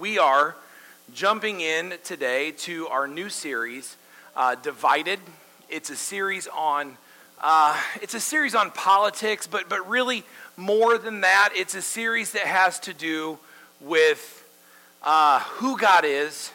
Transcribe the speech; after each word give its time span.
We 0.00 0.18
are 0.18 0.56
jumping 1.12 1.60
in 1.60 1.92
today 2.04 2.52
to 2.52 2.88
our 2.88 3.06
new 3.06 3.28
series, 3.28 3.98
uh, 4.34 4.54
Divided. 4.54 5.20
It's 5.68 5.90
a 5.90 5.96
series 5.96 6.48
on 6.48 6.96
uh, 7.38 7.78
it's 8.00 8.14
a 8.14 8.20
series 8.20 8.54
on 8.54 8.70
politics, 8.70 9.46
but 9.46 9.68
but 9.68 9.86
really 9.90 10.24
more 10.56 10.96
than 10.96 11.20
that, 11.20 11.50
it's 11.54 11.74
a 11.74 11.82
series 11.82 12.32
that 12.32 12.46
has 12.46 12.80
to 12.80 12.94
do 12.94 13.38
with 13.78 14.42
uh, 15.02 15.40
who 15.40 15.76
God 15.76 16.06
is, 16.06 16.50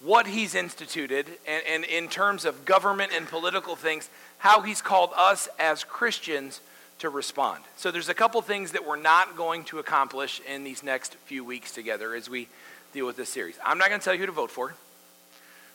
what 0.00 0.28
He's 0.28 0.54
instituted, 0.54 1.26
and, 1.48 1.64
and 1.66 1.84
in 1.84 2.06
terms 2.06 2.44
of 2.44 2.64
government 2.64 3.10
and 3.12 3.26
political 3.26 3.74
things, 3.74 4.08
how 4.38 4.60
He's 4.60 4.82
called 4.82 5.10
us 5.16 5.48
as 5.58 5.82
Christians 5.82 6.60
to 6.98 7.08
respond. 7.08 7.62
So 7.76 7.90
there's 7.90 8.08
a 8.08 8.14
couple 8.14 8.40
things 8.42 8.72
that 8.72 8.86
we're 8.86 8.96
not 8.96 9.36
going 9.36 9.64
to 9.64 9.78
accomplish 9.78 10.40
in 10.48 10.64
these 10.64 10.82
next 10.82 11.14
few 11.26 11.44
weeks 11.44 11.72
together 11.72 12.14
as 12.14 12.28
we 12.28 12.48
deal 12.92 13.06
with 13.06 13.16
this 13.16 13.28
series. 13.28 13.58
I'm 13.64 13.78
not 13.78 13.88
going 13.88 14.00
to 14.00 14.04
tell 14.04 14.14
you 14.14 14.20
who 14.20 14.26
to 14.26 14.32
vote 14.32 14.50
for. 14.50 14.74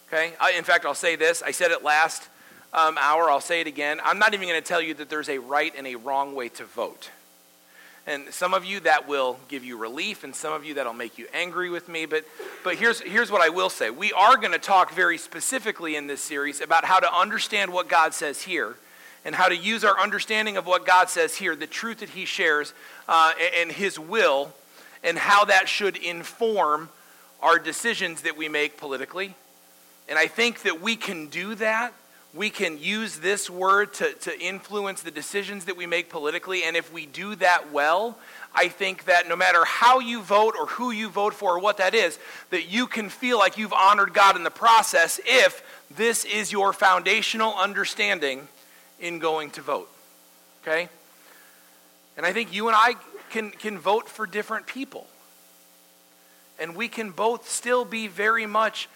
Okay? 0.08 0.34
I, 0.40 0.52
in 0.52 0.64
fact, 0.64 0.86
I'll 0.86 0.94
say 0.94 1.16
this. 1.16 1.42
I 1.42 1.52
said 1.52 1.72
it 1.72 1.84
last 1.84 2.28
um, 2.74 2.98
hour. 3.00 3.30
I'll 3.30 3.42
say 3.42 3.62
it 3.62 3.68
again. 3.68 4.00
I'm 4.04 4.20
not 4.20 4.34
even 4.34 4.48
going 4.48 4.62
to 4.62 4.68
tell 4.68 4.82
you 4.82 4.94
that 4.96 5.10
there's 5.10 5.30
a 5.30 5.38
right 5.38 5.74
and 5.78 5.88
a 5.88 5.96
wrong 5.96 6.36
way 6.36 6.50
to 6.50 6.66
vote. 6.66 7.10
And 8.06 8.34
some 8.34 8.54
of 8.54 8.66
you 8.66 8.82
that 8.82 9.08
will 9.08 9.40
give 9.48 9.64
you 9.64 9.78
relief, 9.78 10.26
and 10.26 10.36
some 10.36 10.52
of 10.52 10.66
you 10.66 10.74
that'll 10.74 10.94
make 10.94 11.18
you 11.18 11.28
angry 11.34 11.70
with 11.70 11.88
me. 11.88 12.06
But, 12.06 12.26
but 12.64 12.76
here's, 12.76 13.00
here's 13.00 13.32
what 13.32 13.42
I 13.42 13.48
will 13.48 13.70
say. 13.70 13.92
We 13.92 14.12
are 14.12 14.36
going 14.36 14.52
to 14.52 14.60
talk 14.60 14.92
very 14.92 15.18
specifically 15.18 15.96
in 15.96 16.08
this 16.08 16.20
series 16.20 16.60
about 16.60 16.84
how 16.84 17.00
to 17.00 17.14
understand 17.14 17.72
what 17.72 17.88
God 17.88 18.14
says 18.14 18.42
here 18.42 18.76
and 19.24 19.34
how 19.34 19.48
to 19.48 19.56
use 19.56 19.86
our 19.86 19.98
understanding 19.98 20.58
of 20.58 20.66
what 20.66 20.86
God 20.86 21.10
says 21.10 21.36
here, 21.36 21.56
the 21.56 21.66
truth 21.66 22.00
that 22.00 22.10
He 22.10 22.26
shares, 22.26 22.74
uh, 23.08 23.32
and 23.58 23.72
His 23.72 23.98
will, 23.98 24.52
and 25.02 25.18
how 25.18 25.46
that 25.46 25.70
should 25.70 25.96
inform 25.96 26.90
our 27.44 27.60
decisions 27.60 28.22
that 28.22 28.38
we 28.38 28.48
make 28.48 28.78
politically. 28.78 29.36
And 30.08 30.18
I 30.18 30.28
think 30.28 30.62
that 30.62 30.82
we 30.82 30.96
can 30.96 31.28
do 31.28 31.56
that. 31.56 31.94
We 32.34 32.50
can 32.50 32.80
use 32.80 33.18
this 33.18 33.50
word 33.50 33.94
to, 33.96 34.14
to 34.14 34.40
influence 34.40 35.02
the 35.02 35.12
decisions 35.12 35.66
that 35.66 35.78
we 35.78 35.86
make 35.86 36.10
politically. 36.10 36.64
And 36.64 36.76
if 36.76 36.92
we 36.92 37.06
do 37.06 37.36
that 37.36 37.72
well, 37.72 38.18
I 38.56 38.70
think 38.70 39.06
that 39.06 39.28
no 39.28 39.36
matter 39.36 39.66
how 39.66 40.00
you 40.00 40.22
vote 40.22 40.56
or 40.58 40.68
who 40.68 40.92
you 40.92 41.10
vote 41.10 41.34
for 41.34 41.56
or 41.58 41.60
what 41.60 41.78
that 41.78 41.94
is, 41.94 42.18
that 42.50 42.72
you 42.72 42.88
can 42.88 43.10
feel 43.10 43.38
like 43.38 43.58
you've 43.58 43.74
honored 43.74 44.14
God 44.14 44.36
in 44.36 44.44
the 44.44 44.50
process 44.50 45.20
if 45.26 45.62
this 45.96 46.26
is 46.26 46.52
your 46.52 46.72
foundational 46.74 47.54
understanding 47.56 48.48
in 49.00 49.20
going 49.20 49.52
to 49.52 49.62
vote. 49.62 49.90
Okay? 50.64 50.88
And 52.16 52.26
I 52.26 52.32
think 52.32 52.54
you 52.54 52.68
and 52.68 52.76
I 52.76 52.96
can, 53.30 53.52
can 53.52 53.78
vote 53.78 54.08
for 54.08 54.26
different 54.26 54.66
people. 54.66 55.08
And 56.60 56.76
we 56.76 56.88
can 56.88 57.12
both 57.12 57.50
still 57.50 57.86
be 57.86 58.08
very 58.08 58.46
much 58.46 58.88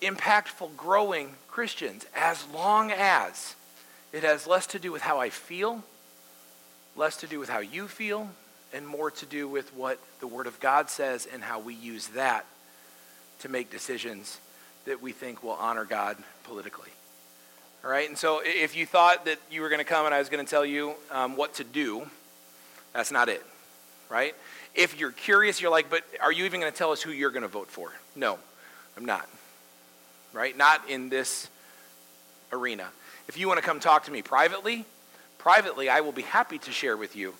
impactful, 0.00 0.76
growing 0.76 1.34
Christians 1.48 2.06
as 2.14 2.44
long 2.48 2.90
as 2.90 3.54
it 4.12 4.24
has 4.24 4.46
less 4.46 4.66
to 4.68 4.78
do 4.78 4.92
with 4.92 5.02
how 5.02 5.18
I 5.18 5.30
feel, 5.30 5.82
less 6.96 7.16
to 7.18 7.26
do 7.26 7.38
with 7.38 7.48
how 7.48 7.60
you 7.60 7.88
feel, 7.88 8.30
and 8.72 8.86
more 8.86 9.10
to 9.10 9.26
do 9.26 9.46
with 9.48 9.74
what 9.74 9.98
the 10.20 10.26
Word 10.26 10.46
of 10.46 10.58
God 10.60 10.90
says 10.90 11.26
and 11.32 11.42
how 11.42 11.60
we 11.60 11.74
use 11.74 12.08
that 12.08 12.46
to 13.40 13.48
make 13.48 13.70
decisions 13.70 14.38
that 14.86 15.02
we 15.02 15.12
think 15.12 15.42
will 15.42 15.52
honor 15.52 15.84
God 15.84 16.16
politically. 16.44 16.90
All 17.84 17.90
right, 17.90 18.08
and 18.08 18.16
so 18.16 18.40
if 18.44 18.76
you 18.76 18.86
thought 18.86 19.24
that 19.24 19.38
you 19.50 19.60
were 19.60 19.68
going 19.68 19.80
to 19.80 19.84
come 19.84 20.06
and 20.06 20.14
I 20.14 20.18
was 20.18 20.28
going 20.28 20.44
to 20.44 20.48
tell 20.48 20.64
you 20.64 20.94
um, 21.10 21.36
what 21.36 21.54
to 21.54 21.64
do, 21.64 22.06
that's 22.92 23.10
not 23.10 23.28
it, 23.28 23.44
right? 24.08 24.34
If 24.74 24.98
you're 24.98 25.12
curious, 25.12 25.60
you're 25.60 25.70
like, 25.70 25.90
but 25.90 26.02
are 26.20 26.32
you 26.32 26.44
even 26.44 26.60
going 26.60 26.72
to 26.72 26.76
tell 26.76 26.92
us 26.92 27.02
who 27.02 27.10
you're 27.10 27.30
going 27.30 27.42
to 27.42 27.48
vote 27.48 27.68
for? 27.68 27.92
No, 28.16 28.38
I'm 28.96 29.04
not, 29.04 29.28
right? 30.32 30.56
Not 30.56 30.88
in 30.88 31.08
this 31.08 31.48
arena. 32.52 32.88
If 33.28 33.36
you 33.36 33.48
want 33.48 33.58
to 33.58 33.64
come 33.64 33.80
talk 33.80 34.04
to 34.04 34.10
me 34.10 34.22
privately, 34.22 34.84
privately, 35.38 35.88
I 35.88 36.00
will 36.00 36.12
be 36.12 36.22
happy 36.22 36.58
to 36.58 36.72
share 36.72 36.96
with 36.96 37.16
you 37.16 37.34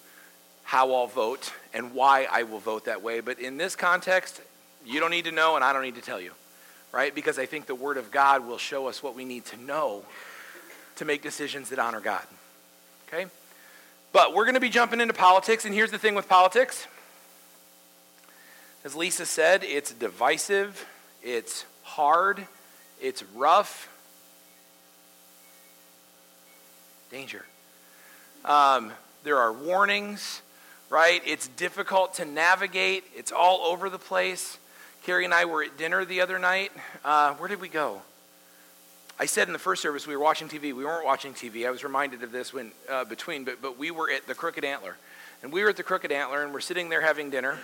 how 0.64 0.92
I'll 0.92 1.06
vote 1.06 1.52
and 1.74 1.94
why 1.94 2.26
I 2.30 2.44
will 2.44 2.58
vote 2.58 2.84
that 2.84 3.02
way. 3.02 3.20
But 3.20 3.38
in 3.38 3.56
this 3.56 3.76
context, 3.76 4.40
you 4.84 5.00
don't 5.00 5.10
need 5.10 5.24
to 5.24 5.32
know, 5.32 5.56
and 5.56 5.64
I 5.64 5.72
don't 5.72 5.82
need 5.82 5.96
to 5.96 6.02
tell 6.02 6.20
you, 6.20 6.32
right? 6.92 7.14
Because 7.14 7.38
I 7.38 7.46
think 7.46 7.66
the 7.66 7.74
Word 7.74 7.96
of 7.96 8.10
God 8.10 8.46
will 8.46 8.58
show 8.58 8.88
us 8.88 9.02
what 9.02 9.14
we 9.14 9.24
need 9.24 9.44
to 9.46 9.56
know 9.56 10.04
to 10.96 11.04
make 11.04 11.22
decisions 11.22 11.70
that 11.70 11.78
honor 11.78 12.00
God. 12.00 12.22
Okay? 13.08 13.26
But 14.12 14.34
we're 14.34 14.44
going 14.44 14.54
to 14.54 14.60
be 14.60 14.68
jumping 14.68 15.00
into 15.00 15.14
politics, 15.14 15.64
and 15.64 15.74
here's 15.74 15.90
the 15.90 15.98
thing 15.98 16.14
with 16.14 16.28
politics. 16.28 16.86
As 18.84 18.96
Lisa 18.96 19.26
said, 19.26 19.62
it's 19.62 19.92
divisive, 19.92 20.84
it's 21.22 21.64
hard, 21.84 22.44
it's 23.00 23.22
rough. 23.34 23.88
Danger. 27.08 27.44
Um, 28.44 28.90
there 29.22 29.38
are 29.38 29.52
warnings, 29.52 30.42
right? 30.90 31.22
It's 31.24 31.46
difficult 31.46 32.14
to 32.14 32.24
navigate, 32.24 33.04
it's 33.14 33.30
all 33.30 33.60
over 33.60 33.88
the 33.88 34.00
place. 34.00 34.58
Carrie 35.04 35.24
and 35.24 35.34
I 35.34 35.44
were 35.44 35.62
at 35.62 35.78
dinner 35.78 36.04
the 36.04 36.20
other 36.20 36.40
night. 36.40 36.72
Uh, 37.04 37.34
where 37.34 37.48
did 37.48 37.60
we 37.60 37.68
go? 37.68 38.02
I 39.16 39.26
said 39.26 39.46
in 39.46 39.52
the 39.52 39.60
first 39.60 39.80
service 39.80 40.08
we 40.08 40.16
were 40.16 40.22
watching 40.22 40.48
TV. 40.48 40.74
We 40.74 40.84
weren't 40.84 41.04
watching 41.04 41.34
TV. 41.34 41.68
I 41.68 41.70
was 41.70 41.84
reminded 41.84 42.24
of 42.24 42.32
this 42.32 42.52
when 42.52 42.72
uh, 42.90 43.04
between, 43.04 43.44
but 43.44 43.62
but 43.62 43.78
we 43.78 43.92
were 43.92 44.10
at 44.10 44.26
the 44.26 44.34
Crooked 44.34 44.64
Antler, 44.64 44.96
and 45.42 45.52
we 45.52 45.62
were 45.62 45.68
at 45.68 45.76
the 45.76 45.84
Crooked 45.84 46.10
Antler, 46.10 46.42
and 46.42 46.52
we're 46.52 46.60
sitting 46.60 46.88
there 46.88 47.00
having 47.00 47.30
dinner. 47.30 47.58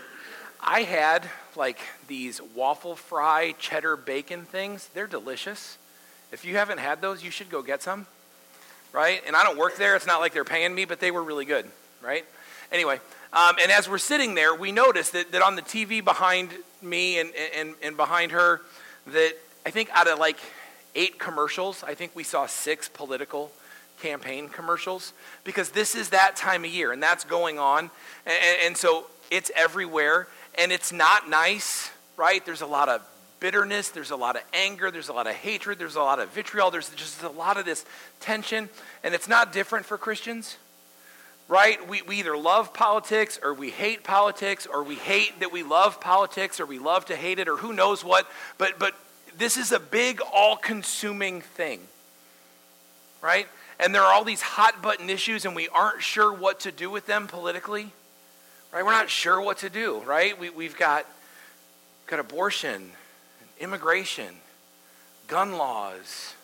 I 0.61 0.83
had 0.83 1.29
like 1.57 1.79
these 2.07 2.41
waffle 2.55 2.97
fry 2.97 3.55
cheddar 3.59 3.97
bacon 3.97 4.43
things. 4.43 4.89
They're 4.95 5.07
delicious. 5.07 5.79
If 6.33 6.45
you 6.45 6.57
haven't 6.57 6.79
had 6.79 7.01
those, 7.01 7.23
you 7.23 7.31
should 7.31 7.51
go 7.51 7.63
get 7.63 7.83
some. 7.83 8.07
Right? 8.93 9.23
And 9.27 9.37
I 9.37 9.43
don't 9.43 9.59
work 9.59 9.77
there. 9.77 9.97
It's 9.97 10.07
not 10.07 10.21
like 10.21 10.33
they're 10.33 10.45
paying 10.45 10.75
me, 10.75 10.85
but 10.85 11.01
they 11.01 11.11
were 11.11 11.23
really 11.23 11.45
good. 11.45 11.67
Right? 12.03 12.25
Anyway, 12.73 13.01
um, 13.33 13.57
and 13.63 13.71
as 13.71 13.89
we're 13.89 13.99
sitting 13.99 14.35
there, 14.35 14.55
we 14.55 14.73
noticed 14.73 15.13
that, 15.13 15.33
that 15.33 15.43
on 15.43 15.57
the 15.57 15.63
TV 15.63 16.03
behind 16.03 16.51
me 16.83 17.19
and, 17.19 17.31
and, 17.57 17.75
and 17.83 17.97
behind 17.97 18.33
her, 18.33 18.61
that 19.09 19.35
I 19.67 19.71
think 19.71 19.91
out 19.93 20.09
of 20.09 20.19
like 20.19 20.39
eight 20.95 21.19
commercials. 21.19 21.85
I 21.85 21.95
think 21.95 22.13
we 22.15 22.25
saw 22.25 22.47
six 22.47 22.89
political 22.89 23.51
campaign 24.01 24.49
commercials 24.49 25.13
because 25.45 25.71
this 25.71 25.95
is 25.95 26.11
that 26.11 26.37
time 26.37 26.65
of 26.65 26.71
year 26.71 26.93
and 26.93 27.03
that's 27.03 27.25
going 27.25 27.59
on. 27.59 27.91
And, 28.27 28.59
and, 28.67 28.77
so 28.77 29.07
it's 29.31 29.51
everywhere 29.55 30.29
and 30.59 30.73
it's 30.73 30.93
not 30.93 31.29
nice, 31.29 31.91
right? 32.17 32.45
There's 32.45 32.63
a 32.63 32.67
lot 32.67 32.89
of 32.89 33.03
bitterness, 33.41 33.91
there's 33.91 34.11
a 34.11 34.17
lot 34.17 34.37
of 34.37 34.43
anger, 34.53 34.91
there's 34.91 35.09
a 35.09 35.13
lot 35.13 35.27
of 35.27 35.35
hatred, 35.35 35.79
there's 35.79 35.97
a 35.97 36.03
lot 36.03 36.19
of 36.19 36.29
vitriol, 36.31 36.71
there's 36.71 36.91
just 36.91 37.23
a 37.23 37.29
lot 37.29 37.57
of 37.57 37.65
this 37.65 37.85
tension. 38.21 38.69
And 39.05 39.15
it's 39.15 39.29
not 39.29 39.53
different 39.53 39.87
for 39.87 39.97
Christians, 39.97 40.57
right? 41.47 41.89
We, 41.89 42.03
we 42.03 42.19
either 42.19 42.37
love 42.37 42.75
politics 42.75 43.39
or 43.43 43.55
we 43.55 43.71
hate 43.71 44.03
politics 44.03 44.67
or 44.67 44.83
we 44.83 44.97
hate 44.97 45.39
that 45.41 45.53
we 45.53 45.63
love 45.63 46.01
politics 46.01 46.59
or 46.59 46.67
we 46.67 46.79
love 46.81 47.07
to 47.07 47.17
hate 47.17 47.39
it 47.39 47.49
or 47.49 47.57
who 47.57 47.73
knows 47.73 48.05
what. 48.05 48.29
But, 48.59 48.79
but 48.81 48.95
this 49.37 49.57
is 49.57 49.71
a 49.71 49.79
big, 49.79 50.21
all 50.33 50.57
consuming 50.57 51.41
thing, 51.41 51.81
right? 53.23 53.47
And 53.79 53.95
there 53.95 54.03
are 54.03 54.13
all 54.13 54.25
these 54.25 54.43
hot 54.43 54.83
button 54.83 55.09
issues, 55.09 55.45
and 55.45 55.55
we 55.55 55.69
aren't 55.69 56.03
sure 56.03 56.33
what 56.33 56.61
to 56.61 56.73
do 56.73 56.91
with 56.91 57.07
them 57.07 57.29
politically, 57.29 57.93
right? 58.73 58.85
We're 58.85 58.93
not 58.93 59.11
sure 59.11 59.41
what 59.41 59.59
to 59.59 59.71
do, 59.71 60.01
right? 60.01 60.39
We, 60.39 60.51
we've 60.51 60.77
got, 60.77 61.07
got 62.07 62.21
abortion, 62.21 62.91
immigration, 63.61 64.35
gun 65.27 65.53
laws, 65.57 66.35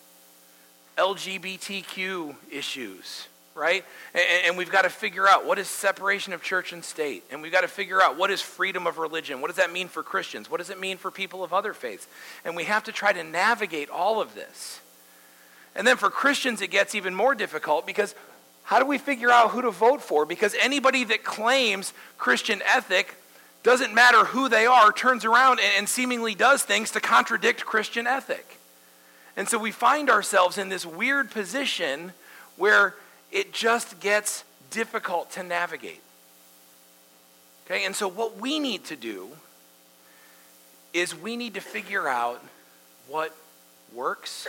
LGBTQ 0.96 2.34
issues 2.50 3.28
right? 3.54 3.84
And, 4.14 4.46
and, 4.46 4.58
we've 4.58 4.70
got 4.70 4.82
to 4.82 4.88
figure 4.88 5.28
out 5.28 5.46
what 5.46 5.58
is 5.58 5.68
separation 5.68 6.32
of 6.32 6.42
church 6.42 6.72
and 6.72 6.84
state. 6.84 7.22
And 7.30 7.40
we've 7.40 7.52
got 7.52 7.60
to 7.60 7.68
figure 7.68 8.02
out 8.02 8.18
what 8.18 8.30
is 8.30 8.40
freedom 8.40 8.86
of 8.86 8.98
religion. 8.98 9.40
What 9.40 9.48
does 9.48 9.56
that 9.56 9.72
mean 9.72 9.88
for 9.88 10.02
Christians? 10.02 10.50
What 10.50 10.58
does 10.58 10.70
it 10.70 10.80
mean 10.80 10.96
for 10.96 11.10
people 11.10 11.44
of 11.44 11.52
other 11.52 11.72
faiths? 11.72 12.08
And 12.44 12.56
we 12.56 12.64
have 12.64 12.84
to 12.84 12.92
try 12.92 13.12
to 13.12 13.22
navigate 13.22 13.90
all 13.90 14.20
of 14.20 14.34
this. 14.34 14.80
And 15.76 15.86
then 15.86 15.96
for 15.96 16.10
Christians, 16.10 16.60
it 16.60 16.70
gets 16.70 16.94
even 16.94 17.14
more 17.14 17.34
difficult 17.34 17.86
because 17.86 18.14
how 18.64 18.78
do 18.78 18.86
we 18.86 18.98
figure 18.98 19.30
out 19.30 19.50
who 19.50 19.62
to 19.62 19.70
vote 19.70 20.02
for? 20.02 20.24
Because 20.24 20.54
anybody 20.60 21.04
that 21.04 21.22
claims 21.22 21.92
Christian 22.18 22.62
ethic, 22.62 23.14
doesn't 23.62 23.94
matter 23.94 24.24
who 24.24 24.48
they 24.48 24.66
are, 24.66 24.92
turns 24.92 25.24
around 25.24 25.58
and, 25.58 25.72
and 25.78 25.88
seemingly 25.88 26.34
does 26.34 26.62
things 26.62 26.90
to 26.92 27.00
contradict 27.00 27.64
Christian 27.64 28.06
ethic. 28.06 28.58
And 29.36 29.48
so 29.48 29.58
we 29.58 29.72
find 29.72 30.10
ourselves 30.10 30.58
in 30.58 30.68
this 30.68 30.86
weird 30.86 31.30
position 31.30 32.12
where 32.56 32.94
it 33.32 33.52
just 33.52 34.00
gets 34.00 34.44
difficult 34.70 35.30
to 35.32 35.42
navigate. 35.42 36.00
Okay, 37.66 37.84
and 37.84 37.96
so 37.96 38.06
what 38.06 38.38
we 38.38 38.58
need 38.58 38.84
to 38.84 38.96
do 38.96 39.28
is 40.92 41.14
we 41.14 41.36
need 41.36 41.54
to 41.54 41.60
figure 41.60 42.06
out 42.06 42.42
what 43.08 43.34
works, 43.92 44.46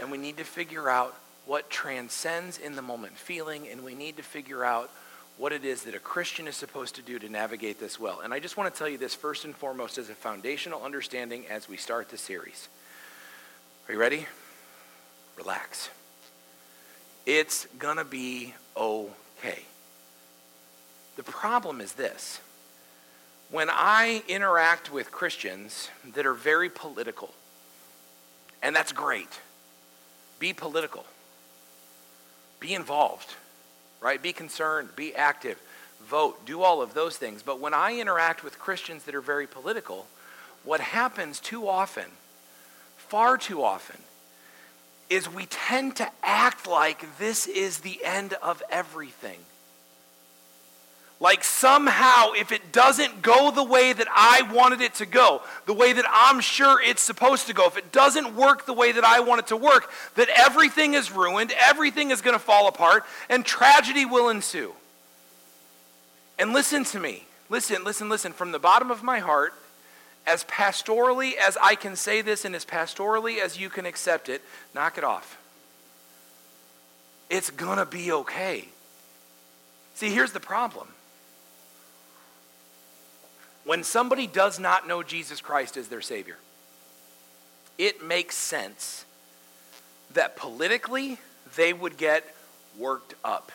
and 0.00 0.10
we 0.10 0.18
need 0.18 0.36
to 0.36 0.44
figure 0.44 0.90
out 0.90 1.14
what 1.48 1.70
transcends 1.70 2.58
in 2.58 2.76
the 2.76 2.82
moment 2.82 3.16
feeling, 3.16 3.66
and 3.68 3.82
we 3.82 3.94
need 3.94 4.18
to 4.18 4.22
figure 4.22 4.66
out 4.66 4.90
what 5.38 5.50
it 5.50 5.64
is 5.64 5.84
that 5.84 5.94
a 5.94 5.98
Christian 5.98 6.46
is 6.46 6.54
supposed 6.54 6.96
to 6.96 7.02
do 7.02 7.18
to 7.18 7.26
navigate 7.26 7.80
this 7.80 7.98
well. 7.98 8.20
And 8.20 8.34
I 8.34 8.38
just 8.38 8.58
want 8.58 8.72
to 8.72 8.78
tell 8.78 8.88
you 8.88 8.98
this 8.98 9.14
first 9.14 9.46
and 9.46 9.56
foremost 9.56 9.96
as 9.96 10.10
a 10.10 10.14
foundational 10.14 10.82
understanding 10.82 11.46
as 11.48 11.66
we 11.66 11.78
start 11.78 12.10
the 12.10 12.18
series. 12.18 12.68
Are 13.88 13.94
you 13.94 13.98
ready? 13.98 14.26
Relax. 15.38 15.88
It's 17.24 17.66
going 17.78 17.96
to 17.96 18.04
be 18.04 18.52
okay. 18.76 19.62
The 21.16 21.22
problem 21.22 21.80
is 21.80 21.94
this 21.94 22.40
when 23.50 23.70
I 23.70 24.22
interact 24.28 24.92
with 24.92 25.10
Christians 25.10 25.88
that 26.14 26.26
are 26.26 26.34
very 26.34 26.68
political, 26.68 27.32
and 28.62 28.76
that's 28.76 28.92
great, 28.92 29.40
be 30.38 30.52
political, 30.52 31.06
be 32.60 32.74
involved 32.74 33.34
right? 34.00 34.22
Be 34.22 34.32
concerned, 34.32 34.90
be 34.96 35.14
active, 35.14 35.58
vote, 36.06 36.44
do 36.46 36.62
all 36.62 36.82
of 36.82 36.94
those 36.94 37.16
things. 37.16 37.42
But 37.42 37.60
when 37.60 37.74
I 37.74 37.98
interact 37.98 38.44
with 38.44 38.58
Christians 38.58 39.04
that 39.04 39.14
are 39.14 39.20
very 39.20 39.46
political, 39.46 40.06
what 40.64 40.80
happens 40.80 41.40
too 41.40 41.68
often, 41.68 42.06
far 42.96 43.38
too 43.38 43.62
often, 43.62 43.96
is 45.10 45.28
we 45.28 45.46
tend 45.46 45.96
to 45.96 46.10
act 46.22 46.66
like 46.66 47.18
this 47.18 47.46
is 47.46 47.78
the 47.78 48.00
end 48.04 48.34
of 48.34 48.62
everything. 48.70 49.38
Like 51.28 51.44
somehow, 51.44 52.32
if 52.32 52.52
it 52.52 52.72
doesn't 52.72 53.20
go 53.20 53.50
the 53.50 53.62
way 53.62 53.92
that 53.92 54.08
I 54.10 54.50
wanted 54.50 54.80
it 54.80 54.94
to 54.94 55.04
go, 55.04 55.42
the 55.66 55.74
way 55.74 55.92
that 55.92 56.06
I'm 56.10 56.40
sure 56.40 56.80
it's 56.82 57.02
supposed 57.02 57.48
to 57.48 57.52
go, 57.52 57.66
if 57.66 57.76
it 57.76 57.92
doesn't 57.92 58.34
work 58.34 58.64
the 58.64 58.72
way 58.72 58.92
that 58.92 59.04
I 59.04 59.20
want 59.20 59.40
it 59.40 59.48
to 59.48 59.56
work, 59.58 59.90
that 60.14 60.30
everything 60.34 60.94
is 60.94 61.12
ruined, 61.12 61.52
everything 61.60 62.12
is 62.12 62.22
going 62.22 62.32
to 62.32 62.42
fall 62.42 62.66
apart, 62.66 63.04
and 63.28 63.44
tragedy 63.44 64.06
will 64.06 64.30
ensue. 64.30 64.72
And 66.38 66.54
listen 66.54 66.84
to 66.84 66.98
me. 66.98 67.24
Listen, 67.50 67.84
listen, 67.84 68.08
listen. 68.08 68.32
From 68.32 68.50
the 68.50 68.58
bottom 68.58 68.90
of 68.90 69.02
my 69.02 69.18
heart, 69.18 69.52
as 70.26 70.44
pastorally 70.44 71.34
as 71.36 71.58
I 71.62 71.74
can 71.74 71.94
say 71.94 72.22
this 72.22 72.46
and 72.46 72.56
as 72.56 72.64
pastorally 72.64 73.38
as 73.38 73.60
you 73.60 73.68
can 73.68 73.84
accept 73.84 74.30
it, 74.30 74.40
knock 74.74 74.96
it 74.96 75.04
off. 75.04 75.36
It's 77.28 77.50
going 77.50 77.76
to 77.76 77.84
be 77.84 78.12
okay. 78.12 78.68
See, 79.94 80.08
here's 80.08 80.32
the 80.32 80.40
problem 80.40 80.88
when 83.68 83.84
somebody 83.84 84.26
does 84.26 84.58
not 84.58 84.88
know 84.88 85.02
Jesus 85.02 85.42
Christ 85.42 85.76
as 85.76 85.88
their 85.88 86.00
Savior, 86.00 86.38
it 87.76 88.02
makes 88.02 88.34
sense 88.34 89.04
that 90.14 90.36
politically 90.36 91.18
they 91.54 91.74
would 91.74 91.98
get 91.98 92.34
worked 92.78 93.14
up. 93.22 93.52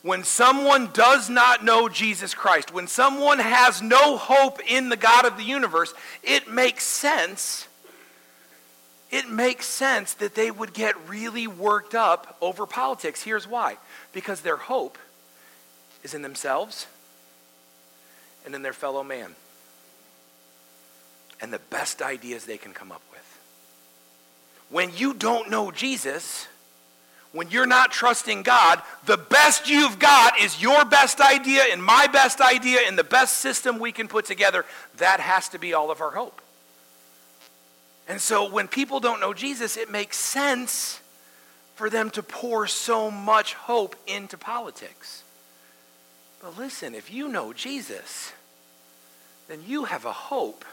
When 0.00 0.24
someone 0.24 0.88
does 0.94 1.28
not 1.28 1.62
know 1.62 1.90
Jesus 1.90 2.32
Christ, 2.32 2.72
when 2.72 2.86
someone 2.86 3.38
has 3.38 3.82
no 3.82 4.16
hope 4.16 4.58
in 4.66 4.88
the 4.88 4.96
God 4.96 5.26
of 5.26 5.36
the 5.36 5.44
universe, 5.44 5.92
it 6.22 6.50
makes 6.50 6.84
sense. 6.84 7.68
It 9.10 9.28
makes 9.28 9.66
sense 9.66 10.14
that 10.14 10.34
they 10.34 10.50
would 10.50 10.72
get 10.72 10.94
really 11.10 11.46
worked 11.46 11.94
up 11.94 12.38
over 12.40 12.64
politics. 12.64 13.22
Here's 13.22 13.46
why 13.46 13.76
because 14.14 14.40
their 14.40 14.56
hope 14.56 14.96
is 16.02 16.14
in 16.14 16.22
themselves 16.22 16.86
and 18.46 18.54
in 18.54 18.62
their 18.62 18.72
fellow 18.72 19.02
man. 19.02 19.34
And 21.42 21.52
the 21.52 21.58
best 21.58 22.00
ideas 22.00 22.46
they 22.46 22.56
can 22.56 22.72
come 22.72 22.90
up 22.90 23.02
with. 23.10 23.40
When 24.70 24.90
you 24.96 25.12
don't 25.12 25.50
know 25.50 25.70
Jesus, 25.70 26.48
when 27.32 27.50
you're 27.50 27.66
not 27.66 27.92
trusting 27.92 28.42
God, 28.42 28.80
the 29.04 29.18
best 29.18 29.68
you've 29.68 29.98
got 29.98 30.40
is 30.40 30.62
your 30.62 30.86
best 30.86 31.20
idea 31.20 31.64
and 31.70 31.82
my 31.82 32.06
best 32.06 32.40
idea 32.40 32.80
and 32.86 32.96
the 32.96 33.04
best 33.04 33.38
system 33.38 33.78
we 33.78 33.92
can 33.92 34.08
put 34.08 34.24
together. 34.24 34.64
That 34.96 35.20
has 35.20 35.50
to 35.50 35.58
be 35.58 35.74
all 35.74 35.90
of 35.90 36.00
our 36.00 36.12
hope. 36.12 36.40
And 38.08 38.20
so 38.20 38.48
when 38.48 38.68
people 38.68 39.00
don't 39.00 39.20
know 39.20 39.34
Jesus, 39.34 39.76
it 39.76 39.90
makes 39.90 40.16
sense 40.16 41.00
for 41.74 41.90
them 41.90 42.08
to 42.10 42.22
pour 42.22 42.66
so 42.66 43.10
much 43.10 43.52
hope 43.54 43.96
into 44.06 44.38
politics. 44.38 45.22
But 46.46 46.58
listen, 46.58 46.94
if 46.94 47.12
you 47.12 47.26
know 47.26 47.52
Jesus, 47.52 48.32
then 49.48 49.64
you 49.66 49.86
have 49.86 50.04
a 50.04 50.12
hope 50.12 50.64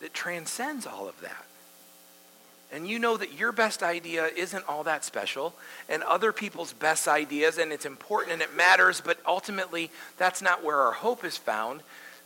that 0.00 0.14
transcends 0.14 0.86
all 0.86 1.06
of 1.06 1.20
that. 1.20 1.44
And 2.72 2.88
you 2.88 2.98
know 2.98 3.18
that 3.18 3.38
your 3.38 3.52
best 3.52 3.82
idea 3.82 4.28
isn't 4.34 4.66
all 4.66 4.84
that 4.84 5.04
special, 5.04 5.52
and 5.86 6.02
other 6.02 6.32
people's 6.32 6.72
best 6.72 7.06
ideas, 7.06 7.58
and 7.58 7.70
it's 7.70 7.84
important 7.84 8.32
and 8.32 8.40
it 8.40 8.56
matters, 8.56 9.02
but 9.02 9.18
ultimately, 9.26 9.90
that's 10.16 10.40
not 10.40 10.64
where 10.64 10.80
our 10.80 10.92
hope 10.92 11.22
is 11.22 11.36
found. 11.36 11.82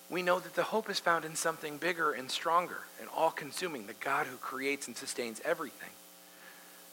We 0.08 0.22
know 0.22 0.38
that 0.38 0.54
the 0.54 0.62
hope 0.62 0.88
is 0.88 1.00
found 1.00 1.24
in 1.24 1.34
something 1.34 1.76
bigger 1.76 2.12
and 2.12 2.30
stronger 2.30 2.82
and 3.00 3.08
all 3.16 3.32
consuming, 3.32 3.88
the 3.88 3.94
God 3.94 4.28
who 4.28 4.36
creates 4.36 4.86
and 4.86 4.96
sustains 4.96 5.40
everything. 5.44 5.90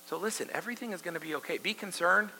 So 0.07 0.17
listen, 0.17 0.47
everything 0.53 0.91
is 0.91 1.03
going 1.03 1.13
to 1.13 1.19
be 1.19 1.35
okay. 1.35 1.59
Be 1.59 1.75
concerned, 1.75 2.31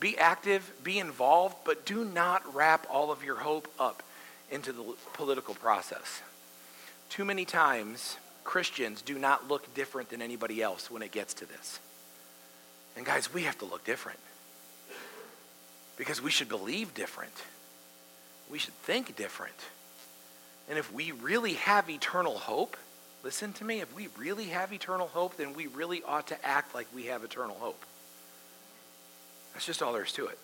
be 0.00 0.18
active, 0.18 0.70
be 0.82 0.98
involved, 0.98 1.56
but 1.64 1.86
do 1.86 2.04
not 2.04 2.54
wrap 2.54 2.86
all 2.90 3.10
of 3.10 3.24
your 3.24 3.36
hope 3.36 3.68
up 3.78 4.02
into 4.50 4.72
the 4.72 4.94
political 5.14 5.54
process. 5.54 6.22
Too 7.08 7.24
many 7.24 7.44
times, 7.44 8.16
Christians 8.44 9.02
do 9.02 9.18
not 9.18 9.48
look 9.48 9.72
different 9.74 10.10
than 10.10 10.20
anybody 10.20 10.62
else 10.62 10.90
when 10.90 11.02
it 11.02 11.12
gets 11.12 11.34
to 11.34 11.46
this. 11.46 11.78
And 12.96 13.04
guys, 13.04 13.32
we 13.32 13.42
have 13.42 13.58
to 13.58 13.64
look 13.64 13.84
different. 13.84 14.18
Because 15.96 16.20
we 16.20 16.30
should 16.30 16.48
believe 16.48 16.94
different. 16.94 17.32
We 18.50 18.58
should 18.58 18.74
think 18.74 19.16
different. 19.16 19.54
And 20.68 20.78
if 20.78 20.92
we 20.92 21.12
really 21.12 21.54
have 21.54 21.88
eternal 21.88 22.38
hope, 22.38 22.76
listen 23.22 23.52
to 23.54 23.64
me, 23.64 23.80
if 23.80 23.94
we 23.94 24.08
really 24.18 24.46
have 24.46 24.72
eternal 24.72 25.06
hope, 25.08 25.36
then 25.36 25.54
we 25.54 25.66
really 25.68 26.02
ought 26.06 26.28
to 26.28 26.46
act 26.46 26.74
like 26.74 26.86
we 26.94 27.04
have 27.06 27.24
eternal 27.24 27.56
hope. 27.58 27.82
That's 29.54 29.66
just 29.66 29.82
all 29.82 29.92
there 29.92 30.02
is 30.02 30.12
to 30.12 30.26
it. 30.26 30.38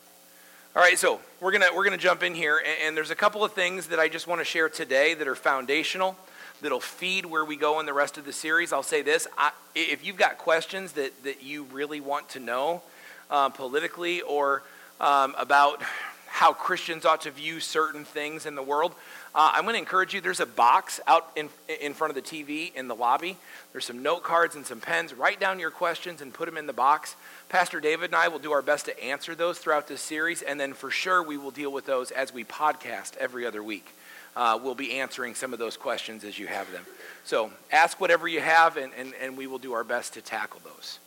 All 0.74 0.82
right, 0.82 0.96
so 0.96 1.20
we're 1.40 1.50
gonna 1.50 1.66
we're 1.74 1.82
gonna 1.82 1.96
jump 1.96 2.22
in 2.22 2.32
here, 2.32 2.58
and, 2.58 2.76
and 2.86 2.96
there's 2.96 3.10
a 3.10 3.16
couple 3.16 3.42
of 3.42 3.52
things 3.52 3.88
that 3.88 3.98
I 3.98 4.08
just 4.08 4.28
want 4.28 4.40
to 4.40 4.44
share 4.44 4.68
today 4.68 5.14
that 5.14 5.26
are 5.26 5.34
foundational, 5.34 6.16
that'll 6.62 6.78
feed 6.78 7.26
where 7.26 7.44
we 7.44 7.56
go 7.56 7.80
in 7.80 7.86
the 7.86 7.92
rest 7.92 8.18
of 8.18 8.24
the 8.24 8.32
series. 8.32 8.72
I'll 8.72 8.84
say 8.84 9.02
this: 9.02 9.26
I, 9.36 9.50
if 9.74 10.06
you've 10.06 10.16
got 10.16 10.38
questions 10.38 10.92
that 10.92 11.24
that 11.24 11.42
you 11.42 11.64
really 11.72 12.00
want 12.00 12.28
to 12.30 12.40
know 12.40 12.82
uh, 13.30 13.48
politically 13.48 14.20
or 14.20 14.62
um, 15.00 15.34
about 15.36 15.82
how 16.28 16.52
Christians 16.52 17.04
ought 17.04 17.22
to 17.22 17.32
view 17.32 17.58
certain 17.58 18.04
things 18.04 18.46
in 18.46 18.54
the 18.54 18.62
world, 18.62 18.94
uh, 19.32 19.52
I'm 19.54 19.62
going 19.62 19.74
to 19.74 19.78
encourage 19.78 20.12
you. 20.12 20.20
There's 20.20 20.40
a 20.40 20.46
box 20.46 21.00
out 21.06 21.30
in 21.36 21.48
in 21.80 21.94
front 21.94 22.16
of 22.16 22.16
the 22.16 22.22
TV 22.22 22.74
in 22.74 22.88
the 22.88 22.96
lobby. 22.96 23.36
There's 23.70 23.84
some 23.84 24.02
note 24.02 24.24
cards 24.24 24.56
and 24.56 24.66
some 24.66 24.80
pens. 24.80 25.14
Write 25.14 25.38
down 25.38 25.60
your 25.60 25.70
questions 25.70 26.20
and 26.20 26.34
put 26.34 26.46
them 26.46 26.56
in 26.56 26.66
the 26.66 26.72
box. 26.72 27.14
Pastor 27.48 27.78
David 27.78 28.06
and 28.06 28.16
I 28.16 28.26
will 28.26 28.40
do 28.40 28.50
our 28.50 28.62
best 28.62 28.86
to 28.86 29.04
answer 29.04 29.36
those 29.36 29.58
throughout 29.58 29.86
this 29.86 30.00
series, 30.00 30.42
and 30.42 30.58
then 30.58 30.72
for 30.72 30.90
sure 30.90 31.22
we 31.22 31.36
will 31.36 31.52
deal 31.52 31.70
with 31.70 31.86
those 31.86 32.10
as 32.10 32.34
we 32.34 32.42
podcast 32.44 33.16
every 33.18 33.46
other 33.46 33.62
week. 33.62 33.94
Uh, 34.34 34.58
we'll 34.60 34.74
be 34.74 34.98
answering 34.98 35.34
some 35.34 35.52
of 35.52 35.58
those 35.58 35.76
questions 35.76 36.24
as 36.24 36.38
you 36.38 36.48
have 36.48 36.70
them. 36.72 36.84
So 37.24 37.52
ask 37.70 38.00
whatever 38.00 38.26
you 38.26 38.40
have, 38.40 38.76
and, 38.76 38.92
and, 38.96 39.12
and 39.20 39.36
we 39.36 39.46
will 39.46 39.58
do 39.58 39.74
our 39.74 39.84
best 39.84 40.14
to 40.14 40.22
tackle 40.22 40.60
those. 40.64 40.98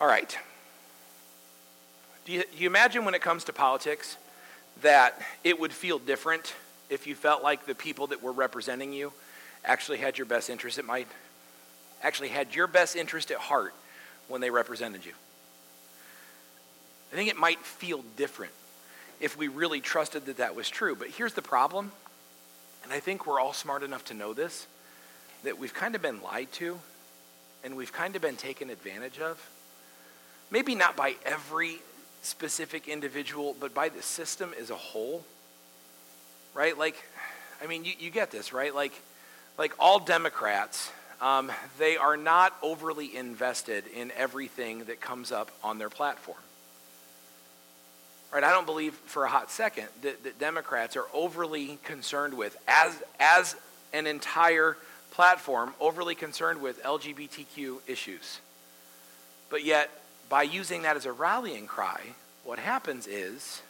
All 0.00 0.08
right. 0.08 0.36
Do 2.24 2.32
you, 2.32 2.42
do 2.42 2.62
you 2.62 2.68
imagine 2.68 3.04
when 3.04 3.14
it 3.14 3.22
comes 3.22 3.44
to 3.44 3.52
politics 3.52 4.16
that 4.82 5.20
it 5.44 5.60
would 5.60 5.72
feel 5.72 5.98
different 5.98 6.54
if 6.90 7.06
you 7.06 7.14
felt 7.14 7.42
like 7.42 7.66
the 7.66 7.74
people 7.74 8.08
that 8.08 8.22
were 8.22 8.32
representing 8.32 8.92
you 8.92 9.12
actually 9.64 9.98
had 9.98 10.18
your 10.18 10.26
best 10.26 10.50
interest 10.50 10.78
at 10.78 10.84
mind? 10.84 11.06
Actually 12.02 12.28
had 12.28 12.54
your 12.54 12.66
best 12.66 12.96
interest 12.96 13.30
at 13.30 13.38
heart 13.38 13.74
when 14.28 14.40
they 14.40 14.50
represented 14.50 15.04
you. 15.04 15.12
I 17.12 17.16
think 17.16 17.30
it 17.30 17.36
might 17.36 17.58
feel 17.60 18.04
different 18.16 18.52
if 19.20 19.36
we 19.36 19.48
really 19.48 19.80
trusted 19.80 20.26
that 20.26 20.38
that 20.38 20.54
was 20.54 20.68
true. 20.68 20.94
But 20.94 21.08
here's 21.08 21.32
the 21.32 21.42
problem, 21.42 21.92
and 22.84 22.92
I 22.92 23.00
think 23.00 23.26
we're 23.26 23.40
all 23.40 23.52
smart 23.52 23.82
enough 23.82 24.04
to 24.06 24.14
know 24.14 24.34
this 24.34 24.66
that 25.44 25.58
we've 25.58 25.74
kind 25.74 25.94
of 25.94 26.02
been 26.02 26.20
lied 26.22 26.50
to 26.50 26.78
and 27.62 27.76
we've 27.76 27.92
kind 27.92 28.16
of 28.16 28.22
been 28.22 28.36
taken 28.36 28.70
advantage 28.70 29.18
of. 29.18 29.50
Maybe 30.50 30.74
not 30.74 30.96
by 30.96 31.16
every 31.24 31.78
specific 32.22 32.88
individual, 32.88 33.56
but 33.58 33.74
by 33.74 33.88
the 33.88 34.02
system 34.02 34.54
as 34.58 34.70
a 34.70 34.76
whole. 34.76 35.24
Right? 36.56 36.76
Like, 36.76 36.96
I 37.62 37.68
mean, 37.68 37.84
you, 37.84 37.92
you 37.98 38.10
get 38.10 38.32
this, 38.32 38.52
right? 38.52 38.74
Like, 38.74 38.92
like 39.56 39.74
all 39.78 40.00
Democrats 40.00 40.90
um, 41.20 41.50
they 41.78 41.96
are 41.96 42.16
not 42.16 42.54
overly 42.62 43.16
invested 43.16 43.84
in 43.86 44.12
everything 44.16 44.84
that 44.84 45.00
comes 45.00 45.32
up 45.32 45.50
on 45.64 45.78
their 45.78 45.90
platform. 45.90 46.38
Right? 48.32 48.44
I 48.44 48.50
don't 48.50 48.66
believe 48.66 48.92
for 49.06 49.24
a 49.24 49.28
hot 49.28 49.50
second 49.50 49.88
that, 50.02 50.24
that 50.24 50.38
Democrats 50.38 50.96
are 50.96 51.06
overly 51.14 51.78
concerned 51.84 52.34
with, 52.34 52.56
as, 52.68 53.02
as 53.18 53.56
an 53.92 54.06
entire 54.06 54.76
platform, 55.12 55.72
overly 55.80 56.14
concerned 56.14 56.60
with 56.60 56.82
LGBTQ 56.82 57.78
issues. 57.86 58.40
But 59.48 59.64
yet, 59.64 59.90
by 60.28 60.42
using 60.42 60.82
that 60.82 60.96
as 60.96 61.06
a 61.06 61.12
rallying 61.12 61.66
cry, 61.66 62.00
what 62.44 62.58
happens 62.58 63.06
is 63.06 63.62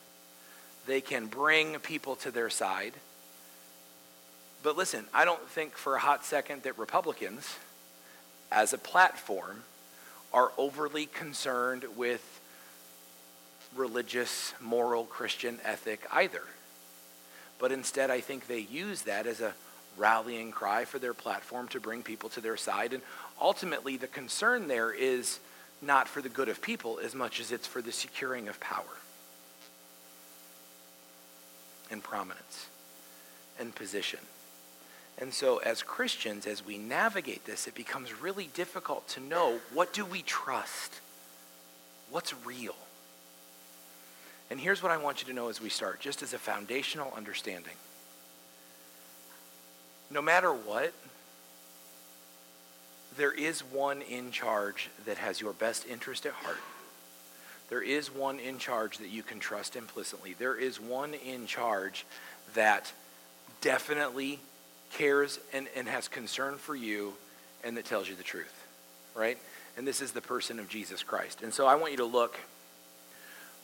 they 0.87 1.01
can 1.01 1.27
bring 1.27 1.79
people 1.81 2.17
to 2.17 2.31
their 2.31 2.51
side. 2.51 2.95
But 4.63 4.77
listen, 4.77 5.07
I 5.13 5.25
don't 5.25 5.47
think 5.49 5.77
for 5.77 5.97
a 5.97 6.01
hot 6.01 6.25
second 6.25 6.63
that 6.63 6.79
Republicans, 6.79 7.57
as 8.51 8.73
a 8.73 8.79
platform, 8.79 9.65
are 10.33 10.53
overly 10.57 11.07
concerned 11.07 11.85
with 11.97 12.41
religious, 13.75 14.55
moral, 14.61 15.05
Christian 15.05 15.59
ethic 15.65 16.07
either. 16.13 16.43
But 17.59 17.73
instead, 17.73 18.11
I 18.11 18.21
think 18.21 18.47
they 18.47 18.61
use 18.61 19.03
that 19.03 19.27
as 19.27 19.41
a 19.41 19.55
rallying 19.97 20.51
cry 20.51 20.85
for 20.85 20.99
their 20.99 21.15
platform 21.15 21.69
to 21.69 21.81
bring 21.81 22.03
people 22.03 22.29
to 22.31 22.41
their 22.41 22.57
side. 22.57 22.93
And 22.93 23.03
ultimately, 23.41 23.97
the 23.97 24.07
concern 24.07 24.69
there 24.69 24.93
is 24.93 25.41
not 25.81 26.09
for 26.09 26.21
the 26.21 26.29
good 26.29 26.49
of 26.49 26.61
people 26.61 26.99
as 27.03 27.15
much 27.15 27.41
as 27.41 27.53
it's 27.53 27.67
for 27.67 27.83
the 27.83 27.93
securing 27.93 28.49
of 28.49 28.61
power 28.61 28.85
and 31.91 32.03
prominence 32.03 32.67
and 33.59 33.75
position. 33.75 34.21
And 35.19 35.33
so, 35.33 35.59
as 35.59 35.83
Christians, 35.83 36.47
as 36.47 36.65
we 36.65 36.77
navigate 36.77 37.47
this, 37.47 37.67
it 37.67 37.75
becomes 37.75 38.21
really 38.21 38.51
difficult 38.53 39.09
to 39.09 39.21
know 39.21 39.61
what 39.73 39.93
do 39.93 40.05
we 40.05 40.23
trust? 40.23 41.01
What's 42.11 42.35
real? 42.45 42.75
And 44.51 44.61
here's 44.61 44.83
what 44.83 44.93
I 44.93 44.99
want 44.99 45.23
you 45.23 45.29
to 45.29 45.33
know 45.33 45.49
as 45.49 45.61
we 45.61 45.71
start, 45.71 46.01
just 46.01 46.23
as 46.23 46.35
a 46.35 46.39
foundational 46.39 47.13
understanding. 47.17 47.75
No 50.11 50.23
matter 50.23 50.53
what, 50.53 50.93
there 53.17 53.33
is 53.33 53.61
one 53.61 54.03
in 54.03 54.31
charge 54.31 54.91
that 55.07 55.17
has 55.17 55.41
your 55.41 55.53
best 55.55 55.87
interest 55.87 56.27
at 56.27 56.33
heart. 56.33 56.59
There 57.69 57.83
is 57.83 58.15
one 58.15 58.39
in 58.39 58.59
charge 58.59 58.99
that 58.99 59.09
you 59.09 59.23
can 59.23 59.41
trust 59.41 59.77
implicitly. 59.77 60.35
There 60.39 60.57
is 60.57 60.81
one 60.81 61.15
in 61.15 61.47
charge 61.47 62.07
that 62.55 62.93
definitely 63.61 64.39
cares 64.93 65.41
and, 65.53 65.67
and 65.75 65.89
has 65.89 66.09
concern 66.09 66.57
for 66.57 66.77
you 66.77 67.15
and 67.65 67.77
that 67.77 67.85
tells 67.85 68.09
you 68.09 68.15
the 68.15 68.23
truth, 68.23 68.67
right? 69.15 69.39
And 69.77 69.87
this 69.87 70.01
is 70.01 70.13
the 70.13 70.21
person 70.21 70.59
of 70.59 70.69
Jesus 70.69 71.03
Christ. 71.03 71.43
And 71.43 71.53
so 71.53 71.67
I 71.67 71.75
want 71.75 71.93
you 71.93 71.99
to 71.99 72.05
look. 72.05 72.39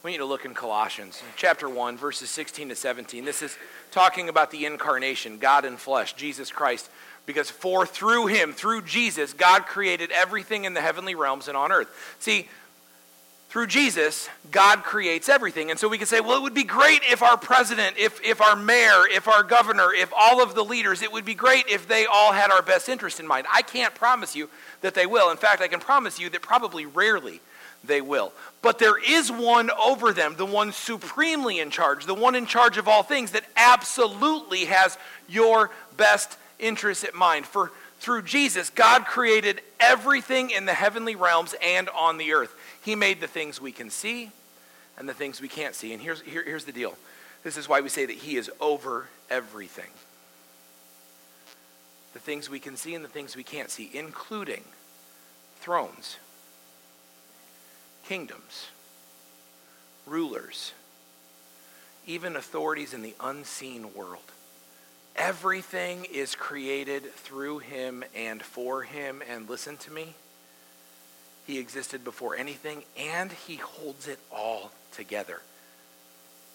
Want 0.02 0.14
you 0.14 0.18
to 0.18 0.26
look 0.26 0.44
in 0.44 0.52
Colossians 0.52 1.22
chapter 1.36 1.68
1, 1.68 1.96
verses 1.96 2.28
16 2.28 2.70
to 2.70 2.74
17. 2.74 3.24
This 3.24 3.40
is 3.40 3.56
talking 3.92 4.28
about 4.28 4.50
the 4.50 4.66
incarnation, 4.66 5.38
God 5.38 5.64
in 5.64 5.76
flesh, 5.76 6.14
Jesus 6.14 6.50
Christ. 6.50 6.90
Because 7.24 7.48
for 7.48 7.86
through 7.86 8.26
him, 8.26 8.52
through 8.52 8.82
Jesus, 8.82 9.32
God 9.32 9.64
created 9.64 10.10
everything 10.10 10.64
in 10.64 10.74
the 10.74 10.80
heavenly 10.80 11.14
realms 11.14 11.46
and 11.46 11.56
on 11.56 11.70
earth. 11.70 12.16
See, 12.18 12.48
through 13.52 13.66
Jesus, 13.66 14.30
God 14.50 14.82
creates 14.82 15.28
everything. 15.28 15.70
And 15.70 15.78
so 15.78 15.86
we 15.86 15.98
can 15.98 16.06
say, 16.06 16.20
well, 16.20 16.38
it 16.38 16.42
would 16.42 16.54
be 16.54 16.64
great 16.64 17.02
if 17.10 17.22
our 17.22 17.36
president, 17.36 17.98
if, 17.98 18.18
if 18.24 18.40
our 18.40 18.56
mayor, 18.56 19.02
if 19.12 19.28
our 19.28 19.42
governor, 19.42 19.92
if 19.92 20.10
all 20.16 20.42
of 20.42 20.54
the 20.54 20.64
leaders, 20.64 21.02
it 21.02 21.12
would 21.12 21.26
be 21.26 21.34
great 21.34 21.66
if 21.68 21.86
they 21.86 22.06
all 22.06 22.32
had 22.32 22.50
our 22.50 22.62
best 22.62 22.88
interest 22.88 23.20
in 23.20 23.26
mind. 23.26 23.46
I 23.52 23.60
can't 23.60 23.94
promise 23.94 24.34
you 24.34 24.48
that 24.80 24.94
they 24.94 25.04
will. 25.04 25.30
In 25.30 25.36
fact, 25.36 25.60
I 25.60 25.68
can 25.68 25.80
promise 25.80 26.18
you 26.18 26.30
that 26.30 26.40
probably 26.40 26.86
rarely 26.86 27.42
they 27.84 28.00
will. 28.00 28.32
But 28.62 28.78
there 28.78 28.98
is 28.98 29.30
one 29.30 29.70
over 29.72 30.14
them, 30.14 30.36
the 30.38 30.46
one 30.46 30.72
supremely 30.72 31.58
in 31.58 31.68
charge, 31.68 32.06
the 32.06 32.14
one 32.14 32.34
in 32.34 32.46
charge 32.46 32.78
of 32.78 32.88
all 32.88 33.02
things 33.02 33.32
that 33.32 33.44
absolutely 33.54 34.64
has 34.64 34.96
your 35.28 35.68
best 35.98 36.38
interest 36.58 37.04
at 37.04 37.14
mind. 37.14 37.44
For 37.44 37.70
through 38.00 38.22
Jesus, 38.22 38.70
God 38.70 39.04
created 39.04 39.60
everything 39.78 40.48
in 40.48 40.64
the 40.64 40.72
heavenly 40.72 41.16
realms 41.16 41.54
and 41.62 41.90
on 41.90 42.16
the 42.16 42.32
earth. 42.32 42.56
He 42.82 42.94
made 42.94 43.20
the 43.20 43.26
things 43.26 43.60
we 43.60 43.72
can 43.72 43.90
see 43.90 44.30
and 44.98 45.08
the 45.08 45.14
things 45.14 45.40
we 45.40 45.48
can't 45.48 45.74
see. 45.74 45.92
And 45.92 46.02
here's, 46.02 46.20
here, 46.22 46.44
here's 46.44 46.64
the 46.64 46.72
deal 46.72 46.96
this 47.44 47.56
is 47.56 47.68
why 47.68 47.80
we 47.80 47.88
say 47.88 48.06
that 48.06 48.16
He 48.16 48.36
is 48.36 48.50
over 48.60 49.08
everything 49.30 49.90
the 52.12 52.18
things 52.18 52.50
we 52.50 52.58
can 52.58 52.76
see 52.76 52.94
and 52.94 53.04
the 53.04 53.08
things 53.08 53.36
we 53.36 53.42
can't 53.42 53.70
see, 53.70 53.90
including 53.92 54.62
thrones, 55.60 56.18
kingdoms, 58.04 58.68
rulers, 60.06 60.72
even 62.06 62.36
authorities 62.36 62.92
in 62.92 63.02
the 63.02 63.14
unseen 63.20 63.94
world. 63.94 64.30
Everything 65.14 66.06
is 66.12 66.34
created 66.34 67.12
through 67.14 67.58
him 67.58 68.02
and 68.14 68.42
for 68.42 68.82
him. 68.82 69.22
And 69.28 69.48
listen 69.48 69.76
to 69.78 69.90
me, 69.90 70.14
he 71.46 71.58
existed 71.58 72.04
before 72.04 72.36
anything, 72.36 72.82
and 72.96 73.32
he 73.32 73.56
holds 73.56 74.08
it 74.08 74.18
all 74.30 74.70
together. 74.92 75.40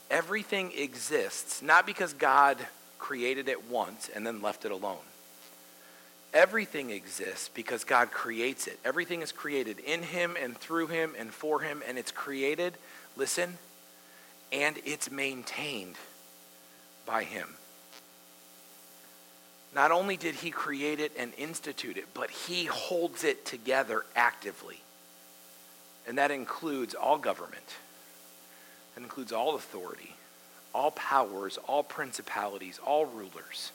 Everything 0.09 0.71
exists 0.77 1.61
not 1.61 1.85
because 1.85 2.13
God 2.13 2.57
created 2.97 3.49
it 3.49 3.69
once 3.69 4.09
and 4.13 4.25
then 4.25 4.41
left 4.41 4.65
it 4.65 4.71
alone. 4.71 4.97
Everything 6.33 6.89
exists 6.89 7.49
because 7.53 7.83
God 7.83 8.11
creates 8.11 8.67
it. 8.67 8.79
Everything 8.83 9.21
is 9.21 9.31
created 9.31 9.79
in 9.79 10.03
Him 10.03 10.35
and 10.41 10.57
through 10.57 10.87
Him 10.87 11.13
and 11.17 11.31
for 11.31 11.61
Him, 11.61 11.81
and 11.87 11.97
it's 11.97 12.11
created, 12.11 12.73
listen, 13.15 13.57
and 14.51 14.77
it's 14.85 15.09
maintained 15.09 15.95
by 17.05 17.23
Him. 17.23 17.47
Not 19.77 19.91
only 19.91 20.17
did 20.17 20.33
he 20.33 20.49
create 20.49 20.99
it 20.99 21.11
and 21.19 21.31
institute 21.37 21.97
it, 21.97 22.07
but 22.15 22.31
he 22.31 22.65
holds 22.65 23.23
it 23.23 23.45
together 23.45 24.03
actively. 24.15 24.81
And 26.07 26.17
that 26.17 26.31
includes 26.31 26.95
all 26.95 27.19
government, 27.19 27.75
that 28.95 29.03
includes 29.03 29.31
all 29.31 29.53
authority, 29.53 30.15
all 30.73 30.89
powers, 30.89 31.59
all 31.67 31.83
principalities, 31.83 32.79
all 32.83 33.05
rulers, 33.05 33.71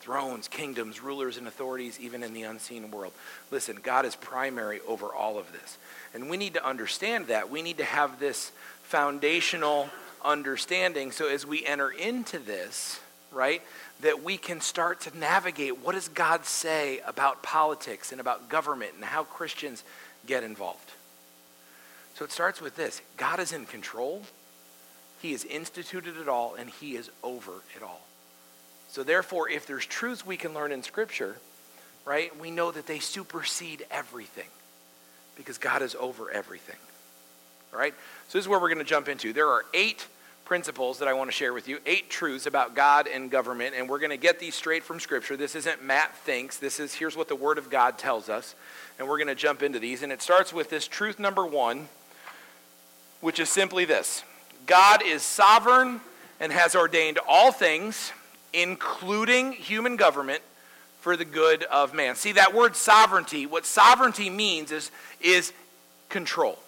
thrones, 0.00 0.48
kingdoms, 0.48 1.02
rulers, 1.02 1.36
and 1.36 1.46
authorities, 1.46 2.00
even 2.00 2.22
in 2.22 2.32
the 2.32 2.44
unseen 2.44 2.90
world. 2.90 3.12
Listen, 3.50 3.76
God 3.82 4.06
is 4.06 4.16
primary 4.16 4.80
over 4.88 5.12
all 5.12 5.38
of 5.38 5.52
this. 5.52 5.76
And 6.14 6.30
we 6.30 6.38
need 6.38 6.54
to 6.54 6.66
understand 6.66 7.26
that. 7.26 7.50
We 7.50 7.60
need 7.60 7.76
to 7.76 7.84
have 7.84 8.18
this 8.18 8.52
foundational 8.84 9.90
understanding 10.24 11.12
so 11.12 11.28
as 11.28 11.44
we 11.44 11.62
enter 11.66 11.90
into 11.90 12.38
this, 12.38 13.00
right? 13.32 13.62
that 14.00 14.22
we 14.22 14.36
can 14.36 14.60
start 14.60 15.00
to 15.00 15.18
navigate 15.18 15.78
what 15.78 15.94
does 15.94 16.08
God 16.08 16.44
say 16.44 17.00
about 17.06 17.42
politics 17.42 18.12
and 18.12 18.20
about 18.20 18.48
government 18.48 18.92
and 18.94 19.04
how 19.04 19.24
Christians 19.24 19.82
get 20.26 20.44
involved. 20.44 20.92
So 22.14 22.24
it 22.24 22.32
starts 22.32 22.60
with 22.60 22.76
this 22.76 23.00
God 23.16 23.40
is 23.40 23.52
in 23.52 23.66
control, 23.66 24.22
He 25.20 25.32
has 25.32 25.44
instituted 25.44 26.16
it 26.16 26.28
all, 26.28 26.54
and 26.54 26.70
He 26.70 26.96
is 26.96 27.10
over 27.22 27.52
it 27.76 27.82
all. 27.82 28.00
So, 28.90 29.02
therefore, 29.02 29.50
if 29.50 29.66
there's 29.66 29.84
truths 29.84 30.24
we 30.24 30.38
can 30.38 30.54
learn 30.54 30.72
in 30.72 30.82
Scripture, 30.82 31.36
right, 32.06 32.34
we 32.40 32.50
know 32.50 32.70
that 32.70 32.86
they 32.86 33.00
supersede 33.00 33.84
everything 33.90 34.48
because 35.36 35.58
God 35.58 35.82
is 35.82 35.94
over 35.94 36.30
everything. 36.30 36.78
All 37.72 37.78
right? 37.78 37.94
So, 38.28 38.38
this 38.38 38.44
is 38.44 38.48
where 38.48 38.58
we're 38.58 38.68
going 38.68 38.78
to 38.78 38.84
jump 38.84 39.08
into. 39.08 39.34
There 39.34 39.48
are 39.48 39.64
eight 39.74 40.06
principles 40.48 40.98
that 40.98 41.08
I 41.08 41.12
want 41.12 41.28
to 41.28 41.36
share 41.36 41.52
with 41.52 41.68
you, 41.68 41.78
eight 41.84 42.08
truths 42.08 42.46
about 42.46 42.74
God 42.74 43.06
and 43.06 43.30
government, 43.30 43.74
and 43.76 43.86
we're 43.86 43.98
going 43.98 44.10
to 44.10 44.16
get 44.16 44.40
these 44.40 44.54
straight 44.54 44.82
from 44.82 44.98
Scripture. 44.98 45.36
This 45.36 45.54
isn't 45.54 45.84
Matt 45.84 46.16
thinks. 46.16 46.56
This 46.56 46.80
is 46.80 46.94
here's 46.94 47.18
what 47.18 47.28
the 47.28 47.36
Word 47.36 47.58
of 47.58 47.68
God 47.68 47.98
tells 47.98 48.30
us, 48.30 48.54
and 48.98 49.06
we're 49.06 49.18
going 49.18 49.28
to 49.28 49.34
jump 49.34 49.62
into 49.62 49.78
these. 49.78 50.02
And 50.02 50.10
it 50.10 50.22
starts 50.22 50.50
with 50.50 50.70
this 50.70 50.88
truth 50.88 51.18
number 51.18 51.44
one, 51.44 51.88
which 53.20 53.38
is 53.38 53.50
simply 53.50 53.84
this: 53.84 54.24
God 54.66 55.02
is 55.04 55.20
sovereign 55.20 56.00
and 56.40 56.50
has 56.50 56.74
ordained 56.74 57.18
all 57.28 57.52
things, 57.52 58.12
including 58.54 59.52
human 59.52 59.96
government, 59.96 60.40
for 61.00 61.14
the 61.14 61.26
good 61.26 61.62
of 61.64 61.92
man. 61.92 62.16
See 62.16 62.32
that 62.32 62.54
word 62.54 62.74
sovereignty? 62.74 63.44
What 63.44 63.66
sovereignty 63.66 64.30
means 64.30 64.72
is 64.72 64.90
is 65.20 65.52
control. 66.08 66.58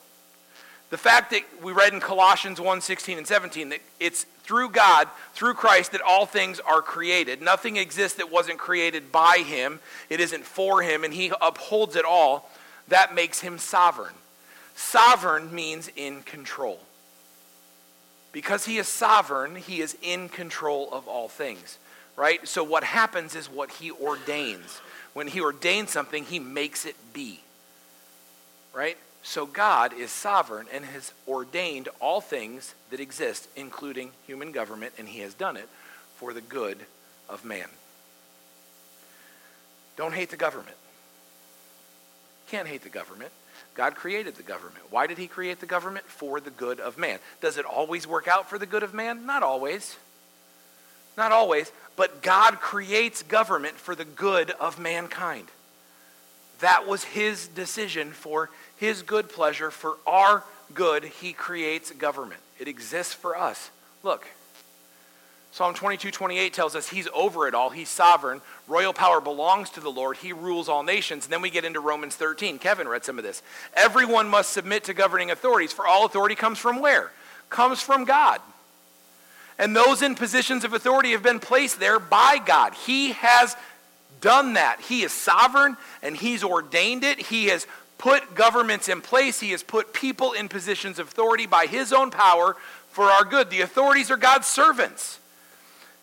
The 0.91 0.99
fact 0.99 1.31
that 1.31 1.43
we 1.63 1.73
read 1.73 1.93
in 1.93 2.01
Colossians 2.01 2.61
1 2.61 2.81
16 2.81 3.19
and 3.19 3.27
17 3.27 3.69
that 3.71 3.81
it's 4.01 4.25
through 4.43 4.71
God, 4.71 5.09
through 5.33 5.55
Christ, 5.55 5.93
that 5.93 6.01
all 6.01 6.27
things 6.27 6.59
are 6.59 6.83
created. 6.83 7.41
Nothing 7.41 7.77
exists 7.77 8.19
that 8.19 8.31
wasn't 8.31 8.59
created 8.59 9.13
by 9.13 9.45
Him, 9.47 9.79
it 10.09 10.19
isn't 10.19 10.45
for 10.45 10.83
Him, 10.83 11.05
and 11.05 11.15
He 11.15 11.33
upholds 11.41 11.95
it 11.95 12.05
all. 12.05 12.51
That 12.89 13.15
makes 13.15 13.41
Him 13.41 13.59
sovereign. 13.59 14.15
Sovereign 14.75 15.55
means 15.55 15.89
in 15.95 16.23
control. 16.23 16.81
Because 18.33 18.65
He 18.65 18.79
is 18.79 18.89
sovereign, 18.89 19.55
He 19.55 19.81
is 19.81 19.97
in 20.03 20.29
control 20.29 20.89
of 20.91 21.07
all 21.07 21.29
things, 21.29 21.79
right? 22.17 22.47
So 22.49 22.65
what 22.65 22.83
happens 22.83 23.37
is 23.37 23.49
what 23.49 23.71
He 23.71 23.93
ordains. 23.93 24.81
When 25.13 25.29
He 25.29 25.41
ordains 25.41 25.91
something, 25.91 26.25
He 26.25 26.41
makes 26.41 26.85
it 26.85 26.97
be, 27.13 27.39
right? 28.75 28.99
So 29.23 29.47
God 29.47 29.93
is 29.93 30.11
sovereign 30.11 30.67
and 30.73 30.85
has 30.85 31.13
ordained 31.29 31.89
all 32.01 32.21
things 32.21 32.75
that 32.91 33.01
exist, 33.01 33.49
including 33.55 34.13
human 34.27 34.51
government, 34.53 34.95
and 34.99 35.09
he 35.09 35.21
has 35.21 35.35
done 35.35 35.57
it 35.57 35.69
for 36.17 36.33
the 36.33 36.41
good 36.41 36.79
of 37.29 37.45
man. 37.45 37.69
Don't 39.97 40.15
hate 40.15 40.31
the 40.31 40.37
government. 40.37 40.77
Can't 42.49 42.67
hate 42.67 42.83
the 42.83 42.89
government. 42.89 43.31
God 43.75 43.95
created 43.95 44.35
the 44.35 44.43
government. 44.43 44.85
Why 44.91 45.07
did 45.07 45.19
he 45.19 45.27
create 45.27 45.61
the 45.61 45.67
government? 45.67 46.07
For 46.07 46.41
the 46.41 46.51
good 46.51 46.81
of 46.81 46.99
man. 46.99 47.19
Does 47.41 47.59
it 47.59 47.65
always 47.65 48.07
work 48.07 48.27
out 48.27 48.49
for 48.49 48.59
the 48.59 48.67
good 48.67 48.83
of 48.83 48.95
man? 48.95 49.27
Not 49.27 49.43
always. 49.43 49.97
Not 51.17 51.33
always. 51.33 51.71
But 51.97 52.23
God 52.23 52.61
creates 52.61 53.23
government 53.23 53.77
for 53.77 53.95
the 53.95 54.05
good 54.05 54.51
of 54.53 54.79
mankind. 54.79 55.49
That 56.61 56.87
was 56.87 57.05
his 57.05 57.47
decision 57.49 58.13
for 58.13 58.51
his 58.81 59.03
good 59.03 59.29
pleasure, 59.29 59.71
for 59.71 59.99
our 60.07 60.43
good. 60.75 61.05
He 61.05 61.33
creates 61.33 61.91
government. 61.93 62.41
It 62.59 62.67
exists 62.67 63.13
for 63.13 63.37
us. 63.37 63.71
Look, 64.03 64.27
Psalm 65.53 65.75
22 65.75 66.11
28 66.11 66.53
tells 66.55 66.75
us 66.75 66.89
he's 66.89 67.07
over 67.15 67.47
it 67.47 67.55
all. 67.55 67.71
He's 67.71 67.91
sovereign. 67.91 68.41
Royal 68.67 68.95
power 68.95 69.21
belongs 69.21 69.69
to 69.71 69.81
the 69.81 69.91
Lord. 69.91 70.17
He 70.17 70.33
rules 70.33 70.69
all 70.69 70.83
nations. 70.83 71.27
And 71.27 71.33
then 71.33 71.43
we 71.43 71.51
get 71.51 71.65
into 71.65 71.81
Romans 71.81 72.17
13. 72.17 72.59
Kevin 72.59 72.89
read 72.89 73.05
some 73.05 73.19
of 73.19 73.25
this. 73.25 73.43
Everyone 73.75 74.29
must 74.29 74.51
submit 74.53 74.85
to 74.85 74.95
governing 74.95 75.31
authorities, 75.31 75.73
for 75.73 75.87
all 75.87 76.07
authority 76.07 76.35
comes 76.35 76.59
from 76.59 76.81
where? 76.81 77.11
Comes 77.51 77.83
from 77.83 78.05
God. 78.05 78.41
And 79.59 79.77
those 79.77 80.01
in 80.01 80.15
positions 80.15 80.65
of 80.65 80.73
authority 80.73 81.11
have 81.11 81.23
been 81.23 81.41
placed 81.41 81.79
there 81.79 81.99
by 81.99 82.41
God. 82.43 82.73
He 82.73 83.13
has 83.13 83.55
done 84.21 84.55
that. 84.55 84.81
He 84.81 85.03
is 85.03 85.13
sovereign 85.13 85.77
and 86.03 86.17
he's 86.17 86.45
ordained 86.45 87.05
it. 87.05 87.19
He 87.21 87.47
has 87.47 87.67
put 88.01 88.35
governments 88.35 88.89
in 88.89 89.03
place. 89.03 89.41
He 89.41 89.51
has 89.51 89.63
put 89.63 89.93
people 89.93 90.33
in 90.33 90.49
positions 90.49 90.99
of 90.99 91.09
authority 91.09 91.45
by 91.45 91.67
his 91.67 91.93
own 91.93 92.11
power 92.11 92.57
for 92.89 93.05
our 93.05 93.25
good. 93.25 93.51
The 93.51 93.61
authorities 93.61 94.11
are 94.11 94.17
God's 94.17 94.47
servants. 94.47 95.21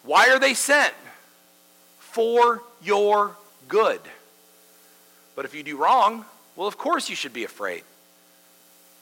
Why 0.03 0.29
are 0.29 0.37
they 0.37 0.53
sent? 0.53 0.93
For 1.99 2.61
your 2.83 3.35
good. 3.67 3.99
But 5.35 5.45
if 5.45 5.55
you 5.55 5.63
do 5.63 5.75
wrong, 5.75 6.23
well, 6.55 6.67
of 6.67 6.77
course 6.77 7.09
you 7.09 7.15
should 7.15 7.33
be 7.33 7.43
afraid 7.43 7.83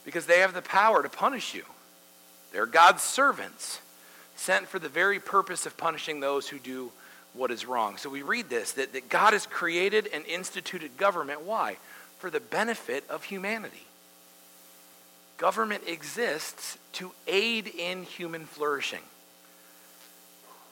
because 0.06 0.25
they 0.25 0.40
have 0.40 0.54
the 0.54 0.62
power 0.62 1.04
to 1.04 1.10
punish 1.10 1.54
you. 1.54 1.64
They're 2.54 2.66
God's 2.66 3.04
servants, 3.04 3.82
sent 4.38 4.70
for 4.70 4.80
the 4.80 4.88
very 4.88 5.20
purpose 5.20 5.66
of 5.66 5.75
punishing 5.75 6.22
those 6.22 6.48
who 6.48 6.60
do 6.60 6.92
what 7.34 7.52
is 7.52 7.66
wrong. 7.66 7.98
So 7.98 8.10
we 8.10 8.22
read 8.22 8.50
this 8.50 8.72
that, 8.74 8.94
that 8.94 9.10
God 9.10 9.34
has 9.34 9.46
created 9.46 10.08
and 10.14 10.25
instituted 10.25 10.96
government. 10.96 11.42
Why? 11.42 11.75
For 12.20 12.30
the 12.30 12.40
benefit 12.40 13.04
of 13.10 13.26
humanity. 13.26 13.86
Government 15.38 15.84
exists 15.88 16.78
to 16.94 17.12
aid 17.28 17.68
in 17.68 18.04
human 18.04 18.46
flourishing. 18.46 19.02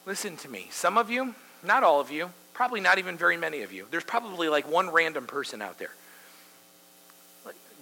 Listen 0.06 0.36
to 0.38 0.48
me. 0.48 0.68
Some 0.70 0.98
of 0.98 1.10
you, 1.10 1.34
not 1.62 1.82
all 1.82 2.00
of 2.00 2.10
you, 2.10 2.30
probably 2.54 2.80
not 2.80 2.98
even 2.98 3.16
very 3.16 3.36
many 3.36 3.62
of 3.62 3.72
you, 3.72 3.86
there's 3.90 4.04
probably 4.04 4.48
like 4.48 4.70
one 4.70 4.90
random 4.90 5.26
person 5.26 5.60
out 5.60 5.78
there. 5.78 5.92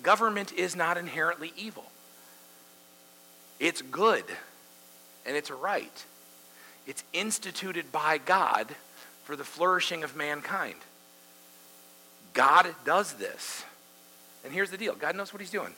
Government 0.03 0.53
is 0.53 0.75
not 0.75 0.99
inherently 0.99 1.53
evil, 1.57 1.85
it's 3.61 3.83
good 3.83 4.25
and 5.25 5.37
it's 5.37 5.51
right. 5.51 6.05
It's 6.85 7.05
instituted 7.13 7.93
by 7.93 8.19
God 8.19 8.75
for 9.23 9.37
the 9.37 9.45
flourishing 9.45 10.03
of 10.03 10.17
mankind. 10.17 10.75
God 12.33 12.75
does 12.85 13.15
this. 13.15 13.65
And 14.45 14.53
here's 14.53 14.71
the 14.71 14.77
deal 14.77 14.95
God 14.95 15.17
knows 15.17 15.33
what 15.33 15.41
He's 15.41 15.51
doing. 15.51 15.73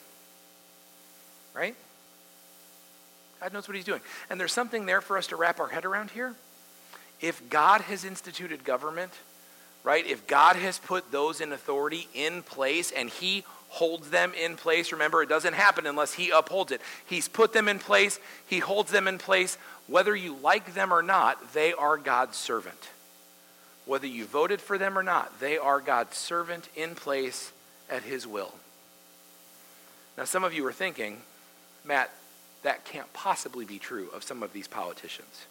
Right? 1.54 1.74
God 3.40 3.52
knows 3.52 3.68
what 3.68 3.76
He's 3.76 3.84
doing. 3.84 4.00
And 4.30 4.40
there's 4.40 4.52
something 4.52 4.86
there 4.86 5.00
for 5.00 5.18
us 5.18 5.28
to 5.28 5.36
wrap 5.36 5.60
our 5.60 5.68
head 5.68 5.84
around 5.84 6.10
here. 6.10 6.34
If 7.20 7.48
God 7.50 7.82
has 7.82 8.04
instituted 8.04 8.64
government, 8.64 9.12
right, 9.82 10.06
if 10.06 10.26
God 10.26 10.56
has 10.56 10.78
put 10.78 11.10
those 11.12 11.40
in 11.40 11.52
authority 11.52 12.08
in 12.14 12.42
place 12.42 12.90
and 12.90 13.08
He 13.08 13.44
holds 13.68 14.10
them 14.10 14.32
in 14.34 14.56
place, 14.56 14.92
remember, 14.92 15.22
it 15.22 15.28
doesn't 15.28 15.54
happen 15.54 15.86
unless 15.86 16.14
He 16.14 16.30
upholds 16.30 16.72
it. 16.72 16.80
He's 17.06 17.28
put 17.28 17.52
them 17.52 17.68
in 17.68 17.78
place, 17.78 18.18
He 18.46 18.58
holds 18.58 18.90
them 18.90 19.08
in 19.08 19.18
place. 19.18 19.58
Whether 19.86 20.16
you 20.16 20.36
like 20.36 20.72
them 20.74 20.92
or 20.92 21.02
not, 21.02 21.52
they 21.52 21.74
are 21.74 21.98
God's 21.98 22.38
servant. 22.38 22.88
Whether 23.86 24.06
you 24.06 24.24
voted 24.24 24.60
for 24.60 24.78
them 24.78 24.98
or 24.98 25.02
not, 25.02 25.40
they 25.40 25.58
are 25.58 25.80
God's 25.80 26.16
servant 26.16 26.68
in 26.74 26.94
place 26.94 27.52
at 27.90 28.02
His 28.02 28.26
will. 28.26 28.54
Now, 30.16 30.24
some 30.24 30.44
of 30.44 30.54
you 30.54 30.64
are 30.66 30.72
thinking, 30.72 31.18
Matt, 31.84 32.10
that 32.62 32.84
can't 32.84 33.12
possibly 33.12 33.64
be 33.64 33.78
true 33.78 34.08
of 34.14 34.22
some 34.22 34.42
of 34.42 34.52
these 34.52 34.68
politicians. 34.68 35.46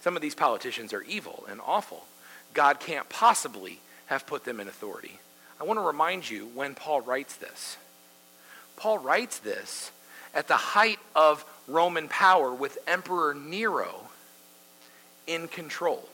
Some 0.00 0.16
of 0.16 0.22
these 0.22 0.34
politicians 0.34 0.92
are 0.92 1.02
evil 1.02 1.44
and 1.50 1.60
awful. 1.64 2.04
God 2.54 2.80
can't 2.80 3.08
possibly 3.08 3.80
have 4.06 4.26
put 4.26 4.44
them 4.44 4.60
in 4.60 4.68
authority. 4.68 5.18
I 5.60 5.64
want 5.64 5.78
to 5.78 5.84
remind 5.84 6.30
you 6.30 6.46
when 6.54 6.74
Paul 6.74 7.00
writes 7.00 7.36
this. 7.36 7.76
Paul 8.76 8.98
writes 8.98 9.38
this 9.38 9.90
at 10.34 10.48
the 10.48 10.54
height 10.54 10.98
of 11.14 11.44
Roman 11.66 12.08
power 12.08 12.54
with 12.54 12.78
Emperor 12.86 13.34
Nero 13.34 14.08
in 15.26 15.48
control. 15.48 16.08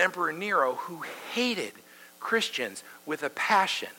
Emperor 0.00 0.32
Nero, 0.32 0.74
who 0.74 1.02
hated 1.32 1.72
Christians 2.18 2.82
with 3.06 3.22
a 3.22 3.30
passion, 3.30 3.90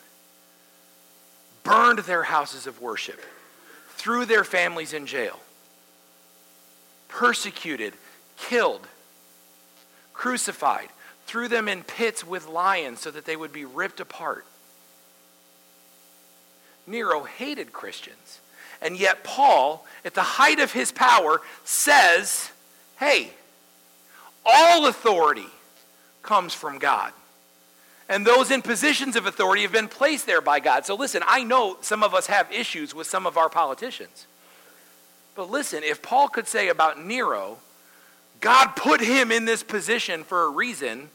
burned 1.64 2.00
their 2.00 2.24
houses 2.24 2.68
of 2.68 2.82
worship 2.82 3.22
threw 4.02 4.26
their 4.26 4.44
families 4.44 4.94
in 4.94 5.06
jail, 5.06 5.40
persecuted, 7.08 7.94
killed, 8.36 8.88
crucified, 10.12 10.90
threw 11.28 11.48
them 11.48 11.68
in 11.68 11.84
pits 11.84 12.26
with 12.26 12.48
lions 12.48 13.00
so 13.00 13.12
that 13.12 13.26
they 13.26 13.36
would 13.36 13.54
be 13.54 13.64
ripped 13.64 14.00
apart. 14.00 14.44
Nero 16.88 17.26
hated 17.26 17.72
Christians. 17.72 18.40
And 18.82 18.98
yet, 18.98 19.24
Paul, 19.24 19.86
at 20.04 20.16
the 20.16 20.24
height 20.24 20.60
of 20.60 20.72
his 20.72 20.92
power, 20.92 21.40
says, 21.64 22.50
hey, 22.98 23.30
all 24.44 24.88
authority 24.88 25.46
comes 26.24 26.54
from 26.54 26.80
God. 26.80 27.14
And 28.10 28.26
those 28.28 28.52
in 28.52 28.62
positions 28.62 29.16
of 29.16 29.26
authority 29.26 29.62
have 29.62 29.72
been 29.72 29.88
placed 29.88 30.26
there 30.26 30.42
by 30.42 30.60
God. 30.60 30.86
So 30.86 30.96
listen, 30.96 31.24
I 31.26 31.44
know 31.44 31.78
some 31.82 32.04
of 32.04 32.14
us 32.14 32.28
have 32.28 32.52
issues 32.52 32.94
with 32.94 33.08
some 33.08 33.26
of 33.26 33.38
our 33.38 33.48
politicians. 33.48 34.28
But 35.36 35.50
listen, 35.50 35.82
if 35.84 36.02
Paul 36.02 36.28
could 36.28 36.48
say 36.48 36.68
about 36.68 37.02
Nero, 37.04 37.58
God 38.42 38.76
put 38.76 39.00
him 39.00 39.32
in 39.32 39.46
this 39.46 39.64
position 39.64 40.24
for 40.24 40.44
a 40.44 40.50
reason, 40.50 41.10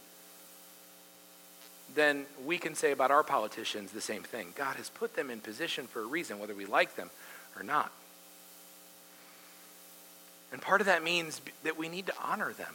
then 1.95 2.25
we 2.45 2.57
can 2.57 2.75
say 2.75 2.93
about 2.93 3.11
our 3.11 3.23
politicians 3.23 3.93
the 3.93 4.01
same 4.01 4.23
thing. 4.23 4.55
God 4.55 4.77
has 4.77 4.89
put 4.89 5.17
them 5.17 5.31
in 5.31 5.41
position 5.41 5.87
for 5.87 6.01
a 6.01 6.07
reason, 6.07 6.39
whether 6.39 6.55
we 6.55 6.67
like 6.67 6.97
them 6.97 7.11
or 7.57 7.63
not. 7.63 7.91
And 10.53 10.63
part 10.63 10.81
of 10.81 10.87
that 10.87 11.03
means 11.03 11.41
that 11.65 11.77
we 11.77 11.89
need 11.89 12.07
to 12.07 12.15
honor 12.23 12.53
them. 12.53 12.75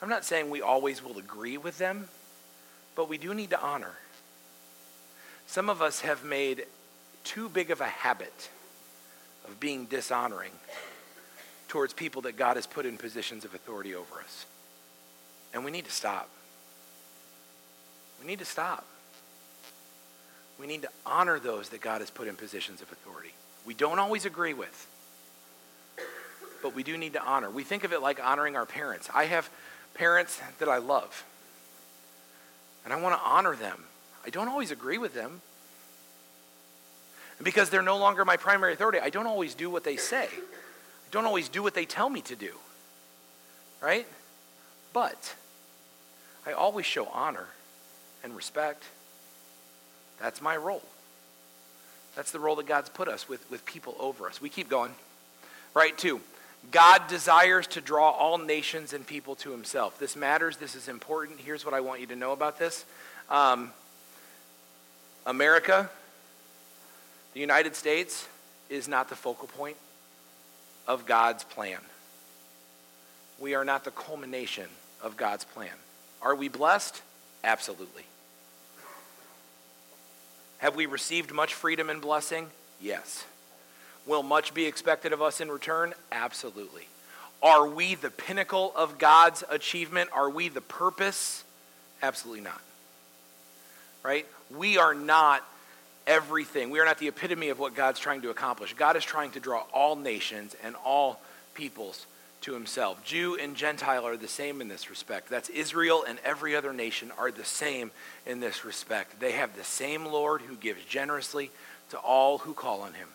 I'm 0.00 0.08
not 0.08 0.24
saying 0.24 0.50
we 0.50 0.62
always 0.62 1.02
will 1.02 1.18
agree 1.18 1.56
with 1.56 1.78
them, 1.78 2.08
but 2.94 3.08
we 3.08 3.18
do 3.18 3.34
need 3.34 3.50
to 3.50 3.60
honor. 3.60 3.94
Some 5.46 5.68
of 5.68 5.82
us 5.82 6.00
have 6.00 6.24
made 6.24 6.66
too 7.24 7.48
big 7.48 7.70
of 7.70 7.80
a 7.80 7.86
habit 7.86 8.50
of 9.46 9.58
being 9.58 9.86
dishonoring 9.86 10.52
towards 11.68 11.92
people 11.92 12.22
that 12.22 12.36
God 12.36 12.56
has 12.56 12.66
put 12.66 12.86
in 12.86 12.96
positions 12.96 13.44
of 13.44 13.54
authority 13.54 13.94
over 13.94 14.20
us. 14.22 14.46
And 15.52 15.64
we 15.64 15.70
need 15.70 15.84
to 15.84 15.90
stop. 15.90 16.28
We 18.20 18.26
need 18.26 18.38
to 18.38 18.44
stop. 18.44 18.86
We 20.58 20.66
need 20.66 20.82
to 20.82 20.88
honor 21.06 21.38
those 21.38 21.68
that 21.70 21.80
God 21.80 22.00
has 22.00 22.10
put 22.10 22.26
in 22.26 22.34
positions 22.34 22.82
of 22.82 22.90
authority. 22.90 23.32
We 23.64 23.74
don't 23.74 23.98
always 23.98 24.24
agree 24.24 24.54
with, 24.54 24.86
but 26.62 26.74
we 26.74 26.82
do 26.82 26.96
need 26.96 27.12
to 27.12 27.22
honor. 27.22 27.50
We 27.50 27.62
think 27.62 27.84
of 27.84 27.92
it 27.92 28.02
like 28.02 28.18
honoring 28.22 28.56
our 28.56 28.66
parents. 28.66 29.08
I 29.14 29.26
have 29.26 29.48
parents 29.98 30.40
that 30.60 30.68
I 30.68 30.78
love 30.78 31.24
and 32.84 32.92
I 32.92 32.96
want 32.96 33.20
to 33.20 33.28
honor 33.28 33.54
them. 33.54 33.84
I 34.24 34.30
don't 34.30 34.48
always 34.48 34.70
agree 34.70 34.96
with 34.96 35.12
them. 35.12 35.42
And 37.38 37.44
because 37.44 37.68
they're 37.68 37.82
no 37.82 37.98
longer 37.98 38.24
my 38.24 38.36
primary 38.36 38.72
authority, 38.72 38.98
I 39.00 39.10
don't 39.10 39.26
always 39.26 39.54
do 39.54 39.68
what 39.68 39.84
they 39.84 39.96
say. 39.96 40.24
I 40.24 41.10
don't 41.10 41.26
always 41.26 41.48
do 41.48 41.62
what 41.62 41.74
they 41.74 41.84
tell 41.84 42.08
me 42.08 42.20
to 42.22 42.36
do. 42.36 42.52
Right? 43.82 44.06
But 44.92 45.34
I 46.46 46.52
always 46.52 46.86
show 46.86 47.06
honor 47.12 47.46
and 48.24 48.34
respect. 48.34 48.84
That's 50.20 50.40
my 50.40 50.56
role. 50.56 50.82
That's 52.16 52.30
the 52.32 52.40
role 52.40 52.56
that 52.56 52.66
God's 52.66 52.88
put 52.88 53.06
us 53.06 53.28
with, 53.28 53.48
with 53.50 53.64
people 53.64 53.94
over 54.00 54.28
us. 54.28 54.40
We 54.40 54.48
keep 54.48 54.68
going. 54.68 54.92
Right, 55.74 55.96
two. 55.96 56.20
God 56.70 57.08
desires 57.08 57.66
to 57.68 57.80
draw 57.80 58.10
all 58.10 58.36
nations 58.36 58.92
and 58.92 59.06
people 59.06 59.34
to 59.36 59.50
himself. 59.50 59.98
This 59.98 60.16
matters. 60.16 60.56
This 60.58 60.74
is 60.74 60.88
important. 60.88 61.40
Here's 61.40 61.64
what 61.64 61.74
I 61.74 61.80
want 61.80 62.00
you 62.00 62.06
to 62.08 62.16
know 62.16 62.32
about 62.32 62.58
this 62.58 62.84
um, 63.30 63.72
America, 65.24 65.88
the 67.34 67.40
United 67.40 67.74
States, 67.74 68.28
is 68.68 68.88
not 68.88 69.08
the 69.08 69.16
focal 69.16 69.48
point 69.48 69.76
of 70.86 71.06
God's 71.06 71.44
plan. 71.44 71.80
We 73.38 73.54
are 73.54 73.64
not 73.64 73.84
the 73.84 73.90
culmination 73.90 74.66
of 75.02 75.16
God's 75.16 75.44
plan. 75.44 75.72
Are 76.20 76.34
we 76.34 76.48
blessed? 76.48 77.00
Absolutely. 77.44 78.02
Have 80.58 80.74
we 80.74 80.86
received 80.86 81.32
much 81.32 81.54
freedom 81.54 81.88
and 81.88 82.02
blessing? 82.02 82.48
Yes. 82.80 83.24
Will 84.08 84.22
much 84.22 84.54
be 84.54 84.64
expected 84.64 85.12
of 85.12 85.20
us 85.20 85.40
in 85.42 85.50
return? 85.50 85.92
Absolutely. 86.10 86.88
Are 87.42 87.68
we 87.68 87.94
the 87.94 88.10
pinnacle 88.10 88.72
of 88.74 88.98
God's 88.98 89.44
achievement? 89.50 90.08
Are 90.14 90.30
we 90.30 90.48
the 90.48 90.62
purpose? 90.62 91.44
Absolutely 92.02 92.40
not. 92.40 92.60
Right? 94.02 94.26
We 94.50 94.78
are 94.78 94.94
not 94.94 95.44
everything. 96.06 96.70
We 96.70 96.80
are 96.80 96.86
not 96.86 96.98
the 96.98 97.08
epitome 97.08 97.50
of 97.50 97.58
what 97.58 97.74
God's 97.74 98.00
trying 98.00 98.22
to 98.22 98.30
accomplish. 98.30 98.72
God 98.72 98.96
is 98.96 99.04
trying 99.04 99.32
to 99.32 99.40
draw 99.40 99.64
all 99.74 99.94
nations 99.94 100.56
and 100.64 100.74
all 100.84 101.20
peoples 101.52 102.06
to 102.40 102.54
himself. 102.54 103.04
Jew 103.04 103.36
and 103.36 103.54
Gentile 103.54 104.06
are 104.06 104.16
the 104.16 104.26
same 104.26 104.62
in 104.62 104.68
this 104.68 104.88
respect. 104.88 105.28
That's 105.28 105.50
Israel 105.50 106.04
and 106.08 106.18
every 106.24 106.56
other 106.56 106.72
nation 106.72 107.12
are 107.18 107.30
the 107.30 107.44
same 107.44 107.90
in 108.24 108.40
this 108.40 108.64
respect. 108.64 109.20
They 109.20 109.32
have 109.32 109.54
the 109.54 109.64
same 109.64 110.06
Lord 110.06 110.40
who 110.42 110.56
gives 110.56 110.82
generously 110.84 111.50
to 111.90 111.98
all 111.98 112.38
who 112.38 112.54
call 112.54 112.80
on 112.80 112.94
him. 112.94 113.08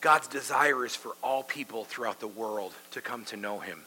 God's 0.00 0.28
desire 0.28 0.84
is 0.84 0.96
for 0.96 1.12
all 1.22 1.42
people 1.42 1.84
throughout 1.84 2.20
the 2.20 2.28
world 2.28 2.72
to 2.92 3.00
come 3.00 3.24
to 3.26 3.36
know 3.36 3.58
him. 3.58 3.82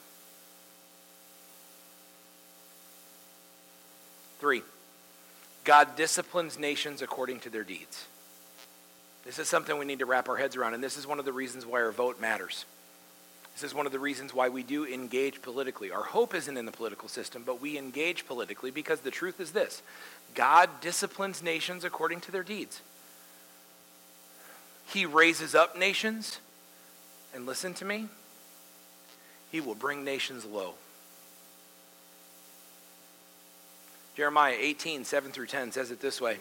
Three, 4.40 4.62
God 5.64 5.96
disciplines 5.96 6.60
nations 6.60 7.02
according 7.02 7.40
to 7.42 7.50
their 7.50 7.64
deeds. 7.64 8.06
This 9.26 9.40
is 9.40 9.48
something 9.48 9.78
we 9.78 9.86
need 9.86 10.00
to 10.00 10.06
wrap 10.06 10.28
our 10.28 10.36
heads 10.36 10.56
around, 10.56 10.74
and 10.74 10.84
this 10.84 10.98
is 10.98 11.08
one 11.08 11.18
of 11.18 11.26
the 11.26 11.32
reasons 11.32 11.66
why 11.66 11.82
our 11.82 11.92
vote 11.92 12.20
matters. 12.20 12.66
This 13.54 13.64
is 13.64 13.74
one 13.74 13.86
of 13.86 13.92
the 13.92 14.00
reasons 14.00 14.34
why 14.34 14.50
we 14.50 14.64
do 14.64 14.86
engage 14.86 15.42
politically. 15.42 15.92
Our 15.92 16.04
hope 16.04 16.36
isn't 16.36 16.58
in 16.58 16.66
the 16.66 16.72
political 16.72 17.08
system, 17.08 17.44
but 17.46 17.62
we 17.62 17.78
engage 17.78 18.28
politically 18.28 18.72
because 18.72 19.00
the 19.00 19.12
truth 19.12 19.40
is 19.40 19.52
this 19.52 19.82
God 20.36 20.70
disciplines 20.82 21.42
nations 21.42 21.84
according 21.84 22.22
to 22.22 22.32
their 22.32 22.44
deeds. 22.44 22.82
He 24.88 25.06
raises 25.06 25.56
up 25.56 25.78
nations, 25.78 26.40
and 27.34 27.46
listen 27.46 27.74
to 27.76 27.86
me, 27.86 28.08
He 29.52 29.62
will 29.62 29.76
bring 29.76 30.04
nations 30.04 30.46
low. 30.46 30.74
Jeremiah 34.16 34.56
18, 34.60 35.06
7 35.06 35.32
through 35.32 35.48
10 35.48 35.72
says 35.72 35.90
it 35.90 36.00
this 36.00 36.22
way. 36.22 36.38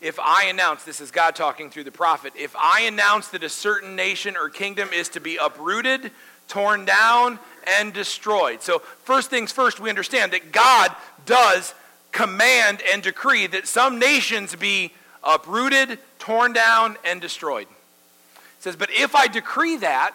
If 0.00 0.18
I 0.18 0.46
announce, 0.46 0.82
this 0.82 1.00
is 1.00 1.10
God 1.10 1.36
talking 1.36 1.70
through 1.70 1.84
the 1.84 1.92
prophet, 1.92 2.32
if 2.36 2.56
I 2.56 2.82
announce 2.82 3.28
that 3.28 3.44
a 3.44 3.48
certain 3.48 3.94
nation 3.94 4.36
or 4.36 4.48
kingdom 4.48 4.88
is 4.92 5.10
to 5.10 5.20
be 5.20 5.36
uprooted, 5.36 6.10
torn 6.48 6.84
down, 6.84 7.38
and 7.78 7.92
destroyed. 7.92 8.62
So, 8.62 8.80
first 8.80 9.30
things 9.30 9.52
first, 9.52 9.78
we 9.78 9.90
understand 9.90 10.32
that 10.32 10.52
God 10.52 10.94
does 11.24 11.74
command 12.10 12.82
and 12.92 13.02
decree 13.02 13.46
that 13.48 13.66
some 13.66 13.98
nations 13.98 14.54
be 14.56 14.92
uprooted, 15.22 15.98
torn 16.22 16.52
down, 16.52 16.96
and 17.04 17.20
destroyed. 17.20 17.66
It 17.66 18.62
says, 18.62 18.76
But 18.76 18.90
if 18.92 19.16
I 19.16 19.26
decree 19.26 19.76
that, 19.78 20.14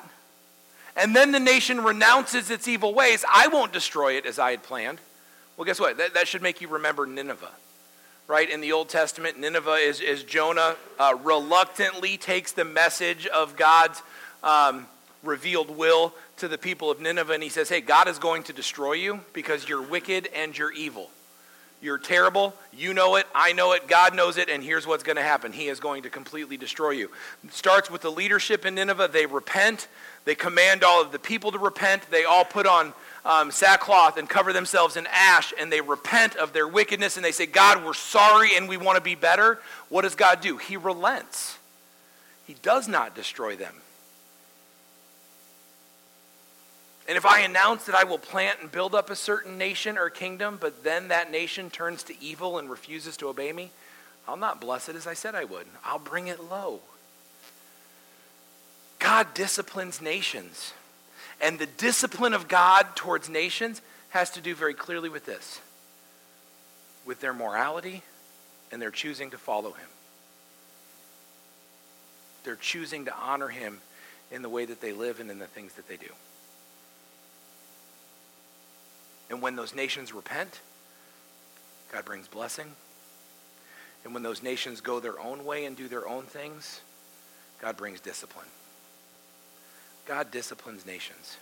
and 0.95 1.13
then 1.13 1.33
the 1.33 1.39
nation 1.39 1.83
renounces 1.83 2.49
its 2.49 2.65
evil 2.65 2.93
ways, 2.93 3.25
I 3.31 3.49
won't 3.49 3.73
destroy 3.73 4.13
it 4.13 4.25
as 4.25 4.39
I 4.39 4.51
had 4.51 4.63
planned. 4.63 4.99
Well, 5.57 5.65
guess 5.65 5.81
what? 5.81 5.97
That, 5.97 6.13
that 6.13 6.29
should 6.29 6.41
make 6.41 6.61
you 6.61 6.69
remember 6.69 7.05
Nineveh. 7.05 7.51
Right? 8.25 8.49
In 8.49 8.61
the 8.61 8.71
Old 8.71 8.87
Testament, 8.87 9.37
Nineveh 9.37 9.75
is, 9.75 9.99
is 9.99 10.23
Jonah 10.23 10.77
uh, 10.97 11.15
reluctantly 11.21 12.15
takes 12.15 12.53
the 12.53 12.65
message 12.65 13.27
of 13.27 13.57
God's 13.57 14.01
um, 14.43 14.87
revealed 15.23 15.69
will 15.69 16.13
to 16.37 16.47
the 16.47 16.57
people 16.57 16.89
of 16.89 17.01
Nineveh, 17.01 17.33
and 17.33 17.43
he 17.43 17.49
says, 17.49 17.67
Hey, 17.67 17.81
God 17.81 18.07
is 18.07 18.17
going 18.17 18.43
to 18.43 18.53
destroy 18.53 18.93
you 18.93 19.19
because 19.33 19.67
you're 19.67 19.81
wicked 19.81 20.29
and 20.33 20.57
you're 20.57 20.71
evil. 20.71 21.09
You're 21.81 21.99
terrible. 21.99 22.55
You 22.73 22.93
know 22.93 23.17
it. 23.17 23.27
I 23.35 23.53
know 23.53 23.73
it. 23.73 23.87
God 23.87 24.15
knows 24.15 24.37
it. 24.37 24.49
And 24.49 24.63
here's 24.63 24.87
what's 24.87 25.03
going 25.03 25.15
to 25.15 25.21
happen 25.21 25.51
He 25.51 25.67
is 25.67 25.79
going 25.79 26.03
to 26.03 26.09
completely 26.09 26.57
destroy 26.57 26.91
you. 26.91 27.11
It 27.43 27.53
starts 27.53 27.91
with 27.91 28.01
the 28.01 28.11
leadership 28.11 28.65
in 28.65 28.75
Nineveh. 28.75 29.09
They 29.11 29.25
repent. 29.25 29.87
They 30.25 30.35
command 30.35 30.83
all 30.83 31.01
of 31.01 31.11
the 31.11 31.19
people 31.19 31.51
to 31.51 31.59
repent. 31.59 32.09
They 32.09 32.25
all 32.25 32.43
put 32.43 32.65
on 32.65 32.93
um, 33.27 33.51
sackcloth 33.51 34.17
and 34.17 34.27
cover 34.27 34.53
themselves 34.53 34.97
in 34.97 35.07
ash 35.11 35.53
and 35.59 35.71
they 35.71 35.81
repent 35.81 36.35
of 36.37 36.53
their 36.53 36.67
wickedness 36.67 37.17
and 37.17 37.25
they 37.25 37.31
say, 37.31 37.45
God, 37.45 37.83
we're 37.83 37.93
sorry 37.93 38.55
and 38.55 38.69
we 38.69 38.77
want 38.77 38.97
to 38.97 39.03
be 39.03 39.15
better, 39.15 39.59
what 39.89 40.03
does 40.03 40.15
God 40.15 40.41
do? 40.41 40.57
He 40.57 40.77
relents. 40.77 41.57
He 42.45 42.55
does 42.61 42.87
not 42.87 43.15
destroy 43.15 43.55
them. 43.55 43.73
And 47.07 47.15
if 47.15 47.25
I 47.25 47.41
announce 47.41 47.85
that 47.85 47.95
I 47.95 48.03
will 48.03 48.17
plant 48.17 48.59
and 48.61 48.71
build 48.71 48.93
up 48.93 49.09
a 49.09 49.15
certain 49.15 49.57
nation 49.57 49.97
or 49.97 50.09
kingdom, 50.09 50.57
but 50.59 50.83
then 50.83 51.07
that 51.07 51.31
nation 51.31 51.69
turns 51.69 52.03
to 52.03 52.21
evil 52.21 52.57
and 52.57 52.69
refuses 52.69 53.15
to 53.17 53.29
obey 53.29 53.53
me, 53.53 53.71
I'll 54.27 54.35
not 54.35 54.59
bless 54.59 54.89
it 54.89 54.95
as 54.95 55.07
I 55.07 55.13
said 55.13 55.33
I 55.33 55.45
would. 55.45 55.67
I'll 55.85 55.99
bring 55.99 56.27
it 56.27 56.43
low. 56.43 56.81
God 58.99 59.33
disciplines 59.33 60.01
nations. 60.01 60.73
And 61.39 61.59
the 61.59 61.65
discipline 61.65 62.33
of 62.33 62.47
God 62.47 62.95
towards 62.95 63.29
nations 63.29 63.81
has 64.09 64.31
to 64.31 64.41
do 64.41 64.53
very 64.55 64.73
clearly 64.73 65.09
with 65.09 65.25
this 65.25 65.61
with 67.05 67.21
their 67.21 67.33
morality 67.33 68.03
and 68.69 68.81
their 68.81 68.91
choosing 68.91 69.31
to 69.31 69.37
follow 69.37 69.71
Him. 69.71 69.87
They're 72.43 72.57
choosing 72.57 73.05
to 73.05 73.15
honor 73.15 73.47
Him 73.47 73.79
in 74.29 74.41
the 74.41 74.49
way 74.49 74.65
that 74.65 74.81
they 74.81 74.91
live 74.91 75.21
and 75.21 75.31
in 75.31 75.39
the 75.39 75.47
things 75.47 75.73
that 75.75 75.87
they 75.87 75.95
do. 75.95 76.09
And 79.29 79.41
when 79.41 79.55
those 79.55 79.75
nations 79.75 80.13
repent, 80.13 80.61
God 81.91 82.05
brings 82.05 82.27
blessing. 82.27 82.67
And 84.03 84.13
when 84.13 84.23
those 84.23 84.41
nations 84.41 84.81
go 84.81 84.99
their 84.99 85.19
own 85.19 85.45
way 85.45 85.65
and 85.65 85.75
do 85.75 85.87
their 85.87 86.07
own 86.07 86.23
things, 86.23 86.81
God 87.61 87.75
brings 87.75 87.99
discipline. 87.99 88.45
God 90.05 90.31
disciplines 90.31 90.85
nations. 90.85 91.37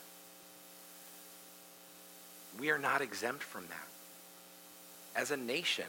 We 2.60 2.72
are 2.72 2.80
not 2.80 3.02
exempt 3.02 3.44
from 3.44 3.66
that. 3.68 5.20
As 5.20 5.32
a 5.32 5.38
nation, 5.38 5.86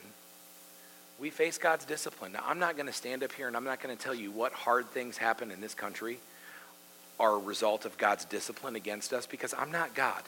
we 1.19 1.31
face 1.31 1.57
God's 1.57 1.85
discipline. 1.85 2.33
Now, 2.33 2.45
I'm 2.47 2.59
not 2.59 2.77
going 2.77 2.87
to 2.87 2.93
stand 2.93 3.23
up 3.23 3.33
here 3.33 3.49
and 3.49 3.57
I'm 3.57 3.65
not 3.65 3.81
going 3.81 3.97
to 3.97 4.03
tell 4.03 4.15
you 4.15 4.31
what 4.31 4.53
hard 4.53 4.87
things 4.91 5.17
happen 5.17 5.51
in 5.51 5.61
this 5.61 5.75
country 5.75 6.19
are 7.19 7.35
a 7.35 7.39
result 7.39 7.87
of 7.87 7.97
God's 7.97 8.27
discipline 8.27 8.77
against 8.77 9.13
us 9.13 9.27
because 9.27 9.55
I'm 9.55 9.73
not 9.73 9.95
God. 9.95 10.23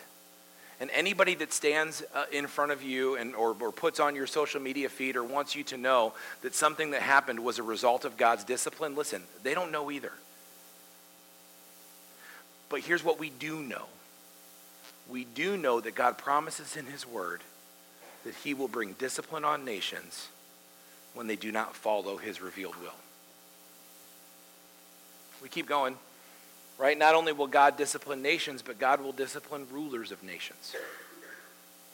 And 0.81 0.91
anybody 0.91 1.35
that 1.37 1.53
stands 1.53 2.05
uh, 2.15 2.27
in 2.31 2.47
front 2.47 2.71
of 2.71 2.83
you 2.83 3.17
and, 3.17 3.35
or, 3.35 3.57
or 3.61 3.73
puts 3.73 3.99
on 3.99 4.15
your 4.15 4.29
social 4.29 4.61
media 4.61 4.89
feed 4.89 5.17
or 5.17 5.25
wants 5.25 5.57
you 5.57 5.65
to 5.65 5.77
know 5.77 6.13
that 6.43 6.55
something 6.55 6.93
that 6.93 7.03
happened 7.03 7.41
was 7.41 7.59
a 7.59 7.65
result 7.65 8.05
of 8.05 8.17
God's 8.17 8.45
discipline, 8.45 8.95
listen, 8.95 9.23
they 9.43 9.55
don't 9.55 9.73
know 9.73 9.91
either. 9.91 10.13
But 12.69 12.81
here's 12.81 13.03
what 13.03 13.19
we 13.19 13.31
do 13.31 13.61
know 13.63 13.87
we 15.09 15.25
do 15.25 15.57
know 15.57 15.81
that 15.81 15.95
God 15.95 16.19
promises 16.19 16.77
in 16.77 16.87
His 16.87 17.07
Word 17.07 17.41
that 18.25 18.35
He 18.35 18.55
will 18.55 18.69
bring 18.69 18.93
discipline 18.93 19.45
on 19.45 19.65
nations 19.65 20.29
when 21.15 21.27
they 21.27 21.37
do 21.37 21.51
not 21.51 21.75
follow 21.75 22.19
His 22.19 22.41
revealed 22.41 22.77
will. 22.77 22.95
We 25.43 25.49
keep 25.49 25.67
going, 25.67 25.97
right? 26.79 26.97
Not 26.97 27.15
only 27.15 27.33
will 27.33 27.47
God 27.47 27.77
discipline 27.77 28.23
nations, 28.23 28.63
but 28.63 28.79
God 28.79 29.03
will 29.03 29.13
discipline 29.13 29.67
rulers 29.71 30.13
of 30.13 30.23
nations. 30.23 30.75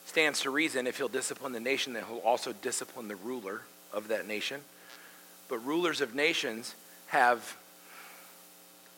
Stands 0.06 0.40
to 0.40 0.50
reason 0.50 0.86
if 0.86 0.98
He'll 0.98 1.08
discipline 1.08 1.52
the 1.52 1.60
nation, 1.60 1.94
that 1.94 2.04
He'll 2.04 2.18
also 2.18 2.52
discipline 2.52 3.08
the 3.08 3.16
ruler 3.16 3.62
of 3.92 4.08
that 4.08 4.28
nation. 4.28 4.60
But 5.48 5.58
rulers 5.58 6.00
of 6.00 6.14
nations 6.14 6.74
have 7.08 7.56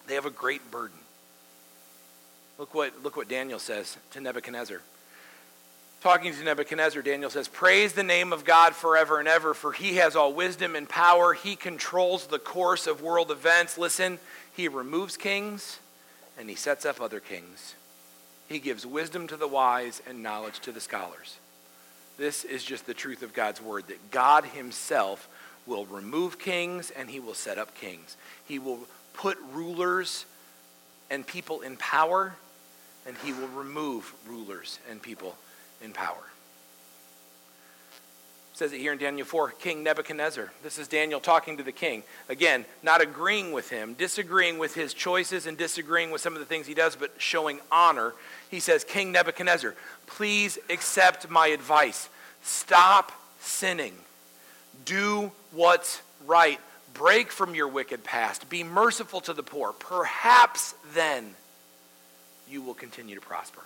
they 0.06 0.14
have 0.14 0.26
a 0.26 0.30
great 0.30 0.70
burden. 0.70 0.98
Look 2.58 2.74
what, 2.74 3.02
look 3.02 3.16
what 3.16 3.28
Daniel 3.28 3.58
says 3.58 3.96
to 4.12 4.20
Nebuchadnezzar. 4.20 4.80
Talking 6.00 6.32
to 6.32 6.44
Nebuchadnezzar, 6.44 7.02
Daniel 7.02 7.30
says, 7.30 7.48
Praise 7.48 7.92
the 7.92 8.02
name 8.02 8.32
of 8.32 8.44
God 8.44 8.74
forever 8.74 9.18
and 9.18 9.26
ever, 9.26 9.54
for 9.54 9.72
he 9.72 9.96
has 9.96 10.14
all 10.14 10.32
wisdom 10.32 10.76
and 10.76 10.88
power. 10.88 11.32
He 11.32 11.56
controls 11.56 12.26
the 12.26 12.38
course 12.38 12.86
of 12.86 13.02
world 13.02 13.30
events. 13.30 13.76
Listen, 13.76 14.18
he 14.56 14.68
removes 14.68 15.18
kings 15.18 15.80
and 16.38 16.48
he 16.48 16.56
sets 16.56 16.86
up 16.86 17.00
other 17.00 17.20
kings. 17.20 17.74
He 18.48 18.58
gives 18.58 18.86
wisdom 18.86 19.26
to 19.28 19.36
the 19.36 19.46
wise 19.46 20.00
and 20.08 20.22
knowledge 20.22 20.60
to 20.60 20.72
the 20.72 20.80
scholars. 20.80 21.36
This 22.16 22.42
is 22.42 22.64
just 22.64 22.86
the 22.86 22.94
truth 22.94 23.22
of 23.22 23.34
God's 23.34 23.60
word 23.60 23.88
that 23.88 24.10
God 24.10 24.46
himself 24.46 25.28
will 25.66 25.84
remove 25.84 26.38
kings 26.38 26.90
and 26.90 27.10
he 27.10 27.20
will 27.20 27.34
set 27.34 27.58
up 27.58 27.74
kings. 27.74 28.16
He 28.46 28.58
will 28.58 28.80
put 29.12 29.36
rulers 29.52 30.24
and 31.10 31.26
people 31.26 31.60
in 31.60 31.76
power 31.76 32.34
and 33.06 33.14
he 33.24 33.34
will 33.34 33.48
remove 33.48 34.14
rulers 34.26 34.78
and 34.90 35.02
people 35.02 35.36
in 35.82 35.92
power. 35.92 36.24
Says 38.56 38.72
it 38.72 38.80
here 38.80 38.94
in 38.94 38.98
Daniel 38.98 39.26
4 39.26 39.50
King 39.50 39.82
Nebuchadnezzar. 39.82 40.50
This 40.62 40.78
is 40.78 40.88
Daniel 40.88 41.20
talking 41.20 41.58
to 41.58 41.62
the 41.62 41.72
king. 41.72 42.02
Again, 42.30 42.64
not 42.82 43.02
agreeing 43.02 43.52
with 43.52 43.68
him, 43.68 43.92
disagreeing 43.92 44.56
with 44.56 44.74
his 44.74 44.94
choices 44.94 45.46
and 45.46 45.58
disagreeing 45.58 46.10
with 46.10 46.22
some 46.22 46.32
of 46.32 46.38
the 46.38 46.46
things 46.46 46.66
he 46.66 46.72
does, 46.72 46.96
but 46.96 47.12
showing 47.18 47.60
honor. 47.70 48.14
He 48.50 48.58
says, 48.60 48.82
King 48.82 49.12
Nebuchadnezzar, 49.12 49.74
please 50.06 50.58
accept 50.70 51.28
my 51.28 51.48
advice. 51.48 52.08
Stop 52.40 53.12
sinning. 53.40 53.92
Do 54.86 55.32
what's 55.52 56.00
right. 56.26 56.58
Break 56.94 57.32
from 57.32 57.54
your 57.54 57.68
wicked 57.68 58.04
past. 58.04 58.48
Be 58.48 58.64
merciful 58.64 59.20
to 59.20 59.34
the 59.34 59.42
poor. 59.42 59.74
Perhaps 59.74 60.74
then 60.94 61.34
you 62.48 62.62
will 62.62 62.72
continue 62.72 63.16
to 63.16 63.20
prosper. 63.20 63.60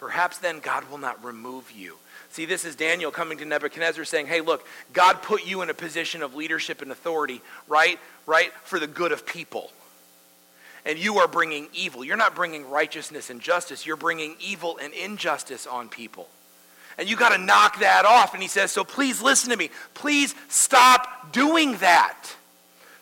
Perhaps 0.00 0.38
then 0.38 0.60
God 0.60 0.90
will 0.90 0.96
not 0.96 1.22
remove 1.22 1.70
you. 1.70 1.98
See, 2.30 2.46
this 2.46 2.64
is 2.64 2.74
Daniel 2.74 3.10
coming 3.10 3.36
to 3.36 3.44
Nebuchadnezzar 3.44 4.06
saying, 4.06 4.28
Hey, 4.28 4.40
look, 4.40 4.66
God 4.94 5.20
put 5.20 5.46
you 5.46 5.60
in 5.60 5.68
a 5.68 5.74
position 5.74 6.22
of 6.22 6.34
leadership 6.34 6.80
and 6.80 6.90
authority, 6.90 7.42
right? 7.68 8.00
Right? 8.24 8.50
For 8.64 8.80
the 8.80 8.86
good 8.86 9.12
of 9.12 9.26
people. 9.26 9.70
And 10.86 10.98
you 10.98 11.18
are 11.18 11.28
bringing 11.28 11.68
evil. 11.74 12.02
You're 12.02 12.16
not 12.16 12.34
bringing 12.34 12.70
righteousness 12.70 13.28
and 13.28 13.42
justice, 13.42 13.84
you're 13.84 13.98
bringing 13.98 14.36
evil 14.40 14.78
and 14.82 14.94
injustice 14.94 15.66
on 15.66 15.90
people. 15.90 16.28
And 16.96 17.06
you 17.08 17.14
got 17.14 17.36
to 17.36 17.38
knock 17.38 17.80
that 17.80 18.06
off. 18.06 18.32
And 18.32 18.42
he 18.42 18.48
says, 18.48 18.72
So 18.72 18.84
please 18.84 19.20
listen 19.20 19.50
to 19.50 19.56
me. 19.58 19.68
Please 19.92 20.34
stop 20.48 21.30
doing 21.30 21.76
that. 21.76 22.24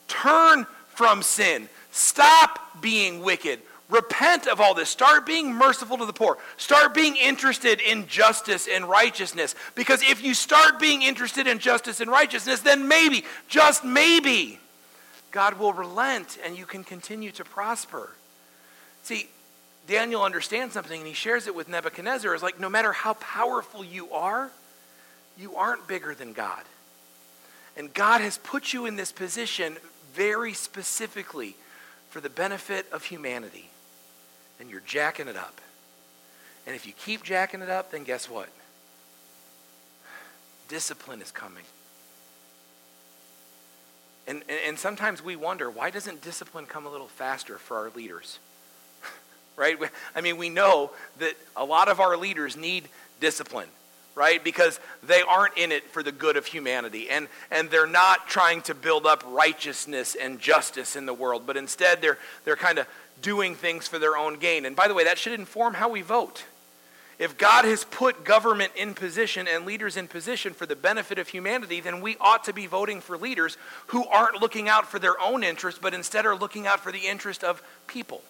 Turn 0.09 0.67
from 0.89 1.23
sin. 1.23 1.69
Stop 1.93 2.83
being 2.83 3.23
wicked. 3.23 3.61
Repent 3.88 4.46
of 4.46 4.61
all 4.61 4.74
this. 4.74 4.90
Start 4.90 5.24
being 5.24 5.53
merciful 5.53 5.96
to 5.96 6.05
the 6.05 6.12
poor. 6.12 6.37
Start 6.59 6.92
being 6.92 7.16
interested 7.16 7.81
in 7.81 8.07
justice 8.07 8.68
and 8.70 8.87
righteousness. 8.87 9.55
Because 9.74 10.03
if 10.03 10.22
you 10.22 10.35
start 10.35 10.79
being 10.79 11.03
interested 11.03 11.46
in 11.46 11.59
justice 11.59 12.01
and 12.01 12.11
righteousness, 12.11 12.61
then 12.61 12.87
maybe, 12.87 13.24
just 13.48 13.85
maybe, 13.85 14.61
God 15.31 15.59
will 15.59 15.72
relent 15.72 16.38
and 16.44 16.57
you 16.57 16.66
can 16.66 16.85
continue 16.85 17.31
to 17.33 17.44
prosper. 17.44 18.11
See, 19.05 19.31
Daniel 19.87 20.22
understands 20.22 20.74
something 20.74 21.01
and 21.01 21.09
he 21.09 21.14
shares 21.14 21.46
it 21.46 21.55
with 21.55 21.66
Nebuchadnezzar. 21.70 22.35
Is 22.35 22.42
like, 22.42 22.61
no 22.61 22.68
matter 22.68 22.92
how 22.92 23.14
powerful 23.14 23.83
you 23.83 24.11
are, 24.11 24.51
you 25.38 25.57
aren't 25.57 25.88
bigger 25.88 26.14
than 26.14 26.35
God. 26.35 26.62
And 27.74 27.94
God 27.94 28.20
has 28.20 28.37
put 28.37 28.74
you 28.74 28.85
in 28.85 28.96
this 28.96 29.12
position 29.12 29.79
very 30.12 30.53
specifically 30.53 31.57
for 32.11 32.20
the 32.20 32.29
benefit 32.29 32.85
of 32.92 33.05
humanity 33.05 33.70
and 34.61 34.71
you're 34.71 34.81
jacking 34.81 35.29
it 35.29 35.37
up. 35.37 35.61
And 36.66 36.75
if 36.75 36.87
you 36.87 36.92
keep 36.92 37.23
jacking 37.23 37.62
it 37.62 37.71
up, 37.71 37.92
then 37.92 38.05
guess 38.05 38.29
what? 38.29 38.49
Discipline 40.68 41.23
is 41.23 41.31
coming. 41.31 41.64
And, 44.27 44.42
and, 44.66 44.79
sometimes 44.79 45.25
we 45.25 45.37
wonder 45.37 45.71
why 45.71 45.88
doesn't 45.88 46.21
discipline 46.21 46.66
come 46.66 46.85
a 46.85 46.90
little 46.90 47.09
faster 47.09 47.57
for 47.57 47.79
our 47.79 47.90
leaders? 47.97 48.38
right? 49.57 49.79
I 50.14 50.21
mean, 50.21 50.37
we 50.37 50.51
know 50.51 50.90
that 51.18 51.33
a 51.57 51.64
lot 51.64 51.88
of 51.88 51.99
our 51.99 52.14
leaders 52.18 52.55
need 52.55 52.90
discipline, 53.21 53.68
right? 54.14 54.44
Because 54.44 54.79
they 55.03 55.23
aren't 55.23 55.57
in 55.57 55.73
it 55.73 55.85
for 55.85 56.03
the 56.03 56.12
good 56.12 56.37
of 56.37 56.44
humanity. 56.44 57.09
And, 57.09 57.29
and 57.51 57.71
they're 57.71 57.87
not 57.87 58.29
trying 58.29 58.61
to 58.62 58.75
build 58.75 59.07
up 59.07 59.25
righteousness 59.27 60.14
and 60.14 60.38
justice 60.38 60.94
in 60.94 61.07
the 61.07 61.14
world, 61.14 61.44
but 61.47 61.57
instead 61.57 62.03
they're, 62.03 62.18
they're 62.44 62.55
kind 62.55 62.79
of 62.79 62.87
doing 63.22 63.54
things 63.54 63.88
for 63.88 63.98
their 63.98 64.16
own 64.16 64.38
gain. 64.38 64.64
And 64.64 64.76
by 64.76 64.88
the 64.88 64.94
way, 64.94 65.04
that 65.04 65.18
should 65.18 65.33
inform 65.33 65.74
how 65.74 65.88
we 65.88 66.02
vote. 66.02 66.44
If 67.18 67.37
God 67.37 67.64
has 67.64 67.85
put 67.85 68.24
government 68.24 68.72
in 68.76 68.94
position 68.94 69.48
and 69.48 69.66
leaders 69.66 69.96
in 69.96 70.07
position 70.07 70.54
for 70.54 70.66
the 70.66 70.76
benefit 70.76 71.18
of 71.18 71.28
humanity, 71.28 71.81
then 71.81 72.00
we 72.00 72.16
ought 72.20 72.44
to 72.44 72.52
be 72.52 72.66
voting 72.66 73.00
for 73.00 73.18
leaders 73.18 73.57
who 73.88 74.07
aren't 74.07 74.40
looking 74.40 74.68
out 74.68 74.87
for 74.87 75.00
their 75.00 75.20
own 75.20 75.42
interest, 75.42 75.81
but 75.83 75.94
instead 75.94 76.26
are 76.26 76.37
looking 76.37 76.68
out 76.68 76.78
for 76.78 76.92
the 76.92 77.07
interest 77.09 77.42
of 77.42 77.61
people. 77.88 78.22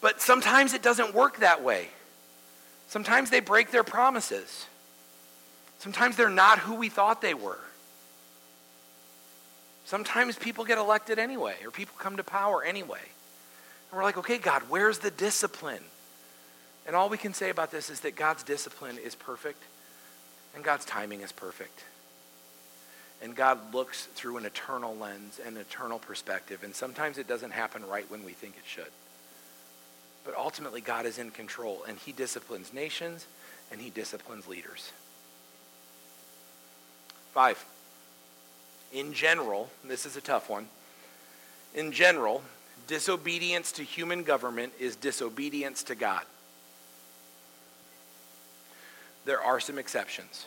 But 0.00 0.20
sometimes 0.20 0.74
it 0.74 0.82
doesn't 0.82 1.14
work 1.14 1.38
that 1.38 1.62
way. 1.62 1.88
Sometimes 2.88 3.30
they 3.30 3.40
break 3.40 3.70
their 3.70 3.84
promises. 3.84 4.66
Sometimes 5.78 6.16
they're 6.16 6.28
not 6.28 6.58
who 6.58 6.74
we 6.74 6.88
thought 6.88 7.22
they 7.22 7.34
were. 7.34 7.58
Sometimes 9.84 10.36
people 10.36 10.64
get 10.64 10.78
elected 10.78 11.18
anyway, 11.18 11.56
or 11.64 11.70
people 11.70 11.94
come 11.98 12.16
to 12.16 12.24
power 12.24 12.62
anyway. 12.62 13.02
And 13.90 13.98
we're 13.98 14.04
like, 14.04 14.16
okay, 14.18 14.38
God, 14.38 14.62
where's 14.68 14.98
the 14.98 15.10
discipline? 15.10 15.82
And 16.86 16.96
all 16.96 17.08
we 17.08 17.18
can 17.18 17.34
say 17.34 17.50
about 17.50 17.70
this 17.70 17.90
is 17.90 18.00
that 18.00 18.16
God's 18.16 18.42
discipline 18.42 18.98
is 18.98 19.14
perfect, 19.14 19.62
and 20.54 20.64
God's 20.64 20.84
timing 20.84 21.20
is 21.20 21.32
perfect. 21.32 21.84
And 23.22 23.36
God 23.36 23.72
looks 23.72 24.06
through 24.06 24.38
an 24.38 24.46
eternal 24.46 24.94
lens, 24.96 25.38
and 25.44 25.56
an 25.56 25.62
eternal 25.62 25.98
perspective, 25.98 26.62
and 26.64 26.74
sometimes 26.74 27.18
it 27.18 27.28
doesn't 27.28 27.52
happen 27.52 27.86
right 27.86 28.10
when 28.10 28.24
we 28.24 28.32
think 28.32 28.56
it 28.56 28.66
should. 28.66 28.90
But 30.24 30.34
ultimately, 30.36 30.80
God 30.80 31.04
is 31.04 31.18
in 31.18 31.30
control, 31.30 31.84
and 31.86 31.98
He 31.98 32.12
disciplines 32.12 32.72
nations, 32.72 33.26
and 33.70 33.80
He 33.80 33.90
disciplines 33.90 34.48
leaders. 34.48 34.92
Five 37.32 37.62
in 38.94 39.12
general, 39.12 39.68
this 39.84 40.06
is 40.06 40.16
a 40.16 40.20
tough 40.20 40.48
one, 40.48 40.68
in 41.74 41.90
general, 41.92 42.42
disobedience 42.86 43.72
to 43.72 43.82
human 43.82 44.22
government 44.22 44.72
is 44.78 44.94
disobedience 44.96 45.82
to 45.82 45.94
God. 45.94 46.22
There 49.24 49.42
are 49.42 49.58
some 49.58 49.78
exceptions. 49.78 50.46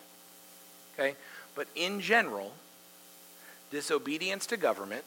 Okay? 0.94 1.16
But 1.56 1.68
in 1.76 2.00
general, 2.00 2.54
disobedience 3.70 4.46
to 4.48 4.58
government 4.58 5.04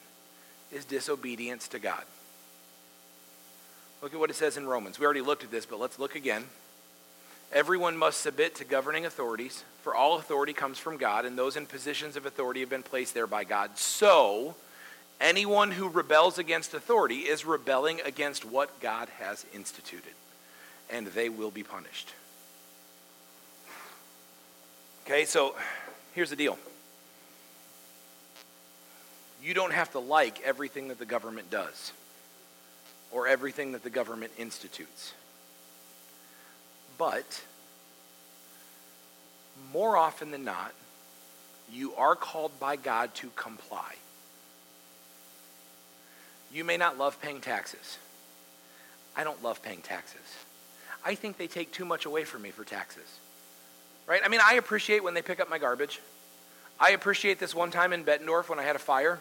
is 0.70 0.84
disobedience 0.84 1.66
to 1.68 1.78
God. 1.78 2.04
Look 4.02 4.12
at 4.12 4.20
what 4.20 4.30
it 4.30 4.36
says 4.36 4.56
in 4.56 4.66
Romans. 4.66 4.98
We 4.98 5.04
already 5.04 5.20
looked 5.20 5.44
at 5.44 5.50
this, 5.50 5.66
but 5.66 5.80
let's 5.80 5.98
look 5.98 6.14
again. 6.14 6.44
Everyone 7.52 7.96
must 7.96 8.20
submit 8.20 8.54
to 8.56 8.64
governing 8.64 9.06
authorities, 9.06 9.64
for 9.82 9.94
all 9.94 10.18
authority 10.18 10.52
comes 10.52 10.78
from 10.78 10.96
God, 10.96 11.24
and 11.24 11.38
those 11.38 11.56
in 11.56 11.66
positions 11.66 12.16
of 12.16 12.26
authority 12.26 12.60
have 12.60 12.70
been 12.70 12.82
placed 12.82 13.14
there 13.14 13.26
by 13.26 13.44
God. 13.44 13.76
So, 13.78 14.54
anyone 15.20 15.70
who 15.70 15.88
rebels 15.88 16.38
against 16.38 16.74
authority 16.74 17.20
is 17.20 17.44
rebelling 17.44 18.00
against 18.04 18.44
what 18.44 18.80
God 18.80 19.08
has 19.18 19.46
instituted, 19.54 20.12
and 20.90 21.06
they 21.08 21.28
will 21.28 21.50
be 21.50 21.62
punished. 21.62 22.12
Okay, 25.06 25.24
so 25.24 25.54
here's 26.14 26.30
the 26.30 26.36
deal 26.36 26.58
you 29.42 29.54
don't 29.54 29.72
have 29.72 29.90
to 29.92 29.98
like 29.98 30.40
everything 30.42 30.88
that 30.88 30.98
the 30.98 31.06
government 31.06 31.50
does 31.50 31.92
or 33.10 33.26
everything 33.26 33.72
that 33.72 33.82
the 33.82 33.90
government 33.90 34.32
institutes. 34.38 35.14
But 36.98 37.42
more 39.72 39.96
often 39.96 40.30
than 40.30 40.44
not, 40.44 40.72
you 41.72 41.94
are 41.94 42.16
called 42.16 42.58
by 42.58 42.76
God 42.76 43.14
to 43.16 43.30
comply. 43.36 43.94
You 46.52 46.64
may 46.64 46.76
not 46.76 46.98
love 46.98 47.20
paying 47.22 47.40
taxes. 47.40 47.98
I 49.16 49.24
don't 49.24 49.42
love 49.42 49.62
paying 49.62 49.82
taxes. 49.82 50.20
I 51.04 51.14
think 51.14 51.36
they 51.36 51.46
take 51.46 51.72
too 51.72 51.84
much 51.84 52.06
away 52.06 52.24
from 52.24 52.42
me 52.42 52.50
for 52.50 52.64
taxes. 52.64 53.18
Right? 54.06 54.22
I 54.24 54.28
mean, 54.28 54.40
I 54.44 54.54
appreciate 54.54 55.04
when 55.04 55.14
they 55.14 55.22
pick 55.22 55.40
up 55.40 55.48
my 55.48 55.58
garbage. 55.58 56.00
I 56.78 56.90
appreciate 56.90 57.38
this 57.38 57.54
one 57.54 57.70
time 57.70 57.92
in 57.92 58.04
Bettendorf 58.04 58.48
when 58.48 58.58
I 58.58 58.64
had 58.64 58.74
a 58.74 58.80
fire 58.80 59.20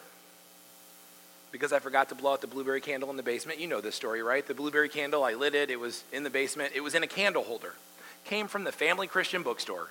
because 1.51 1.73
I 1.73 1.79
forgot 1.79 2.09
to 2.09 2.15
blow 2.15 2.33
out 2.33 2.41
the 2.41 2.47
blueberry 2.47 2.81
candle 2.81 3.09
in 3.09 3.17
the 3.17 3.23
basement. 3.23 3.59
You 3.59 3.67
know 3.67 3.81
this 3.81 3.95
story, 3.95 4.21
right? 4.23 4.45
The 4.45 4.53
blueberry 4.53 4.89
candle, 4.89 5.23
I 5.23 5.33
lit 5.33 5.55
it. 5.55 5.69
It 5.69 5.79
was 5.79 6.03
in 6.11 6.23
the 6.23 6.29
basement. 6.29 6.73
It 6.75 6.81
was 6.81 6.95
in 6.95 7.03
a 7.03 7.07
candle 7.07 7.43
holder. 7.43 7.73
Came 8.25 8.47
from 8.47 8.63
the 8.63 8.71
Family 8.71 9.07
Christian 9.07 9.43
Bookstore. 9.43 9.89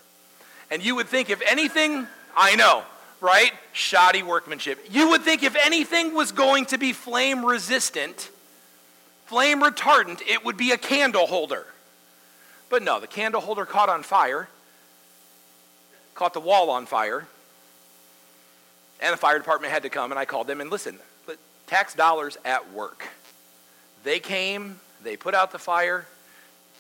And 0.70 0.85
you 0.85 0.94
would 0.96 1.09
think 1.09 1.31
if 1.31 1.40
anything, 1.46 2.07
I 2.37 2.57
know, 2.57 2.83
right? 3.20 3.52
Shoddy 3.72 4.22
workmanship. 4.22 4.87
You 4.90 5.11
would 5.11 5.22
think 5.22 5.42
if 5.42 5.57
anything 5.57 6.14
was 6.14 6.33
going 6.33 6.66
to 6.66 6.78
be 6.78 6.92
flame 6.92 7.44
resistant, 7.44 8.31
flame 9.26 9.62
retardant, 9.62 10.22
it 10.26 10.44
would 10.44 10.57
be 10.57 10.72
a 10.72 10.78
candle 10.78 11.26
holder. 11.26 11.66
But 12.68 12.83
no, 12.83 13.00
the 13.00 13.07
candle 13.07 13.40
holder 13.40 13.64
caught 13.64 13.88
on 13.88 14.02
fire, 14.02 14.48
caught 16.14 16.35
the 16.35 16.40
wall 16.40 16.70
on 16.70 16.87
fire, 16.87 17.26
and 19.00 19.12
the 19.12 19.16
fire 19.16 19.38
department 19.38 19.72
had 19.72 19.85
to 19.85 19.90
come, 19.90 20.11
and 20.11 20.18
I 20.18 20.24
called 20.24 20.46
them 20.46 20.61
and 20.61 20.70
listen, 20.70 20.98
tax 21.68 21.94
dollars 21.94 22.37
at 22.44 22.72
work. 22.72 23.04
They 24.02 24.18
came, 24.18 24.81
they 25.04 25.16
put 25.16 25.35
out 25.35 25.52
the 25.52 25.59
fire, 25.59 26.07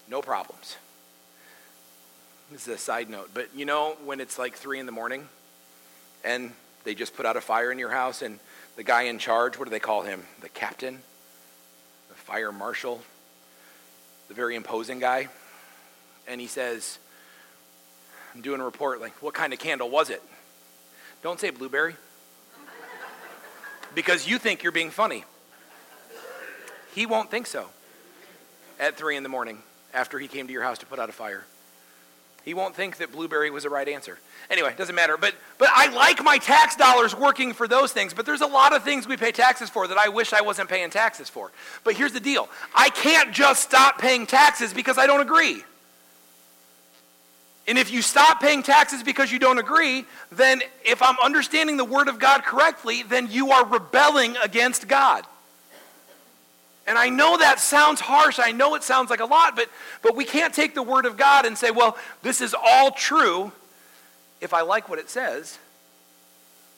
no 0.08 0.22
problems. 0.22 0.76
This 2.50 2.66
is 2.66 2.74
a 2.74 2.78
side 2.78 3.10
note, 3.10 3.30
but 3.34 3.48
you 3.54 3.66
know 3.66 3.96
when 4.06 4.20
it's 4.20 4.38
like 4.38 4.54
three 4.54 4.80
in 4.80 4.86
the 4.86 4.92
morning 4.92 5.28
and 6.24 6.52
they 6.84 6.94
just 6.94 7.14
put 7.14 7.26
out 7.26 7.36
a 7.36 7.42
fire 7.42 7.70
in 7.70 7.78
your 7.78 7.90
house 7.90 8.22
and 8.22 8.38
the 8.76 8.82
guy 8.82 9.02
in 9.02 9.18
charge, 9.18 9.58
what 9.58 9.66
do 9.66 9.70
they 9.70 9.78
call 9.78 10.00
him? 10.00 10.22
The 10.40 10.48
captain? 10.48 11.00
The 12.08 12.14
fire 12.14 12.50
marshal? 12.50 13.02
The 14.28 14.34
very 14.34 14.56
imposing 14.56 14.98
guy? 14.98 15.28
And 16.26 16.40
he 16.40 16.46
says, 16.46 16.98
I'm 18.34 18.40
doing 18.40 18.62
a 18.62 18.64
report, 18.64 19.00
like, 19.00 19.22
what 19.22 19.34
kind 19.34 19.52
of 19.52 19.58
candle 19.58 19.90
was 19.90 20.08
it? 20.08 20.22
Don't 21.22 21.38
say 21.38 21.50
blueberry 21.50 21.96
because 23.94 24.26
you 24.26 24.38
think 24.38 24.62
you're 24.62 24.72
being 24.72 24.90
funny. 24.90 25.24
He 26.94 27.04
won't 27.04 27.30
think 27.30 27.46
so 27.46 27.66
at 28.80 28.96
three 28.96 29.16
in 29.16 29.22
the 29.22 29.28
morning 29.28 29.58
after 29.92 30.18
he 30.18 30.28
came 30.28 30.46
to 30.46 30.52
your 30.52 30.62
house 30.62 30.78
to 30.78 30.86
put 30.86 30.98
out 30.98 31.10
a 31.10 31.12
fire. 31.12 31.44
He 32.48 32.54
won't 32.54 32.74
think 32.74 32.96
that 32.96 33.12
blueberry 33.12 33.50
was 33.50 33.64
the 33.64 33.68
right 33.68 33.86
answer. 33.86 34.16
Anyway, 34.48 34.72
doesn't 34.78 34.94
matter. 34.94 35.18
But, 35.18 35.34
but 35.58 35.68
I 35.70 35.88
like 35.88 36.24
my 36.24 36.38
tax 36.38 36.76
dollars 36.76 37.14
working 37.14 37.52
for 37.52 37.68
those 37.68 37.92
things. 37.92 38.14
But 38.14 38.24
there's 38.24 38.40
a 38.40 38.46
lot 38.46 38.74
of 38.74 38.82
things 38.82 39.06
we 39.06 39.18
pay 39.18 39.32
taxes 39.32 39.68
for 39.68 39.86
that 39.86 39.98
I 39.98 40.08
wish 40.08 40.32
I 40.32 40.40
wasn't 40.40 40.70
paying 40.70 40.88
taxes 40.88 41.28
for. 41.28 41.52
But 41.84 41.92
here's 41.92 42.14
the 42.14 42.20
deal 42.20 42.48
I 42.74 42.88
can't 42.88 43.34
just 43.34 43.62
stop 43.62 44.00
paying 44.00 44.26
taxes 44.26 44.72
because 44.72 44.96
I 44.96 45.06
don't 45.06 45.20
agree. 45.20 45.62
And 47.66 47.76
if 47.76 47.92
you 47.92 48.00
stop 48.00 48.40
paying 48.40 48.62
taxes 48.62 49.02
because 49.02 49.30
you 49.30 49.38
don't 49.38 49.58
agree, 49.58 50.06
then 50.32 50.62
if 50.86 51.02
I'm 51.02 51.20
understanding 51.22 51.76
the 51.76 51.84
Word 51.84 52.08
of 52.08 52.18
God 52.18 52.44
correctly, 52.44 53.02
then 53.02 53.30
you 53.30 53.50
are 53.50 53.66
rebelling 53.66 54.38
against 54.42 54.88
God. 54.88 55.26
And 56.88 56.96
I 56.96 57.10
know 57.10 57.36
that 57.36 57.60
sounds 57.60 58.00
harsh. 58.00 58.38
I 58.38 58.50
know 58.50 58.74
it 58.74 58.82
sounds 58.82 59.10
like 59.10 59.20
a 59.20 59.26
lot, 59.26 59.54
but, 59.54 59.68
but 60.02 60.16
we 60.16 60.24
can't 60.24 60.54
take 60.54 60.74
the 60.74 60.82
Word 60.82 61.04
of 61.04 61.18
God 61.18 61.44
and 61.44 61.56
say, 61.56 61.70
well, 61.70 61.98
this 62.22 62.40
is 62.40 62.56
all 62.58 62.90
true 62.90 63.52
if 64.40 64.54
I 64.54 64.62
like 64.62 64.88
what 64.88 64.98
it 64.98 65.10
says, 65.10 65.58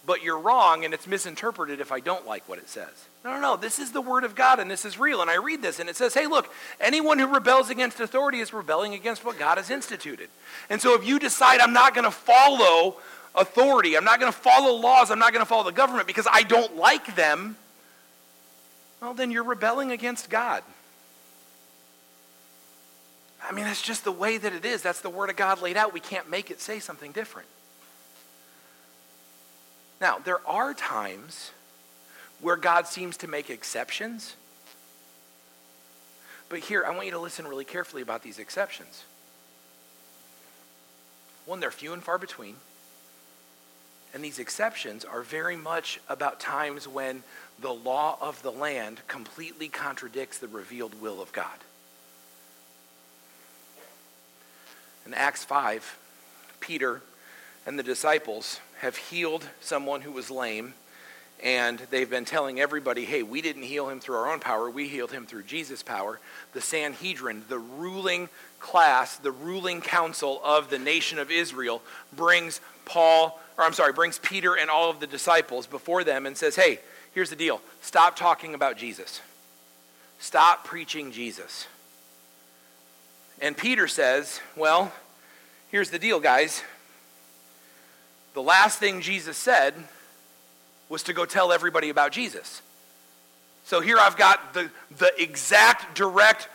but 0.04 0.22
you're 0.22 0.38
wrong 0.38 0.84
and 0.84 0.92
it's 0.92 1.06
misinterpreted 1.06 1.80
if 1.80 1.92
I 1.92 2.00
don't 2.00 2.26
like 2.26 2.48
what 2.48 2.58
it 2.58 2.68
says. 2.68 2.90
No, 3.24 3.34
no, 3.34 3.40
no. 3.40 3.56
This 3.56 3.78
is 3.78 3.92
the 3.92 4.00
Word 4.00 4.24
of 4.24 4.34
God 4.34 4.58
and 4.58 4.68
this 4.68 4.84
is 4.84 4.98
real. 4.98 5.20
And 5.20 5.30
I 5.30 5.36
read 5.36 5.62
this 5.62 5.78
and 5.78 5.88
it 5.88 5.94
says, 5.94 6.12
hey, 6.12 6.26
look, 6.26 6.52
anyone 6.80 7.20
who 7.20 7.26
rebels 7.26 7.70
against 7.70 8.00
authority 8.00 8.40
is 8.40 8.52
rebelling 8.52 8.94
against 8.94 9.24
what 9.24 9.38
God 9.38 9.58
has 9.58 9.70
instituted. 9.70 10.28
And 10.70 10.82
so 10.82 10.94
if 10.94 11.06
you 11.06 11.20
decide 11.20 11.60
I'm 11.60 11.72
not 11.72 11.94
going 11.94 12.04
to 12.04 12.10
follow 12.10 12.96
authority, 13.36 13.96
I'm 13.96 14.04
not 14.04 14.18
going 14.18 14.32
to 14.32 14.36
follow 14.36 14.74
laws, 14.74 15.12
I'm 15.12 15.20
not 15.20 15.32
going 15.32 15.44
to 15.44 15.48
follow 15.48 15.64
the 15.64 15.72
government 15.72 16.08
because 16.08 16.26
I 16.28 16.42
don't 16.42 16.76
like 16.76 17.14
them, 17.14 17.56
well, 19.00 19.14
then 19.14 19.30
you're 19.30 19.44
rebelling 19.44 19.90
against 19.92 20.28
God. 20.28 20.62
I 23.42 23.52
mean, 23.52 23.64
that's 23.64 23.82
just 23.82 24.04
the 24.04 24.12
way 24.12 24.36
that 24.36 24.52
it 24.52 24.64
is. 24.64 24.82
That's 24.82 25.00
the 25.00 25.10
Word 25.10 25.30
of 25.30 25.36
God 25.36 25.62
laid 25.62 25.76
out. 25.76 25.94
We 25.94 26.00
can't 26.00 26.28
make 26.28 26.50
it 26.50 26.60
say 26.60 26.78
something 26.78 27.12
different. 27.12 27.48
Now, 30.00 30.18
there 30.18 30.46
are 30.46 30.74
times 30.74 31.50
where 32.40 32.56
God 32.56 32.86
seems 32.86 33.16
to 33.18 33.28
make 33.28 33.50
exceptions. 33.50 34.34
But 36.48 36.60
here, 36.60 36.84
I 36.86 36.90
want 36.90 37.06
you 37.06 37.12
to 37.12 37.18
listen 37.18 37.46
really 37.46 37.64
carefully 37.64 38.02
about 38.02 38.22
these 38.22 38.38
exceptions. 38.38 39.04
One, 41.46 41.60
they're 41.60 41.70
few 41.70 41.92
and 41.92 42.02
far 42.02 42.18
between. 42.18 42.56
And 44.12 44.24
these 44.24 44.38
exceptions 44.38 45.04
are 45.04 45.22
very 45.22 45.56
much 45.56 46.00
about 46.08 46.40
times 46.40 46.88
when 46.88 47.22
the 47.60 47.72
law 47.72 48.16
of 48.20 48.42
the 48.42 48.52
land 48.52 49.00
completely 49.06 49.68
contradicts 49.68 50.38
the 50.38 50.48
revealed 50.48 51.00
will 51.00 51.20
of 51.20 51.32
God. 51.32 51.58
In 55.06 55.14
Acts 55.14 55.44
5, 55.44 55.98
Peter 56.60 57.02
and 57.66 57.78
the 57.78 57.82
disciples 57.82 58.60
have 58.80 58.96
healed 58.96 59.46
someone 59.60 60.00
who 60.02 60.12
was 60.12 60.30
lame, 60.30 60.74
and 61.42 61.78
they've 61.90 62.08
been 62.08 62.24
telling 62.24 62.60
everybody, 62.60 63.04
hey, 63.04 63.22
we 63.22 63.42
didn't 63.42 63.62
heal 63.62 63.88
him 63.88 64.00
through 64.00 64.16
our 64.16 64.30
own 64.30 64.40
power, 64.40 64.70
we 64.70 64.88
healed 64.88 65.12
him 65.12 65.26
through 65.26 65.42
Jesus' 65.42 65.82
power. 65.82 66.20
The 66.52 66.60
Sanhedrin, 66.60 67.44
the 67.48 67.58
ruling 67.58 68.28
class, 68.58 69.16
the 69.16 69.32
ruling 69.32 69.80
council 69.80 70.40
of 70.44 70.70
the 70.70 70.78
nation 70.78 71.18
of 71.18 71.30
Israel, 71.30 71.82
brings 72.14 72.60
Paul, 72.84 73.40
or 73.58 73.64
I'm 73.64 73.72
sorry, 73.72 73.92
brings 73.92 74.18
Peter 74.18 74.54
and 74.56 74.70
all 74.70 74.90
of 74.90 75.00
the 75.00 75.06
disciples 75.06 75.66
before 75.66 76.04
them 76.04 76.26
and 76.26 76.36
says, 76.36 76.56
hey, 76.56 76.80
here's 77.14 77.30
the 77.30 77.36
deal 77.36 77.60
stop 77.80 78.16
talking 78.16 78.54
about 78.54 78.76
Jesus, 78.76 79.20
stop 80.18 80.64
preaching 80.64 81.12
Jesus. 81.12 81.66
And 83.42 83.56
Peter 83.56 83.88
says, 83.88 84.38
well, 84.54 84.92
here's 85.70 85.88
the 85.88 85.98
deal, 85.98 86.20
guys. 86.20 86.62
The 88.34 88.42
last 88.42 88.78
thing 88.78 89.00
Jesus 89.00 89.38
said 89.38 89.72
was 90.90 91.02
to 91.04 91.14
go 91.14 91.24
tell 91.24 91.50
everybody 91.50 91.88
about 91.88 92.12
Jesus. 92.12 92.60
So 93.64 93.80
here 93.80 93.96
I've 93.98 94.18
got 94.18 94.52
the, 94.52 94.70
the 94.98 95.10
exact, 95.20 95.96
direct, 95.96 96.48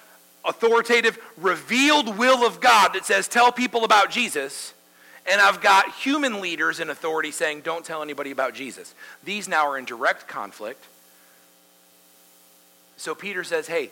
authoritative, 0.43 1.17
revealed 1.37 2.17
will 2.17 2.45
of 2.45 2.61
God 2.61 2.89
that 2.93 3.05
says, 3.05 3.27
tell 3.27 3.51
people 3.51 3.83
about 3.83 4.11
Jesus. 4.11 4.74
And 5.27 5.41
I've 5.41 5.59
got 5.59 5.91
human 5.95 6.39
leaders 6.39 6.79
in 6.79 6.89
authority 6.89 7.31
saying, 7.31 7.61
don't 7.61 7.83
tell 7.83 8.03
anybody 8.03 8.31
about 8.31 8.53
Jesus. 8.53 8.93
These 9.23 9.47
now 9.47 9.67
are 9.67 9.77
in 9.77 9.85
direct 9.85 10.27
conflict. 10.27 10.83
So 12.97 13.15
Peter 13.15 13.43
says, 13.43 13.67
hey, 13.67 13.89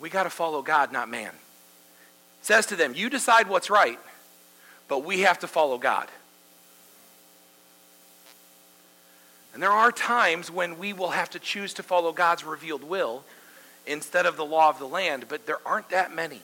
we 0.00 0.08
got 0.08 0.22
to 0.24 0.30
follow 0.30 0.62
God, 0.62 0.92
not 0.92 1.08
man. 1.08 1.32
Says 2.42 2.66
to 2.66 2.76
them, 2.76 2.94
you 2.94 3.10
decide 3.10 3.48
what's 3.48 3.68
right, 3.68 3.98
but 4.88 5.04
we 5.04 5.20
have 5.20 5.38
to 5.40 5.46
follow 5.46 5.76
God. 5.76 6.08
And 9.52 9.62
there 9.62 9.72
are 9.72 9.92
times 9.92 10.50
when 10.50 10.78
we 10.78 10.92
will 10.92 11.10
have 11.10 11.30
to 11.30 11.38
choose 11.38 11.74
to 11.74 11.82
follow 11.82 12.12
God's 12.12 12.44
revealed 12.44 12.82
will 12.82 13.24
instead 13.86 14.24
of 14.24 14.36
the 14.36 14.44
law 14.44 14.70
of 14.70 14.78
the 14.78 14.86
land, 14.86 15.26
but 15.28 15.46
there 15.46 15.58
aren't 15.66 15.90
that 15.90 16.14
many. 16.14 16.40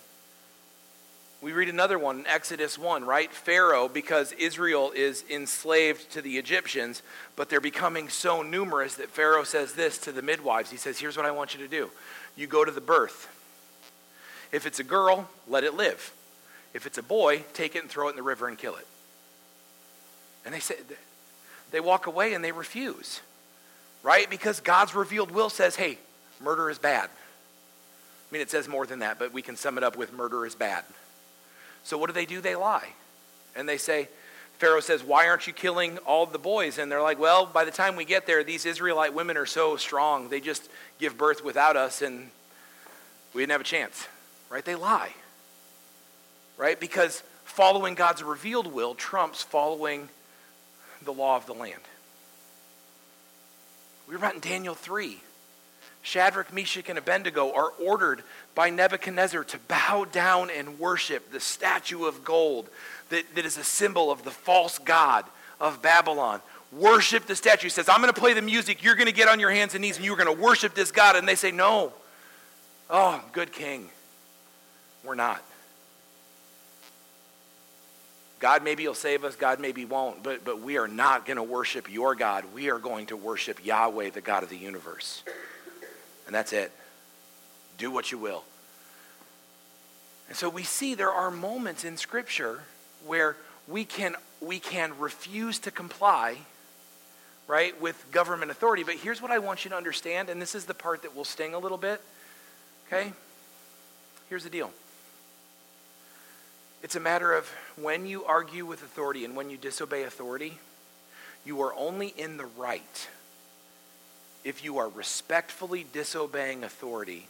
We 1.46 1.52
read 1.52 1.68
another 1.68 1.96
one 1.96 2.18
in 2.18 2.26
Exodus 2.26 2.76
1, 2.76 3.04
right? 3.04 3.30
Pharaoh, 3.30 3.86
because 3.86 4.32
Israel 4.32 4.90
is 4.90 5.22
enslaved 5.30 6.10
to 6.10 6.20
the 6.20 6.38
Egyptians, 6.38 7.02
but 7.36 7.48
they're 7.48 7.60
becoming 7.60 8.08
so 8.08 8.42
numerous 8.42 8.96
that 8.96 9.10
Pharaoh 9.10 9.44
says 9.44 9.74
this 9.74 9.96
to 9.98 10.10
the 10.10 10.22
midwives. 10.22 10.72
He 10.72 10.76
says, 10.76 10.98
Here's 10.98 11.16
what 11.16 11.24
I 11.24 11.30
want 11.30 11.54
you 11.54 11.60
to 11.60 11.68
do 11.68 11.88
you 12.34 12.48
go 12.48 12.64
to 12.64 12.72
the 12.72 12.80
birth. 12.80 13.28
If 14.50 14.66
it's 14.66 14.80
a 14.80 14.82
girl, 14.82 15.28
let 15.46 15.62
it 15.62 15.74
live. 15.74 16.12
If 16.74 16.84
it's 16.84 16.98
a 16.98 17.02
boy, 17.04 17.44
take 17.54 17.76
it 17.76 17.82
and 17.82 17.88
throw 17.88 18.08
it 18.08 18.10
in 18.10 18.16
the 18.16 18.24
river 18.24 18.48
and 18.48 18.58
kill 18.58 18.74
it. 18.74 18.86
And 20.44 20.52
they 20.52 20.58
say, 20.58 20.74
they 21.70 21.78
walk 21.78 22.08
away 22.08 22.34
and 22.34 22.42
they 22.42 22.50
refuse, 22.50 23.20
right? 24.02 24.28
Because 24.28 24.58
God's 24.58 24.96
revealed 24.96 25.30
will 25.30 25.50
says, 25.50 25.76
hey, 25.76 25.98
murder 26.42 26.70
is 26.70 26.80
bad. 26.80 27.04
I 27.08 28.32
mean, 28.32 28.42
it 28.42 28.50
says 28.50 28.66
more 28.66 28.84
than 28.84 28.98
that, 28.98 29.20
but 29.20 29.32
we 29.32 29.42
can 29.42 29.54
sum 29.54 29.78
it 29.78 29.84
up 29.84 29.96
with 29.96 30.12
murder 30.12 30.44
is 30.44 30.56
bad. 30.56 30.82
So 31.86 31.96
what 31.96 32.08
do 32.08 32.12
they 32.12 32.26
do? 32.26 32.40
They 32.40 32.56
lie. 32.56 32.88
And 33.54 33.68
they 33.68 33.76
say, 33.76 34.08
Pharaoh 34.58 34.80
says, 34.80 35.04
Why 35.04 35.28
aren't 35.28 35.46
you 35.46 35.52
killing 35.52 35.98
all 35.98 36.26
the 36.26 36.36
boys? 36.36 36.78
And 36.78 36.90
they're 36.90 37.00
like, 37.00 37.20
Well, 37.20 37.46
by 37.46 37.64
the 37.64 37.70
time 37.70 37.94
we 37.94 38.04
get 38.04 38.26
there, 38.26 38.42
these 38.42 38.66
Israelite 38.66 39.14
women 39.14 39.36
are 39.36 39.46
so 39.46 39.76
strong, 39.76 40.28
they 40.28 40.40
just 40.40 40.68
give 40.98 41.16
birth 41.16 41.44
without 41.44 41.76
us, 41.76 42.02
and 42.02 42.30
we 43.32 43.42
didn't 43.42 43.52
have 43.52 43.60
a 43.60 43.64
chance. 43.64 44.08
Right? 44.50 44.64
They 44.64 44.74
lie. 44.74 45.12
Right? 46.56 46.78
Because 46.78 47.22
following 47.44 47.94
God's 47.94 48.24
revealed 48.24 48.66
will 48.66 48.96
trumps 48.96 49.44
following 49.44 50.08
the 51.04 51.12
law 51.12 51.36
of 51.36 51.46
the 51.46 51.54
land. 51.54 51.82
We 54.08 54.14
are 54.14 54.18
about 54.18 54.34
in 54.34 54.40
Daniel 54.40 54.74
3. 54.74 55.20
Shadrach, 56.06 56.52
Meshach, 56.52 56.88
and 56.88 56.98
Abednego 56.98 57.52
are 57.52 57.72
ordered 57.82 58.22
by 58.54 58.70
Nebuchadnezzar 58.70 59.42
to 59.42 59.58
bow 59.66 60.04
down 60.04 60.50
and 60.50 60.78
worship 60.78 61.32
the 61.32 61.40
statue 61.40 62.04
of 62.04 62.22
gold 62.22 62.68
that, 63.08 63.34
that 63.34 63.44
is 63.44 63.58
a 63.58 63.64
symbol 63.64 64.12
of 64.12 64.22
the 64.22 64.30
false 64.30 64.78
god 64.78 65.24
of 65.60 65.82
Babylon. 65.82 66.40
Worship 66.70 67.26
the 67.26 67.34
statue. 67.34 67.64
He 67.64 67.70
says, 67.70 67.88
I'm 67.88 68.00
going 68.00 68.14
to 68.14 68.20
play 68.20 68.34
the 68.34 68.42
music. 68.42 68.84
You're 68.84 68.94
going 68.94 69.08
to 69.08 69.12
get 69.12 69.26
on 69.26 69.40
your 69.40 69.50
hands 69.50 69.74
and 69.74 69.82
knees 69.82 69.96
and 69.96 70.04
you're 70.04 70.16
going 70.16 70.32
to 70.32 70.40
worship 70.40 70.76
this 70.76 70.92
God. 70.92 71.16
And 71.16 71.26
they 71.26 71.34
say, 71.34 71.50
No. 71.50 71.92
Oh, 72.88 73.20
good 73.32 73.50
king. 73.50 73.90
We're 75.02 75.16
not. 75.16 75.42
God 78.38 78.62
maybe 78.62 78.86
will 78.86 78.94
save 78.94 79.24
us, 79.24 79.34
God 79.34 79.58
maybe 79.58 79.84
won't, 79.84 80.22
but, 80.22 80.44
but 80.44 80.60
we 80.60 80.78
are 80.78 80.86
not 80.86 81.26
going 81.26 81.38
to 81.38 81.42
worship 81.42 81.90
your 81.90 82.14
God. 82.14 82.44
We 82.54 82.70
are 82.70 82.78
going 82.78 83.06
to 83.06 83.16
worship 83.16 83.64
Yahweh, 83.64 84.10
the 84.10 84.20
God 84.20 84.44
of 84.44 84.50
the 84.50 84.56
universe. 84.56 85.24
And 86.26 86.34
that's 86.34 86.52
it. 86.52 86.72
Do 87.78 87.90
what 87.90 88.10
you 88.10 88.18
will. 88.18 88.44
And 90.28 90.36
so 90.36 90.48
we 90.48 90.64
see 90.64 90.94
there 90.94 91.12
are 91.12 91.30
moments 91.30 91.84
in 91.84 91.96
Scripture 91.96 92.62
where 93.06 93.36
we 93.68 93.84
can, 93.84 94.16
we 94.40 94.58
can 94.58 94.98
refuse 94.98 95.58
to 95.60 95.70
comply, 95.70 96.38
right, 97.46 97.80
with 97.80 98.04
government 98.10 98.50
authority. 98.50 98.82
But 98.82 98.96
here's 98.96 99.22
what 99.22 99.30
I 99.30 99.38
want 99.38 99.64
you 99.64 99.70
to 99.70 99.76
understand, 99.76 100.28
and 100.28 100.42
this 100.42 100.54
is 100.54 100.64
the 100.64 100.74
part 100.74 101.02
that 101.02 101.14
will 101.14 101.24
sting 101.24 101.54
a 101.54 101.58
little 101.58 101.78
bit. 101.78 102.00
Okay? 102.86 103.12
Here's 104.28 104.44
the 104.44 104.50
deal. 104.50 104.72
It's 106.82 106.96
a 106.96 107.00
matter 107.00 107.32
of 107.32 107.48
when 107.76 108.06
you 108.06 108.24
argue 108.24 108.66
with 108.66 108.82
authority 108.82 109.24
and 109.24 109.36
when 109.36 109.50
you 109.50 109.56
disobey 109.56 110.04
authority, 110.04 110.58
you 111.44 111.62
are 111.62 111.74
only 111.74 112.08
in 112.08 112.36
the 112.36 112.46
right 112.46 113.08
if 114.46 114.62
you 114.62 114.78
are 114.78 114.88
respectfully 114.88 115.84
disobeying 115.92 116.62
authority 116.62 117.26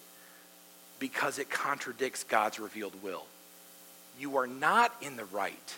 because 0.98 1.38
it 1.38 1.48
contradicts 1.48 2.24
God's 2.24 2.60
revealed 2.60 2.92
will. 3.02 3.24
You 4.20 4.36
are 4.36 4.46
not 4.46 4.92
in 5.00 5.16
the 5.16 5.24
right 5.24 5.74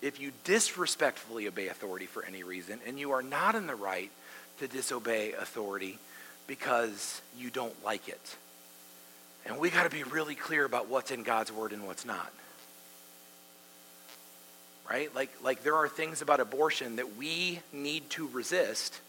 if 0.00 0.18
you 0.18 0.32
disrespectfully 0.44 1.46
obey 1.46 1.68
authority 1.68 2.06
for 2.06 2.24
any 2.24 2.42
reason, 2.42 2.80
and 2.86 2.98
you 2.98 3.12
are 3.12 3.22
not 3.22 3.54
in 3.54 3.66
the 3.66 3.74
right 3.74 4.10
to 4.58 4.66
disobey 4.66 5.34
authority 5.34 5.98
because 6.46 7.20
you 7.38 7.50
don't 7.50 7.84
like 7.84 8.08
it. 8.08 8.36
And 9.44 9.58
we 9.58 9.68
got 9.68 9.84
to 9.84 9.90
be 9.90 10.02
really 10.02 10.34
clear 10.34 10.64
about 10.64 10.88
what's 10.88 11.10
in 11.10 11.24
God's 11.24 11.52
word 11.52 11.72
and 11.72 11.86
what's 11.86 12.06
not. 12.06 12.32
Right? 14.92 15.14
Like, 15.14 15.30
like 15.42 15.62
there 15.62 15.76
are 15.76 15.88
things 15.88 16.20
about 16.20 16.38
abortion 16.38 16.96
that 16.96 17.16
we 17.16 17.60
need 17.72 18.10
to 18.10 18.28
resist 18.28 19.00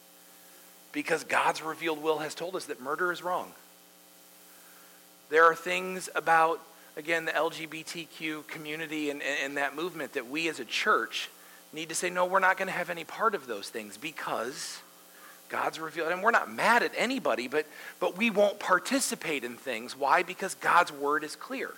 because 0.93 1.25
God's 1.25 1.61
revealed 1.61 2.01
will 2.01 2.19
has 2.19 2.33
told 2.33 2.55
us 2.55 2.65
that 2.65 2.79
murder 2.79 3.11
is 3.11 3.21
wrong. 3.21 3.51
There 5.29 5.43
are 5.43 5.55
things 5.55 6.07
about, 6.15 6.61
again, 6.95 7.25
the 7.25 7.33
LGBTQ 7.33 8.47
community 8.47 9.09
and, 9.09 9.21
and, 9.21 9.39
and 9.43 9.57
that 9.57 9.75
movement 9.75 10.13
that 10.13 10.29
we 10.29 10.47
as 10.47 10.61
a 10.61 10.65
church 10.65 11.29
need 11.73 11.89
to 11.89 11.95
say, 11.95 12.09
no, 12.09 12.25
we're 12.25 12.39
not 12.39 12.55
going 12.55 12.69
to 12.69 12.73
have 12.73 12.89
any 12.89 13.03
part 13.03 13.35
of 13.35 13.45
those 13.45 13.67
things 13.67 13.97
because 13.97 14.79
God's 15.49 15.81
revealed. 15.81 16.13
And 16.13 16.23
we're 16.23 16.31
not 16.31 16.49
mad 16.49 16.83
at 16.83 16.93
anybody, 16.95 17.49
but, 17.49 17.65
but 17.99 18.17
we 18.17 18.29
won't 18.29 18.57
participate 18.57 19.43
in 19.43 19.57
things. 19.57 19.97
Why? 19.97 20.23
Because 20.23 20.55
God's 20.55 20.93
word 20.93 21.25
is 21.25 21.35
clear. 21.35 21.73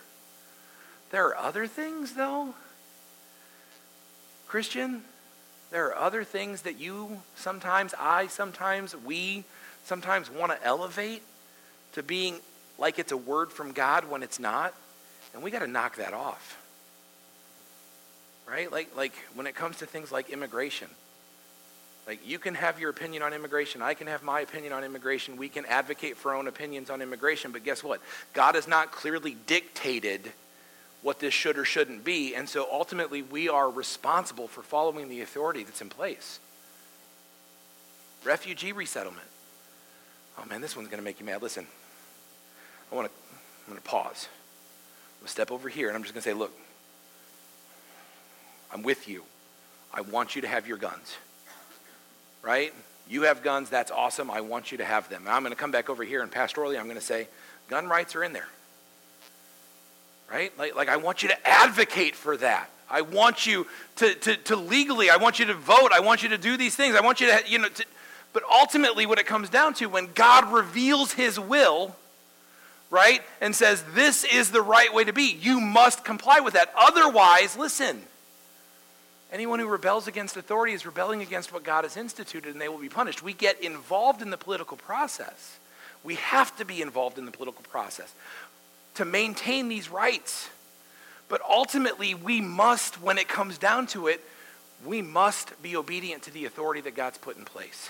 There 1.10 1.26
are 1.26 1.38
other 1.38 1.66
things, 1.66 2.14
though. 2.14 2.54
Christian, 4.48 5.04
there 5.72 5.88
are 5.88 5.98
other 5.98 6.24
things 6.24 6.62
that 6.64 6.80
you 6.80 7.22
sometimes, 7.36 7.94
I 8.00 8.28
sometimes, 8.28 8.96
we 8.96 9.44
sometimes 9.84 10.30
want 10.30 10.52
to 10.52 10.64
elevate 10.64 11.22
to 11.94 12.04
being 12.04 12.40
like 12.78 13.00
it's 13.00 13.12
a 13.12 13.18
word 13.18 13.52
from 13.52 13.72
God 13.72 14.10
when 14.10 14.24
it's 14.24 14.40
not. 14.40 14.74
And 15.34 15.44
we 15.44 15.52
got 15.52 15.60
to 15.60 15.68
knock 15.68 15.98
that 15.98 16.14
off. 16.14 16.62
Right? 18.48 18.72
Like, 18.72 18.96
like 18.96 19.14
when 19.34 19.48
it 19.48 19.56
comes 19.56 19.78
to 19.78 19.86
things 19.86 20.12
like 20.12 20.30
immigration. 20.30 20.88
Like 22.08 22.26
you 22.28 22.38
can 22.38 22.54
have 22.56 22.80
your 22.80 22.92
opinion 22.92 23.24
on 23.24 23.34
immigration. 23.34 23.82
I 23.82 23.96
can 23.96 24.08
have 24.08 24.22
my 24.22 24.42
opinion 24.42 24.74
on 24.74 24.84
immigration. 24.84 25.38
We 25.38 25.50
can 25.50 25.66
advocate 25.66 26.18
for 26.18 26.32
our 26.32 26.38
own 26.38 26.48
opinions 26.48 26.90
on 26.90 27.02
immigration. 27.02 27.52
But 27.52 27.64
guess 27.64 27.84
what? 27.84 28.00
God 28.34 28.56
has 28.56 28.68
not 28.68 28.92
clearly 28.92 29.36
dictated 29.48 30.32
what 31.02 31.20
this 31.20 31.34
should 31.34 31.58
or 31.58 31.66
shouldn't 31.66 32.04
be. 32.04 32.36
And 32.36 32.50
so 32.50 32.68
ultimately, 32.72 33.22
we 33.22 33.48
are 33.50 33.70
responsible 33.70 34.48
for 34.48 34.64
following 34.64 35.08
the 35.10 35.22
authority 35.22 35.64
that's 35.64 35.82
in 35.82 35.90
place. 35.90 36.40
Refugee 38.24 38.72
resettlement. 38.72 39.28
Oh 40.40 40.46
man, 40.46 40.62
this 40.62 40.76
one's 40.76 40.90
going 40.90 41.00
to 41.00 41.06
make 41.06 41.20
you 41.20 41.26
mad. 41.26 41.42
Listen, 41.42 41.68
I 42.92 42.96
want 42.96 43.08
to, 43.08 43.14
I'm 43.66 43.74
going 43.74 43.82
to 43.82 43.88
pause. 43.88 44.28
I'm 44.28 45.20
going 45.22 45.28
to 45.28 45.32
step 45.32 45.52
over 45.52 45.70
here 45.70 45.88
and 45.88 45.96
I'm 45.96 46.04
just 46.04 46.14
going 46.14 46.24
to 46.24 46.30
say, 46.30 46.34
look, 46.34 46.52
I'm 48.74 48.84
with 48.84 49.08
you. 49.08 49.24
I 49.94 50.02
want 50.02 50.36
you 50.36 50.42
to 50.42 50.48
have 50.48 50.68
your 50.68 50.78
guns. 50.78 51.16
Right? 52.42 52.74
You 53.08 53.24
have 53.24 53.44
guns, 53.44 53.70
that's 53.70 53.92
awesome. 53.92 54.30
I 54.30 54.42
want 54.42 54.72
you 54.72 54.80
to 54.80 54.86
have 54.86 55.10
them. 55.10 55.22
And 55.22 55.30
I'm 55.30 55.44
going 55.44 55.54
to 55.54 55.60
come 55.60 55.72
back 55.72 55.90
over 55.90 56.04
here 56.04 56.22
and 56.22 56.32
pastorally, 56.32 56.78
I'm 56.78 56.86
going 56.86 56.96
to 56.96 57.02
say, 57.02 57.28
gun 57.70 57.88
rights 57.88 58.16
are 58.16 58.24
in 58.24 58.34
there. 58.34 58.48
Right? 60.30 60.58
Like, 60.58 60.76
like 60.76 60.90
I 60.90 60.98
want 60.98 61.24
you 61.24 61.30
to 61.30 61.48
advocate 61.48 62.16
for 62.16 62.36
that. 62.38 62.70
I 62.90 63.02
want 63.02 63.46
you 63.46 63.68
to, 63.98 64.14
to, 64.14 64.36
to 64.36 64.56
legally, 64.56 65.10
I 65.10 65.18
want 65.18 65.40
you 65.40 65.46
to 65.46 65.54
vote. 65.54 65.92
I 65.94 66.02
want 66.02 66.24
you 66.24 66.30
to 66.30 66.38
do 66.38 66.58
these 66.58 66.76
things. 66.76 66.96
I 66.96 67.02
want 67.02 67.20
you 67.22 67.28
to, 67.28 67.42
you 67.48 67.60
know, 67.60 67.70
to, 67.70 67.86
but 68.34 68.44
ultimately 68.52 69.06
what 69.06 69.18
it 69.18 69.26
comes 69.26 69.50
down 69.50 69.74
to, 69.76 69.88
when 69.88 70.10
God 70.14 70.52
reveals 70.52 71.14
his 71.14 71.40
will, 71.40 71.96
right, 72.90 73.22
and 73.42 73.56
says, 73.56 73.84
this 73.94 74.24
is 74.24 74.52
the 74.52 74.62
right 74.62 74.94
way 74.94 75.04
to 75.04 75.14
be, 75.14 75.38
you 75.42 75.60
must 75.60 76.04
comply 76.04 76.42
with 76.42 76.54
that. 76.54 76.72
Otherwise, 76.78 77.58
listen, 77.58 78.02
anyone 79.32 79.60
who 79.60 79.68
rebels 79.68 80.08
against 80.08 80.38
authority 80.38 80.74
is 80.74 80.86
rebelling 80.86 81.22
against 81.22 81.54
what 81.54 81.64
God 81.64 81.86
has 81.86 81.98
instituted, 81.98 82.52
and 82.52 82.62
they 82.62 82.70
will 82.70 82.78
be 82.78 82.90
punished. 82.90 83.24
We 83.24 83.34
get 83.34 83.62
involved 83.64 84.22
in 84.22 84.30
the 84.30 84.38
political 84.38 84.78
process. 84.78 85.58
We 86.04 86.16
have 86.16 86.56
to 86.58 86.66
be 86.66 86.82
involved 86.82 87.18
in 87.18 87.26
the 87.26 87.32
political 87.32 87.64
process 87.64 88.14
to 88.96 89.06
maintain 89.06 89.68
these 89.68 89.90
rights. 89.90 90.50
But 91.28 91.42
ultimately, 91.48 92.14
we 92.14 92.42
must, 92.42 93.02
when 93.02 93.18
it 93.18 93.28
comes 93.28 93.58
down 93.58 93.88
to 93.88 94.08
it, 94.08 94.22
we 94.86 95.02
must 95.02 95.62
be 95.62 95.76
obedient 95.76 96.24
to 96.24 96.32
the 96.32 96.46
authority 96.46 96.82
that 96.82 96.96
God's 96.96 97.18
put 97.18 97.38
in 97.38 97.46
place, 97.46 97.90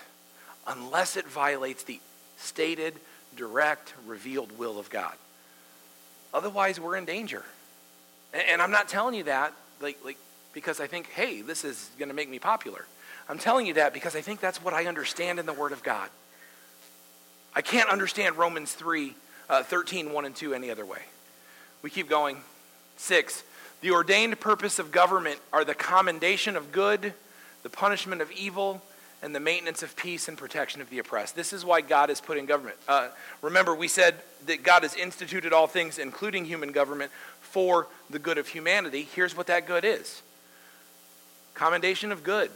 unless 0.68 1.18
it 1.18 1.28
violates 1.28 1.84
the 1.84 2.00
stated, 2.38 2.94
direct, 3.36 3.94
revealed 4.06 4.58
will 4.58 4.80
of 4.80 4.90
God. 4.90 5.14
Otherwise, 6.34 6.80
we're 6.80 6.96
in 6.96 7.06
danger. 7.06 7.44
And 8.34 8.62
I'm 8.62 8.72
not 8.72 8.90
telling 8.90 9.16
you 9.16 9.24
that 9.24 9.54
like, 9.82 9.98
like 10.04 10.18
because 10.54 10.80
I 10.80 10.88
think, 10.88 11.08
hey, 11.08 11.42
this 11.42 11.64
is 11.64 11.90
going 11.98 12.10
to 12.10 12.16
make 12.16 12.30
me 12.30 12.40
popular. 12.40 12.86
I'm 13.28 13.38
telling 13.38 13.66
you 13.66 13.74
that 13.76 13.94
because 13.94 14.16
I 14.16 14.22
think 14.22 14.40
that's 14.40 14.64
what 14.64 14.74
I 14.74 14.86
understand 14.86 15.40
in 15.40 15.46
the 15.46 15.54
Word 15.54 15.72
of 15.72 15.84
God. 15.84 16.10
I 17.56 17.62
can't 17.62 17.90
understand 17.90 18.38
Romans 18.38 18.74
3 18.74 19.16
uh, 19.50 19.64
13, 19.64 20.12
1 20.12 20.26
and 20.26 20.36
2 20.36 20.54
any 20.54 20.70
other 20.70 20.86
way. 20.86 21.02
We 21.82 21.90
keep 21.90 22.10
going. 22.10 22.38
Six, 22.98 23.44
the 23.82 23.92
ordained 23.92 24.40
purpose 24.40 24.80
of 24.80 24.92
government 24.92 25.40
are 25.54 25.66
the 25.66 25.76
commendation 25.76 26.56
of 26.56 26.72
good, 26.72 27.14
the 27.64 27.70
punishment 27.70 28.22
of 28.22 28.32
evil, 28.32 28.82
and 29.22 29.34
the 29.34 29.40
maintenance 29.40 29.82
of 29.82 29.96
peace 29.96 30.28
and 30.28 30.38
protection 30.38 30.82
of 30.82 30.90
the 30.90 31.00
oppressed. 31.00 31.36
This 31.36 31.52
is 31.52 31.66
why 31.66 31.82
God 31.82 32.10
is 32.10 32.22
put 32.22 32.38
in 32.38 32.46
government. 32.46 32.78
Uh, 32.88 33.10
remember, 33.42 33.74
we 33.74 33.88
said 33.88 34.16
that 34.46 34.64
God 34.64 34.84
has 34.84 34.96
instituted 34.96 35.52
all 35.52 35.68
things, 35.68 35.98
including 35.98 36.46
human 36.46 36.72
government, 36.72 37.12
for 37.42 37.88
the 38.10 38.20
good 38.20 38.38
of 38.38 38.48
humanity. 38.48 39.08
Here's 39.16 39.36
what 39.36 39.48
that 39.48 39.68
good 39.68 39.84
is 39.84 40.22
commendation 41.56 42.12
of 42.12 42.24
good, 42.24 42.52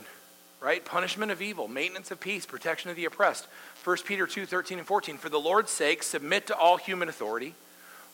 right? 0.61 0.83
Punishment 0.83 1.31
of 1.31 1.41
evil, 1.41 1.67
maintenance 1.67 2.11
of 2.11 2.19
peace, 2.19 2.45
protection 2.45 2.89
of 2.89 2.95
the 2.95 3.05
oppressed. 3.05 3.47
1 3.83 3.97
Peter 4.05 4.27
2 4.27 4.45
13 4.45 4.79
and 4.79 4.87
14. 4.87 5.17
For 5.17 5.29
the 5.29 5.39
Lord's 5.39 5.71
sake, 5.71 6.03
submit 6.03 6.47
to 6.47 6.55
all 6.55 6.77
human 6.77 7.09
authority, 7.09 7.53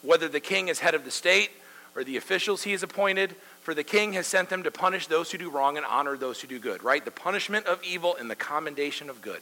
whether 0.01 0.27
the 0.27 0.39
king 0.39 0.67
is 0.67 0.79
head 0.79 0.95
of 0.95 1.05
the 1.05 1.11
state 1.11 1.51
or 1.95 2.03
the 2.03 2.17
officials 2.17 2.63
he 2.63 2.71
has 2.71 2.83
appointed, 2.83 3.35
for 3.61 3.73
the 3.73 3.83
king 3.83 4.13
has 4.13 4.27
sent 4.27 4.49
them 4.49 4.63
to 4.63 4.71
punish 4.71 5.07
those 5.07 5.31
who 5.31 5.37
do 5.37 5.49
wrong 5.49 5.77
and 5.77 5.85
honor 5.85 6.17
those 6.17 6.41
who 6.41 6.47
do 6.47 6.59
good, 6.59 6.83
right? 6.83 7.03
The 7.03 7.11
punishment 7.11 7.65
of 7.65 7.81
evil 7.83 8.15
and 8.19 8.29
the 8.29 8.35
commendation 8.35 9.09
of 9.09 9.21
good 9.21 9.41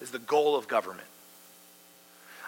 is 0.00 0.10
the 0.10 0.18
goal 0.18 0.56
of 0.56 0.68
government. 0.68 1.06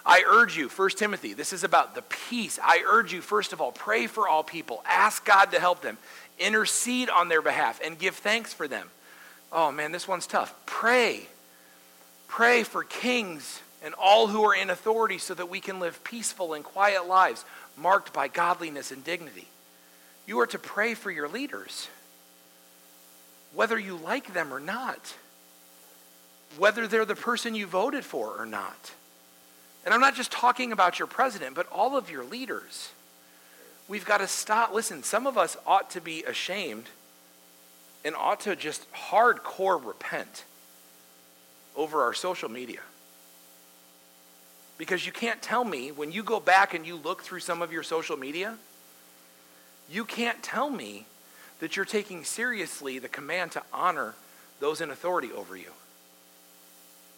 I 0.07 0.23
urge 0.27 0.57
you, 0.57 0.69
1 0.69 0.91
Timothy, 0.91 1.33
this 1.33 1.55
is 1.55 1.65
about 1.65 1.95
the 1.95 2.03
peace. 2.03 2.59
I 2.63 2.85
urge 2.87 3.13
you, 3.13 3.23
first 3.23 3.55
of 3.55 3.63
all, 3.63 3.73
pray 3.73 4.07
for 4.07 4.29
all 4.29 4.43
people. 4.43 4.83
Ask 4.87 5.25
God 5.25 5.53
to 5.53 5.61
help 5.61 5.81
them. 5.81 5.97
Intercede 6.39 7.09
on 7.09 7.29
their 7.29 7.41
behalf 7.41 7.81
and 7.83 7.99
give 7.99 8.17
thanks 8.17 8.53
for 8.53 8.69
them. 8.69 8.91
Oh 9.55 9.73
man, 9.73 9.93
this 9.93 10.07
one's 10.07 10.27
tough. 10.27 10.55
Pray 10.67 11.29
Pray 12.35 12.65
for 12.65 12.83
kings 12.83 13.61
and 13.81 13.95
all 13.95 14.27
who 14.27 14.43
are 14.43 14.57
in 14.57 14.69
authority 14.69 15.19
so 15.19 15.35
that 15.35 15.49
we 15.49 15.61
can 15.61 15.79
live 15.79 16.03
peaceful 16.03 16.53
and 16.53 16.65
quiet 16.65 17.07
lives 17.07 17.45
marked 17.77 18.13
by 18.13 18.27
godliness 18.27 18.91
and 18.91 19.05
dignity. 19.05 19.47
You 20.27 20.41
are 20.41 20.47
to 20.49 20.59
pray 20.59 20.95
for 20.95 21.13
your 21.13 21.29
leaders, 21.29 21.87
whether 23.55 23.79
you 23.79 23.97
like 23.97 24.35
them 24.35 24.53
or 24.53 24.59
not, 24.59 25.15
whether 26.59 26.89
they're 26.89 27.05
the 27.05 27.15
person 27.15 27.55
you 27.55 27.69
voted 27.69 28.05
for 28.05 28.35
or 28.37 28.47
not. 28.47 28.91
And 29.85 29.95
I'm 29.95 30.01
not 30.01 30.17
just 30.17 30.33
talking 30.33 30.73
about 30.73 30.99
your 30.99 31.07
president, 31.07 31.55
but 31.55 31.71
all 31.71 31.97
of 31.97 32.11
your 32.11 32.25
leaders. 32.25 32.91
We've 33.87 34.05
got 34.05 34.19
to 34.19 34.27
stop. 34.27 34.75
Listen, 34.75 35.05
some 35.05 35.25
of 35.25 35.39
us 35.39 35.57
ought 35.69 35.91
to 35.91 36.01
be 36.01 36.25
ashamed 36.25 36.87
and 38.05 38.15
ought 38.15 38.41
to 38.41 38.55
just 38.55 38.91
hardcore 38.93 39.83
repent 39.85 40.45
over 41.77 42.03
our 42.03 42.15
social 42.15 42.49
media. 42.49 42.81
Because 44.77 45.07
you 45.07 45.13
can't 45.13 45.41
tell 45.41 45.65
me, 45.65 45.93
when 45.93 46.13
you 46.13 46.23
go 46.23 46.41
back 46.41 46.75
and 46.75 46.87
you 46.87 46.97
look 46.97 47.23
through 47.23 47.41
some 47.41 47.63
of 47.63 47.73
your 47.73 47.83
social 47.83 48.17
media, 48.17 48.57
you 49.91 50.05
can't 50.05 50.43
tell 50.43 50.69
me 50.69 51.07
that 51.61 51.77
you're 51.77 51.85
taking 51.85 52.25
seriously 52.25 52.99
the 52.99 53.09
command 53.09 53.53
to 53.53 53.63
honor 53.73 54.15
those 54.61 54.81
in 54.81 54.91
authority 54.91 55.31
over 55.33 55.57
you. 55.57 55.71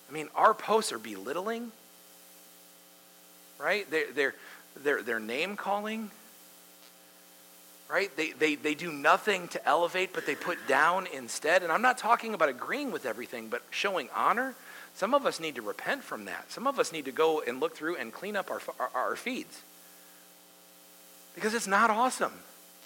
I 0.08 0.12
mean, 0.12 0.28
our 0.34 0.54
posts 0.54 0.92
are 0.92 0.98
belittling, 0.98 1.72
right? 3.58 3.90
They're, 3.90 4.12
they're, 4.12 4.34
they're, 4.82 5.02
they're 5.02 5.20
name 5.20 5.56
calling, 5.56 6.10
right? 7.88 8.14
They, 8.16 8.32
they, 8.32 8.54
they 8.56 8.74
do 8.74 8.92
nothing 8.92 9.48
to 9.48 9.66
elevate, 9.66 10.12
but 10.12 10.26
they 10.26 10.34
put 10.34 10.58
down 10.66 11.06
instead. 11.14 11.62
And 11.62 11.70
I'm 11.70 11.82
not 11.82 11.98
talking 11.98 12.34
about 12.34 12.48
agreeing 12.48 12.90
with 12.90 13.06
everything, 13.06 13.48
but 13.48 13.62
showing 13.70 14.08
honor. 14.14 14.54
Some 14.94 15.14
of 15.14 15.26
us 15.26 15.40
need 15.40 15.56
to 15.56 15.62
repent 15.62 16.02
from 16.02 16.24
that. 16.24 16.50
Some 16.50 16.66
of 16.66 16.78
us 16.78 16.92
need 16.92 17.04
to 17.04 17.12
go 17.12 17.42
and 17.46 17.60
look 17.60 17.76
through 17.76 17.96
and 17.96 18.12
clean 18.12 18.34
up 18.34 18.50
our, 18.50 18.60
our, 18.80 18.90
our 18.94 19.16
feeds. 19.16 19.60
Because 21.34 21.54
it's 21.54 21.66
not 21.66 21.90
awesome. 21.90 22.32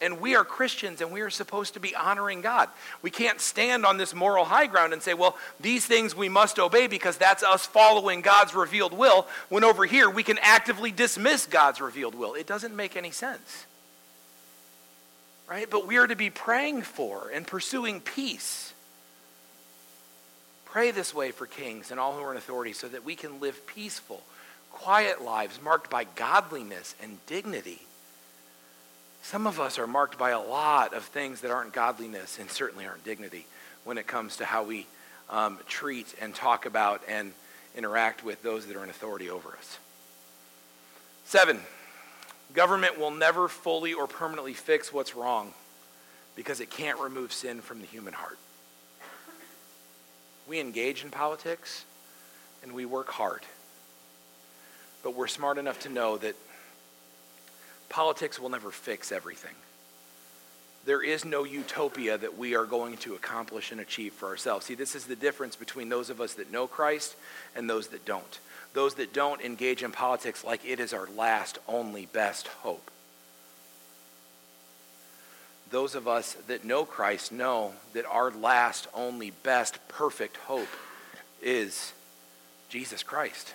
And 0.03 0.20
we 0.20 0.34
are 0.34 0.44
Christians 0.44 1.03
and 1.03 1.12
we 1.12 1.20
are 1.20 1.30
supposed 1.30 1.74
to 1.74 1.80
be 1.80 1.94
honoring 1.94 2.40
God. 2.40 2.68
We 3.03 3.11
can't 3.11 3.40
stand 3.40 3.84
on 3.84 3.96
this 3.96 4.14
moral 4.14 4.46
high 4.46 4.66
ground 4.66 4.92
and 4.92 5.03
say, 5.03 5.14
well, 5.14 5.36
these 5.61 5.84
things 5.84 6.16
we 6.16 6.28
must 6.28 6.59
obey 6.59 6.86
because 6.86 7.16
that's 7.16 7.42
us 7.42 7.66
following 7.66 8.22
God's 8.22 8.55
revealed 8.55 8.94
will, 8.94 9.26
when 9.51 9.62
over 9.62 9.84
here 9.84 10.09
we 10.09 10.22
can 10.22 10.38
actively 10.40 10.90
dismiss 10.90 11.46
God's 11.46 11.80
revealed 11.80 12.14
will. 12.14 12.34
It 12.34 12.46
doesn't 12.46 12.74
make 12.74 12.96
any 12.96 13.11
sense 13.11 13.66
right? 15.51 15.68
But 15.68 15.86
we 15.86 15.96
are 15.96 16.07
to 16.07 16.16
be 16.16 16.30
praying 16.30 16.82
for 16.82 17.28
and 17.34 17.44
pursuing 17.44 18.01
peace. 18.01 18.72
Pray 20.64 20.92
this 20.92 21.12
way 21.12 21.32
for 21.32 21.46
kings 21.46 21.90
and 21.90 21.98
all 21.98 22.16
who 22.16 22.22
are 22.22 22.30
in 22.30 22.38
authority 22.38 22.72
so 22.72 22.86
that 22.88 23.05
we 23.05 23.16
can 23.16 23.40
live 23.40 23.66
peaceful, 23.66 24.22
quiet 24.70 25.20
lives 25.20 25.61
marked 25.61 25.90
by 25.90 26.05
godliness 26.05 26.94
and 27.03 27.18
dignity. 27.26 27.80
Some 29.22 29.48
of 29.48 29.59
us 29.59 29.78
are 29.78 29.88
marked 29.88 30.16
by 30.16 30.30
a 30.30 30.40
lot 30.40 30.94
of 30.94 31.03
things 31.03 31.40
that 31.40 31.51
aren't 31.51 31.72
godliness 31.72 32.38
and 32.38 32.48
certainly 32.48 32.86
aren't 32.86 33.05
dignity 33.05 33.44
when 33.84 33.98
it 33.98 34.07
comes 34.07 34.36
to 34.36 34.44
how 34.44 34.62
we 34.62 34.86
um, 35.28 35.59
treat 35.66 36.14
and 36.20 36.32
talk 36.32 36.64
about 36.64 37.03
and 37.09 37.32
interact 37.76 38.24
with 38.24 38.40
those 38.42 38.66
that 38.66 38.76
are 38.76 38.84
in 38.84 38.90
authority 38.90 39.28
over 39.28 39.48
us. 39.59 39.78
Seven, 41.24 41.61
government 42.55 42.98
will 42.98 43.11
never 43.11 43.48
fully 43.48 43.92
or 43.92 44.07
permanently 44.07 44.55
fix 44.55 44.92
what's 44.92 45.14
wrong 45.14 45.53
because 46.36 46.61
it 46.61 46.70
can't 46.70 46.98
remove 46.98 47.32
sin 47.32 47.61
from 47.61 47.80
the 47.80 47.86
human 47.86 48.12
heart. 48.12 48.38
We 50.48 50.61
engage 50.61 51.05
in 51.05 51.11
politics 51.11 51.84
and 52.62 52.72
we 52.72 52.84
work 52.84 53.09
hard, 53.11 53.42
but 55.03 55.14
we're 55.14 55.28
smart 55.28 55.59
enough 55.59 55.80
to 55.80 55.88
know 55.88 56.16
that 56.18 56.34
politics 57.88 58.38
will 58.38 58.48
never 58.48 58.70
fix 58.70 59.12
everything 59.12 59.55
there 60.85 61.03
is 61.03 61.24
no 61.24 61.45
utopia 61.45 62.16
that 62.16 62.39
we 62.39 62.55
are 62.55 62.64
going 62.64 62.97
to 62.99 63.14
accomplish 63.14 63.70
and 63.70 63.81
achieve 63.81 64.12
for 64.14 64.28
ourselves. 64.28 64.66
See, 64.66 64.74
this 64.74 64.95
is 64.95 65.05
the 65.05 65.16
difference 65.16 65.57
between 65.57 65.89
those 65.89 66.11
of 66.11 66.20
us 66.20 66.35
that 66.35 66.51
know 66.51 66.66
Christ 66.66 67.16
and 67.55 67.68
those 67.68 67.89
that 67.89 68.05
don't. 68.05 68.41
Those 68.72 68.95
that 68.95 69.12
don't 69.12 69.41
engage 69.41 69.83
in 69.83 69.93
politics 69.93 70.45
like 70.45 70.64
it 70.64 70.81
is 70.81 70.95
our 70.95 71.09
last, 71.16 71.59
only, 71.68 72.07
best 72.07 72.47
hope. 72.47 72.91
Those 75.70 75.95
of 75.95 76.09
us 76.09 76.35
that 76.47 76.64
know 76.64 76.85
Christ 76.85 77.31
know 77.31 77.74
that 77.93 78.07
our 78.07 78.31
last, 78.31 78.89
only, 78.95 79.31
best, 79.31 79.78
perfect 79.89 80.37
hope 80.39 80.68
is 81.43 81.93
Jesus 82.68 83.03
Christ. 83.03 83.55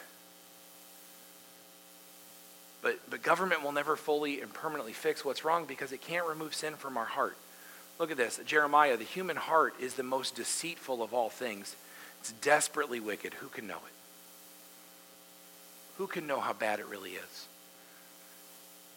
But, 2.86 3.00
but 3.10 3.24
government 3.24 3.64
will 3.64 3.72
never 3.72 3.96
fully 3.96 4.42
and 4.42 4.54
permanently 4.54 4.94
fix 4.94 5.26
what's 5.26 5.44
wrong 5.44 5.66
because 5.66 5.92
it 5.92 6.02
can't 6.02 6.28
remove 6.28 6.54
sin 6.54 6.76
from 6.76 6.98
our 6.98 7.06
heart. 7.06 7.36
Look 7.98 8.12
at 8.12 8.18
this 8.18 8.40
Jeremiah, 8.46 8.96
the 8.96 9.04
human 9.04 9.38
heart 9.38 9.74
is 9.80 9.96
the 9.96 10.04
most 10.04 10.36
deceitful 10.36 11.02
of 11.02 11.12
all 11.12 11.30
things. 11.30 11.76
It's 12.20 12.32
desperately 12.34 13.00
wicked. 13.00 13.34
Who 13.34 13.48
can 13.48 13.66
know 13.66 13.78
it? 13.78 13.94
Who 15.98 16.06
can 16.06 16.28
know 16.28 16.40
how 16.40 16.54
bad 16.54 16.80
it 16.80 16.86
really 16.86 17.14
is? 17.14 17.48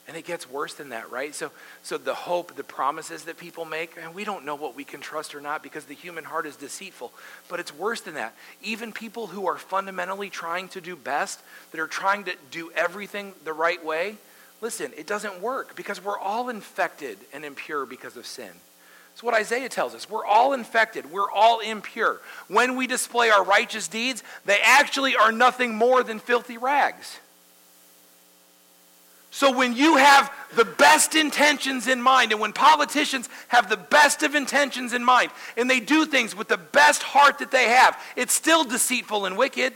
And 0.09 0.17
it 0.17 0.25
gets 0.25 0.51
worse 0.51 0.73
than 0.73 0.89
that, 0.89 1.13
right? 1.13 1.35
So, 1.35 1.51
so 1.83 1.99
the 1.99 2.15
hope, 2.15 2.57
the 2.57 2.65
promises 2.65 3.25
that 3.25 3.37
people 3.37 3.67
make, 3.67 3.95
and 4.03 4.15
we 4.15 4.25
don't 4.25 4.47
know 4.47 4.55
what 4.55 4.75
we 4.75 4.83
can 4.83 5.01
trust 5.01 5.35
or 5.35 5.41
not 5.43 5.63
because 5.63 5.85
the 5.85 5.95
human 5.95 6.25
heart 6.25 6.47
is 6.47 6.57
deceitful. 6.57 7.13
But 7.51 7.61
it's 7.61 7.75
worse 7.75 8.01
than 8.01 8.15
that. 8.15 8.35
Even 8.63 8.91
people 8.91 9.27
who 9.27 9.47
are 9.47 9.59
fundamentally 9.59 10.31
trying 10.31 10.69
to 10.69 10.81
do 10.81 10.97
best, 10.97 11.41
that 11.73 11.81
are 11.81 11.87
trying 11.87 12.25
to 12.25 12.33
do 12.51 12.73
everything 12.75 13.35
the 13.45 13.53
right 13.53 13.85
way, 13.85 14.17
listen, 14.63 14.93
it 14.97 15.07
doesn't 15.07 15.43
work 15.43 15.77
because 15.77 16.03
we're 16.03 16.19
all 16.19 16.49
infected 16.49 17.19
and 17.35 17.45
impure 17.45 17.85
because 17.85 18.17
of 18.17 18.25
sin. 18.25 18.51
It's 19.13 19.23
what 19.23 19.35
Isaiah 19.35 19.69
tells 19.69 19.95
us. 19.95 20.09
We're 20.09 20.25
all 20.25 20.55
infected. 20.55 21.11
We're 21.11 21.31
all 21.31 21.61
impure. 21.61 22.21
When 22.47 22.77
we 22.77 22.87
display 22.87 23.29
our 23.29 23.45
righteous 23.45 23.89
deeds, 23.89 24.23
they 24.47 24.59
actually 24.63 25.17
are 25.17 25.33
nothing 25.33 25.75
more 25.75 26.03
than 26.03 26.19
filthy 26.19 26.57
rags. 26.57 27.19
So 29.31 29.57
when 29.57 29.77
you 29.77 29.97
have 29.97 30.33
the 30.57 30.65
best 30.65 31.15
intentions 31.15 31.87
in 31.87 32.01
mind, 32.01 32.33
and 32.33 32.41
when 32.41 32.53
politicians 32.53 33.29
have 33.49 33.69
the 33.69 33.77
best 33.77 34.23
of 34.23 34.35
intentions 34.35 34.93
in 34.95 35.05
mind, 35.05 35.31
and 35.57 35.69
they 35.69 35.81
do 35.81 36.07
things 36.07 36.35
with 36.35 36.49
the 36.49 36.57
best 36.57 37.03
heart 37.03 37.39
that 37.39 37.51
they 37.51 37.69
have, 37.69 38.01
it's 38.17 38.33
still 38.33 38.65
deceitful 38.65 39.27
and 39.27 39.37
wicked. 39.37 39.75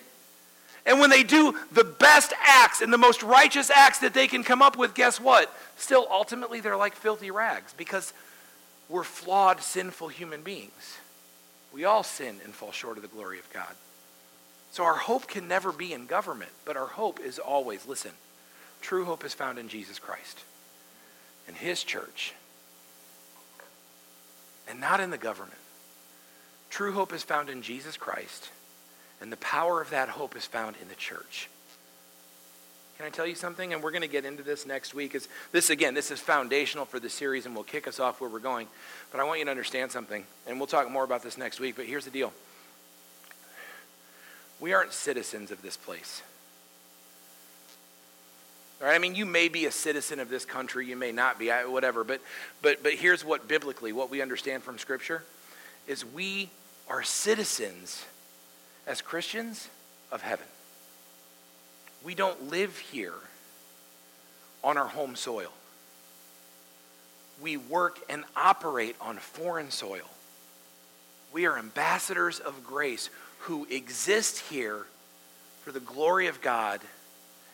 And 0.85 0.99
when 0.99 1.11
they 1.11 1.23
do 1.23 1.57
the 1.71 1.85
best 1.85 2.33
acts 2.45 2.81
and 2.81 2.93
the 2.93 2.99
most 2.99 3.23
righteous 3.23 3.71
acts 3.71 3.99
that 4.01 4.15
they 4.15 4.27
can 4.27 4.43
come 4.43 4.63
up 4.63 4.77
with, 4.77 4.95
guess 4.95 5.21
what? 5.21 5.55
Still, 5.77 6.07
ultimately, 6.11 6.61
they're 6.61 6.77
like 6.77 6.95
filthy 6.95 7.31
rags 7.31 7.73
because 7.77 8.13
we're 8.89 9.05
flawed, 9.05 9.63
sinful 9.63 10.09
human 10.09 10.43
beings. 10.43 10.99
We 11.73 11.85
all 11.85 12.03
sin 12.03 12.41
and 12.45 12.55
fall 12.55 12.73
short 12.73 12.97
of 12.97 13.03
the 13.03 13.09
glory 13.09 13.39
of 13.39 13.49
God. 13.53 13.75
So 14.73 14.85
our 14.85 14.97
hope 14.97 15.29
can 15.29 15.47
never 15.47 15.71
be 15.71 15.93
in 15.93 16.07
government, 16.07 16.51
but 16.65 16.77
our 16.77 16.87
hope 16.87 17.21
is 17.21 17.39
always, 17.39 17.87
listen, 17.87 18.13
True 18.83 19.07
hope 19.07 19.25
is 19.25 19.33
found 19.33 19.59
in 19.59 19.69
Jesus 19.69 19.99
Christ 19.99 20.45
and 21.49 21.57
his 21.57 21.83
church 21.83 22.35
and 24.69 24.81
not 24.81 25.01
in 25.01 25.11
the 25.11 25.19
government. 25.19 25.59
True 26.69 26.93
hope 26.93 27.13
is 27.13 27.23
found 27.23 27.49
in 27.49 27.63
Jesus 27.63 27.97
Christ, 27.97 28.51
and 29.21 29.31
the 29.31 29.37
power 29.37 29.81
of 29.81 29.91
that 29.91 30.09
hope 30.09 30.37
is 30.37 30.47
found 30.47 30.77
in 30.81 30.89
the 30.89 30.95
church. 30.95 31.49
Can 32.97 33.07
I 33.07 33.11
tell 33.11 33.27
you 33.27 33.35
something? 33.35 33.73
And 33.73 33.83
we're 33.83 33.91
going 33.91 34.03
to 34.03 34.09
get 34.09 34.25
into 34.25 34.43
this 34.43 34.65
next 34.65 34.95
week. 34.95 35.15
Is 35.15 35.29
this 35.51 35.71
again? 35.71 35.95
This 35.95 36.11
is 36.11 36.21
foundational 36.21 36.85
for 36.85 37.01
the 37.01 37.11
series, 37.11 37.47
and 37.47 37.55
will 37.55 37.63
kick 37.63 37.87
us 37.87 38.01
off 38.01 38.21
where 38.21 38.31
we're 38.31 38.39
going. 38.39 38.69
But 39.11 39.21
I 39.21 39.25
want 39.25 39.39
you 39.39 39.45
to 39.45 39.51
understand 39.51 39.91
something, 39.91 40.25
and 40.47 40.59
we'll 40.59 40.67
talk 40.67 40.91
more 40.91 41.05
about 41.05 41.23
this 41.23 41.37
next 41.37 41.61
week. 41.61 41.77
But 41.77 41.87
here's 41.87 42.05
the 42.05 42.11
deal: 42.11 42.33
we 44.61 44.73
aren't 44.73 44.93
citizens 44.93 45.51
of 45.51 45.63
this 45.63 45.77
place. 45.77 46.23
I 48.83 48.99
mean, 48.99 49.15
you 49.15 49.27
may 49.27 49.49
be 49.49 49.67
a 49.67 49.71
citizen 49.71 50.19
of 50.19 50.29
this 50.29 50.45
country, 50.45 50.87
you 50.87 50.97
may 50.97 51.13
not 51.13 51.39
be, 51.39 51.51
whatever. 51.51 52.03
But, 52.03 52.21
but, 52.63 52.83
but 52.83 52.95
here's 52.95 53.25
what 53.25 53.47
biblically, 53.47 53.93
what 53.93 54.11
we 54.11 54.21
understand 54.21 54.63
from 54.65 54.79
Scripture, 54.79 55.23
is 55.87 56.05
we 56.05 56.51
are 56.89 57.03
citizens 57.03 58.05
as 58.87 59.01
Christians 59.01 59.69
of 60.11 60.23
heaven. 60.23 60.47
We 62.03 62.15
don't 62.15 62.51
live 62.51 62.77
here 62.77 63.15
on 64.65 64.77
our 64.77 64.89
home 64.89 65.15
soil. 65.15 65.53
We 67.41 67.57
work 67.57 67.99
and 68.09 68.25
operate 68.37 68.97
on 69.01 69.17
foreign 69.19 69.71
soil. 69.71 70.09
We 71.33 71.47
are 71.47 71.59
ambassadors 71.59 72.41
of 72.41 72.65
grace 72.67 73.11
who 73.41 73.67
exist 73.71 74.41
here 74.51 74.87
for 75.63 75.73
the 75.73 75.81
glory 75.81 76.27
of 76.27 76.41
God 76.41 76.81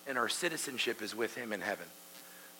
and 0.09 0.19
our 0.19 0.29
citizenship 0.29 1.03
is 1.03 1.15
with 1.15 1.37
him 1.37 1.53
in 1.53 1.61
heaven. 1.61 1.85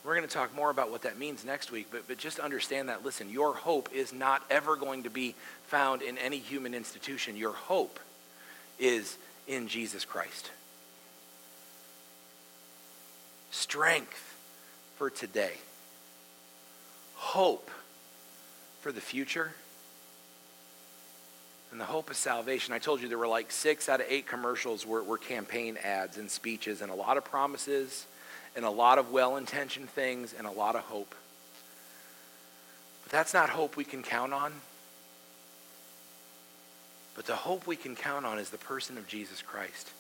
We're 0.05 0.15
going 0.15 0.29
to 0.29 0.33
talk 0.33 0.55
more 0.55 0.71
about 0.71 0.91
what 0.91 1.03
that 1.03 1.19
means 1.19 1.45
next 1.45 1.73
week, 1.73 1.89
but, 1.91 2.07
but 2.07 2.19
just 2.19 2.39
understand 2.39 2.89
that, 2.89 3.05
listen, 3.05 3.31
your 3.31 3.55
hope 3.55 3.89
is 3.93 4.13
not 4.13 4.43
ever 4.51 4.77
going 4.77 5.03
to 5.03 5.11
be 5.11 5.35
found 5.67 6.03
in 6.03 6.17
any 6.19 6.39
human 6.39 6.75
institution. 6.75 7.37
Your 7.37 7.53
hope 7.53 7.99
is 8.79 9.17
in 9.49 9.67
Jesus 9.67 10.05
Christ. 10.05 10.51
Strength 13.51 14.37
for 14.97 15.11
today, 15.11 15.55
hope 17.15 17.71
for 18.81 18.93
the 18.93 19.01
future 19.01 19.53
and 21.71 21.81
the 21.81 21.85
hope 21.85 22.11
of 22.11 22.17
salvation. 22.17 22.73
I 22.73 22.79
told 22.79 23.01
you 23.01 23.09
there 23.09 23.19
were 23.19 23.29
like 23.29 23.51
six 23.53 23.89
out 23.89 24.01
of 24.01 24.07
eight 24.09 24.27
commercials 24.27 24.87
were, 24.87 25.03
were 25.03 25.19
campaign 25.19 25.77
ads 25.83 26.17
and 26.17 26.31
speeches, 26.31 26.81
and 26.81 26.91
a 26.91 26.95
lot 26.95 27.17
of 27.17 27.25
promises, 27.25 28.07
and 28.57 28.65
a 28.65 28.71
lot 28.71 28.99
of 28.99 29.13
well 29.13 29.37
intentioned 29.37 29.91
things, 29.91 30.35
and 30.37 30.47
a 30.47 30.51
lot 30.51 30.77
of 30.77 30.83
hope. 30.83 31.15
But 33.05 33.13
that's 33.13 33.35
not 33.35 33.51
hope 33.51 33.77
we 33.77 33.85
can 33.85 34.03
count 34.03 34.33
on. 34.33 34.53
But 37.15 37.27
the 37.27 37.37
hope 37.37 37.67
we 37.67 37.77
can 37.77 37.97
count 37.97 38.25
on 38.25 38.39
is 38.39 38.51
the 38.51 38.59
person 38.59 38.97
of 38.97 39.09
Jesus 39.09 39.43
Christ. 39.43 39.91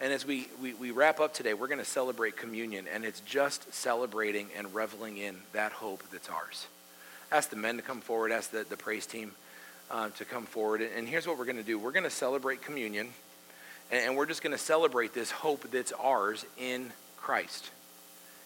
And 0.00 0.12
as 0.12 0.26
we, 0.26 0.48
we, 0.60 0.74
we 0.74 0.90
wrap 0.90 1.20
up 1.20 1.32
today, 1.32 1.54
we're 1.54 1.68
going 1.68 1.78
to 1.78 1.84
celebrate 1.84 2.36
communion, 2.36 2.86
and 2.92 3.04
it's 3.04 3.20
just 3.20 3.72
celebrating 3.72 4.48
and 4.56 4.74
reveling 4.74 5.16
in 5.16 5.36
that 5.52 5.72
hope 5.72 6.02
that's 6.12 6.28
ours. 6.28 6.66
Ask 7.30 7.50
the 7.50 7.56
men 7.56 7.76
to 7.76 7.82
come 7.82 8.00
forward, 8.00 8.32
ask 8.32 8.50
the, 8.50 8.66
the 8.68 8.76
praise 8.76 9.06
team 9.06 9.32
uh, 9.92 10.08
to 10.10 10.24
come 10.24 10.46
forward. 10.46 10.80
And 10.80 11.06
here's 11.06 11.26
what 11.26 11.38
we're 11.38 11.44
going 11.44 11.56
to 11.58 11.62
do 11.62 11.78
we're 11.78 11.92
going 11.92 12.04
to 12.04 12.10
celebrate 12.10 12.62
communion, 12.62 13.10
and 13.90 14.16
we're 14.16 14.26
just 14.26 14.42
going 14.42 14.52
to 14.56 14.62
celebrate 14.62 15.12
this 15.12 15.30
hope 15.30 15.70
that's 15.70 15.92
ours 15.92 16.44
in 16.58 16.92
Christ. 17.18 17.70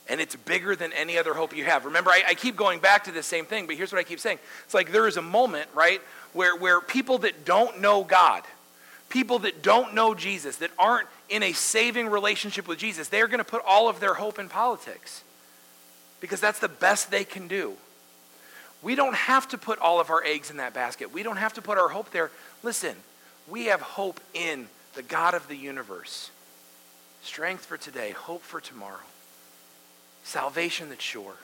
And 0.09 0.21
it's 0.21 0.37
bigger 0.37 0.77
than 0.77 0.93
any 0.93 1.19
other 1.19 1.35
hope 1.35 1.57
you 1.57 1.65
have. 1.65 1.85
Remember, 1.85 2.11
I, 2.11 2.23
I 2.29 2.35
keep 2.35 2.55
going 2.55 2.79
back 2.79 3.05
to 3.05 3.13
the 3.13 3.25
same 3.25 3.45
thing, 3.45 3.67
but 3.67 3.75
here's 3.77 3.93
what 3.93 3.99
I 3.99 4.05
keep 4.05 4.21
saying. 4.21 4.39
It's 4.65 4.75
like 4.75 4.93
there 4.93 5.09
is 5.09 5.17
a 5.17 5.23
moment, 5.23 5.69
right, 5.75 6.01
where, 6.33 6.55
where 6.55 6.81
people 6.81 7.19
that 7.19 7.45
don't 7.45 7.81
know 7.81 8.05
God, 8.05 8.45
people 9.09 9.41
that 9.41 9.63
don't 9.63 9.95
know 9.95 10.15
Jesus, 10.15 10.57
that 10.59 10.71
aren't 10.79 11.09
in 11.29 11.43
a 11.43 11.53
saving 11.53 12.07
relationship 12.09 12.69
with 12.69 12.79
Jesus, 12.79 13.09
they're 13.09 13.27
going 13.27 13.39
to 13.39 13.45
put 13.45 13.63
all 13.67 13.89
of 13.89 13.99
their 13.99 14.15
hope 14.15 14.39
in 14.39 14.49
politics 14.49 15.25
because 16.21 16.41
that's 16.41 16.61
the 16.61 16.69
best 16.69 17.11
they 17.11 17.25
can 17.25 17.49
do. 17.49 17.77
We 18.83 18.95
don't 18.95 19.15
have 19.15 19.49
to 19.49 19.59
put 19.59 19.79
all 19.79 20.01
of 20.01 20.11
our 20.11 20.23
eggs 20.23 20.51
in 20.51 20.59
that 20.59 20.75
basket. 20.75 21.13
We 21.13 21.23
don't 21.23 21.37
have 21.37 21.55
to 21.55 21.63
put 21.63 21.79
our 21.79 21.89
hope 21.89 22.11
there. 22.11 22.31
Listen, 22.63 22.95
we 23.49 23.67
have 23.67 23.81
hope 23.81 24.21
in 24.35 24.69
the 24.95 25.03
God 25.03 25.35
of 25.35 25.49
the 25.49 25.57
universe. 25.57 26.31
Strength 27.23 27.65
for 27.65 27.77
today, 27.77 28.11
hope 28.11 28.43
for 28.43 28.61
tomorrow, 28.61 29.07
salvation 30.23 30.89
that's 30.91 31.03
sure. 31.03 31.35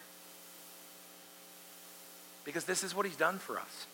Because 2.44 2.64
this 2.64 2.84
is 2.84 2.94
what 2.94 3.06
he's 3.06 3.16
done 3.16 3.38
for 3.38 3.58
us. 3.58 3.86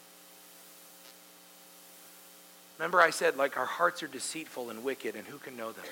Remember, 2.78 3.00
I 3.00 3.10
said, 3.10 3.36
like, 3.36 3.56
our 3.56 3.66
hearts 3.66 4.02
are 4.02 4.08
deceitful 4.08 4.70
and 4.70 4.84
wicked, 4.84 5.16
and 5.16 5.26
who 5.26 5.38
can 5.38 5.56
know 5.56 5.72
them? 5.72 5.84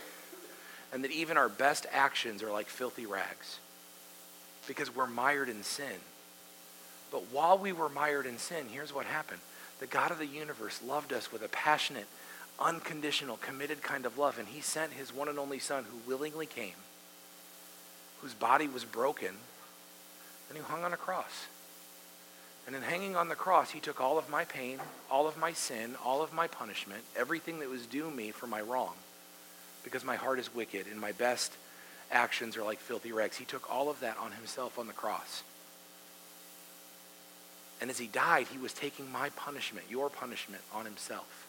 and 0.92 1.04
that 1.04 1.10
even 1.10 1.36
our 1.36 1.48
best 1.48 1.86
actions 1.92 2.42
are 2.42 2.50
like 2.50 2.68
filthy 2.68 3.06
rags 3.06 3.58
because 4.66 4.94
we're 4.94 5.06
mired 5.06 5.48
in 5.48 5.62
sin. 5.62 6.00
But 7.16 7.32
while 7.32 7.56
we 7.56 7.72
were 7.72 7.88
mired 7.88 8.26
in 8.26 8.36
sin, 8.36 8.66
here's 8.70 8.94
what 8.94 9.06
happened. 9.06 9.40
The 9.80 9.86
God 9.86 10.10
of 10.10 10.18
the 10.18 10.26
universe 10.26 10.82
loved 10.86 11.14
us 11.14 11.32
with 11.32 11.40
a 11.40 11.48
passionate, 11.48 12.08
unconditional, 12.60 13.38
committed 13.38 13.82
kind 13.82 14.04
of 14.04 14.18
love, 14.18 14.38
and 14.38 14.46
he 14.46 14.60
sent 14.60 14.92
his 14.92 15.14
one 15.14 15.30
and 15.30 15.38
only 15.38 15.58
Son 15.58 15.84
who 15.84 15.96
willingly 16.06 16.44
came, 16.44 16.74
whose 18.20 18.34
body 18.34 18.68
was 18.68 18.84
broken, 18.84 19.34
and 20.50 20.58
who 20.58 20.64
hung 20.64 20.84
on 20.84 20.92
a 20.92 20.98
cross. 20.98 21.46
And 22.66 22.76
in 22.76 22.82
hanging 22.82 23.16
on 23.16 23.30
the 23.30 23.34
cross, 23.34 23.70
he 23.70 23.80
took 23.80 23.98
all 23.98 24.18
of 24.18 24.28
my 24.28 24.44
pain, 24.44 24.78
all 25.10 25.26
of 25.26 25.38
my 25.38 25.54
sin, 25.54 25.96
all 26.04 26.20
of 26.20 26.34
my 26.34 26.46
punishment, 26.46 27.00
everything 27.16 27.60
that 27.60 27.70
was 27.70 27.86
due 27.86 28.10
me 28.10 28.30
for 28.30 28.46
my 28.46 28.60
wrong, 28.60 28.92
because 29.84 30.04
my 30.04 30.16
heart 30.16 30.38
is 30.38 30.54
wicked 30.54 30.86
and 30.86 31.00
my 31.00 31.12
best 31.12 31.54
actions 32.12 32.58
are 32.58 32.62
like 32.62 32.78
filthy 32.78 33.12
rags. 33.12 33.38
He 33.38 33.46
took 33.46 33.72
all 33.72 33.88
of 33.88 34.00
that 34.00 34.18
on 34.18 34.32
himself 34.32 34.78
on 34.78 34.86
the 34.86 34.92
cross. 34.92 35.42
And 37.80 37.90
as 37.90 37.98
he 37.98 38.06
died, 38.06 38.46
he 38.50 38.58
was 38.58 38.72
taking 38.72 39.10
my 39.12 39.30
punishment, 39.30 39.86
your 39.90 40.08
punishment, 40.08 40.62
on 40.72 40.84
himself. 40.84 41.46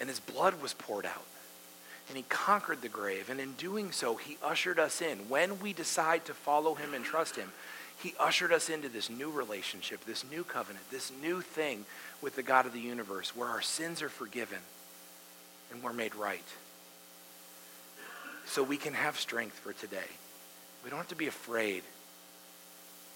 And 0.00 0.08
his 0.08 0.20
blood 0.20 0.62
was 0.62 0.72
poured 0.72 1.04
out. 1.04 1.26
And 2.08 2.16
he 2.16 2.24
conquered 2.24 2.82
the 2.82 2.88
grave. 2.88 3.28
And 3.28 3.38
in 3.38 3.52
doing 3.52 3.92
so, 3.92 4.16
he 4.16 4.38
ushered 4.42 4.78
us 4.78 5.02
in. 5.02 5.28
When 5.28 5.60
we 5.60 5.72
decide 5.72 6.24
to 6.24 6.34
follow 6.34 6.74
him 6.74 6.94
and 6.94 7.04
trust 7.04 7.36
him, 7.36 7.52
he 8.02 8.14
ushered 8.18 8.52
us 8.52 8.70
into 8.70 8.88
this 8.88 9.10
new 9.10 9.30
relationship, 9.30 10.04
this 10.06 10.24
new 10.30 10.42
covenant, 10.42 10.90
this 10.90 11.12
new 11.22 11.42
thing 11.42 11.84
with 12.22 12.34
the 12.34 12.42
God 12.42 12.64
of 12.64 12.72
the 12.72 12.80
universe 12.80 13.36
where 13.36 13.48
our 13.48 13.60
sins 13.60 14.00
are 14.00 14.08
forgiven 14.08 14.58
and 15.70 15.82
we're 15.82 15.92
made 15.92 16.14
right. 16.14 16.44
So 18.46 18.62
we 18.62 18.78
can 18.78 18.94
have 18.94 19.20
strength 19.20 19.58
for 19.58 19.74
today. 19.74 19.98
We 20.82 20.88
don't 20.88 20.98
have 20.98 21.08
to 21.08 21.14
be 21.14 21.26
afraid 21.26 21.82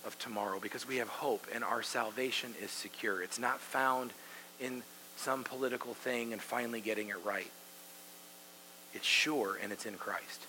of 0.07 0.19
tomorrow 0.19 0.59
because 0.61 0.87
we 0.87 0.97
have 0.97 1.09
hope 1.09 1.47
and 1.55 1.65
our 1.65 1.83
salvation 1.83 2.55
is 2.63 2.71
secure. 2.71 3.23
It's 3.23 3.39
not 3.39 3.61
found 3.61 4.13
in 4.61 4.83
some 5.17 5.45
political 5.45 5.95
thing 5.95 6.33
and 6.33 6.41
finally 6.41 6.81
getting 6.81 7.09
it 7.09 7.17
right. 7.25 7.51
It's 8.93 9.07
sure 9.07 9.59
and 9.63 9.73
it's 9.73 9.87
in 9.87 9.95
Christ. 9.95 10.47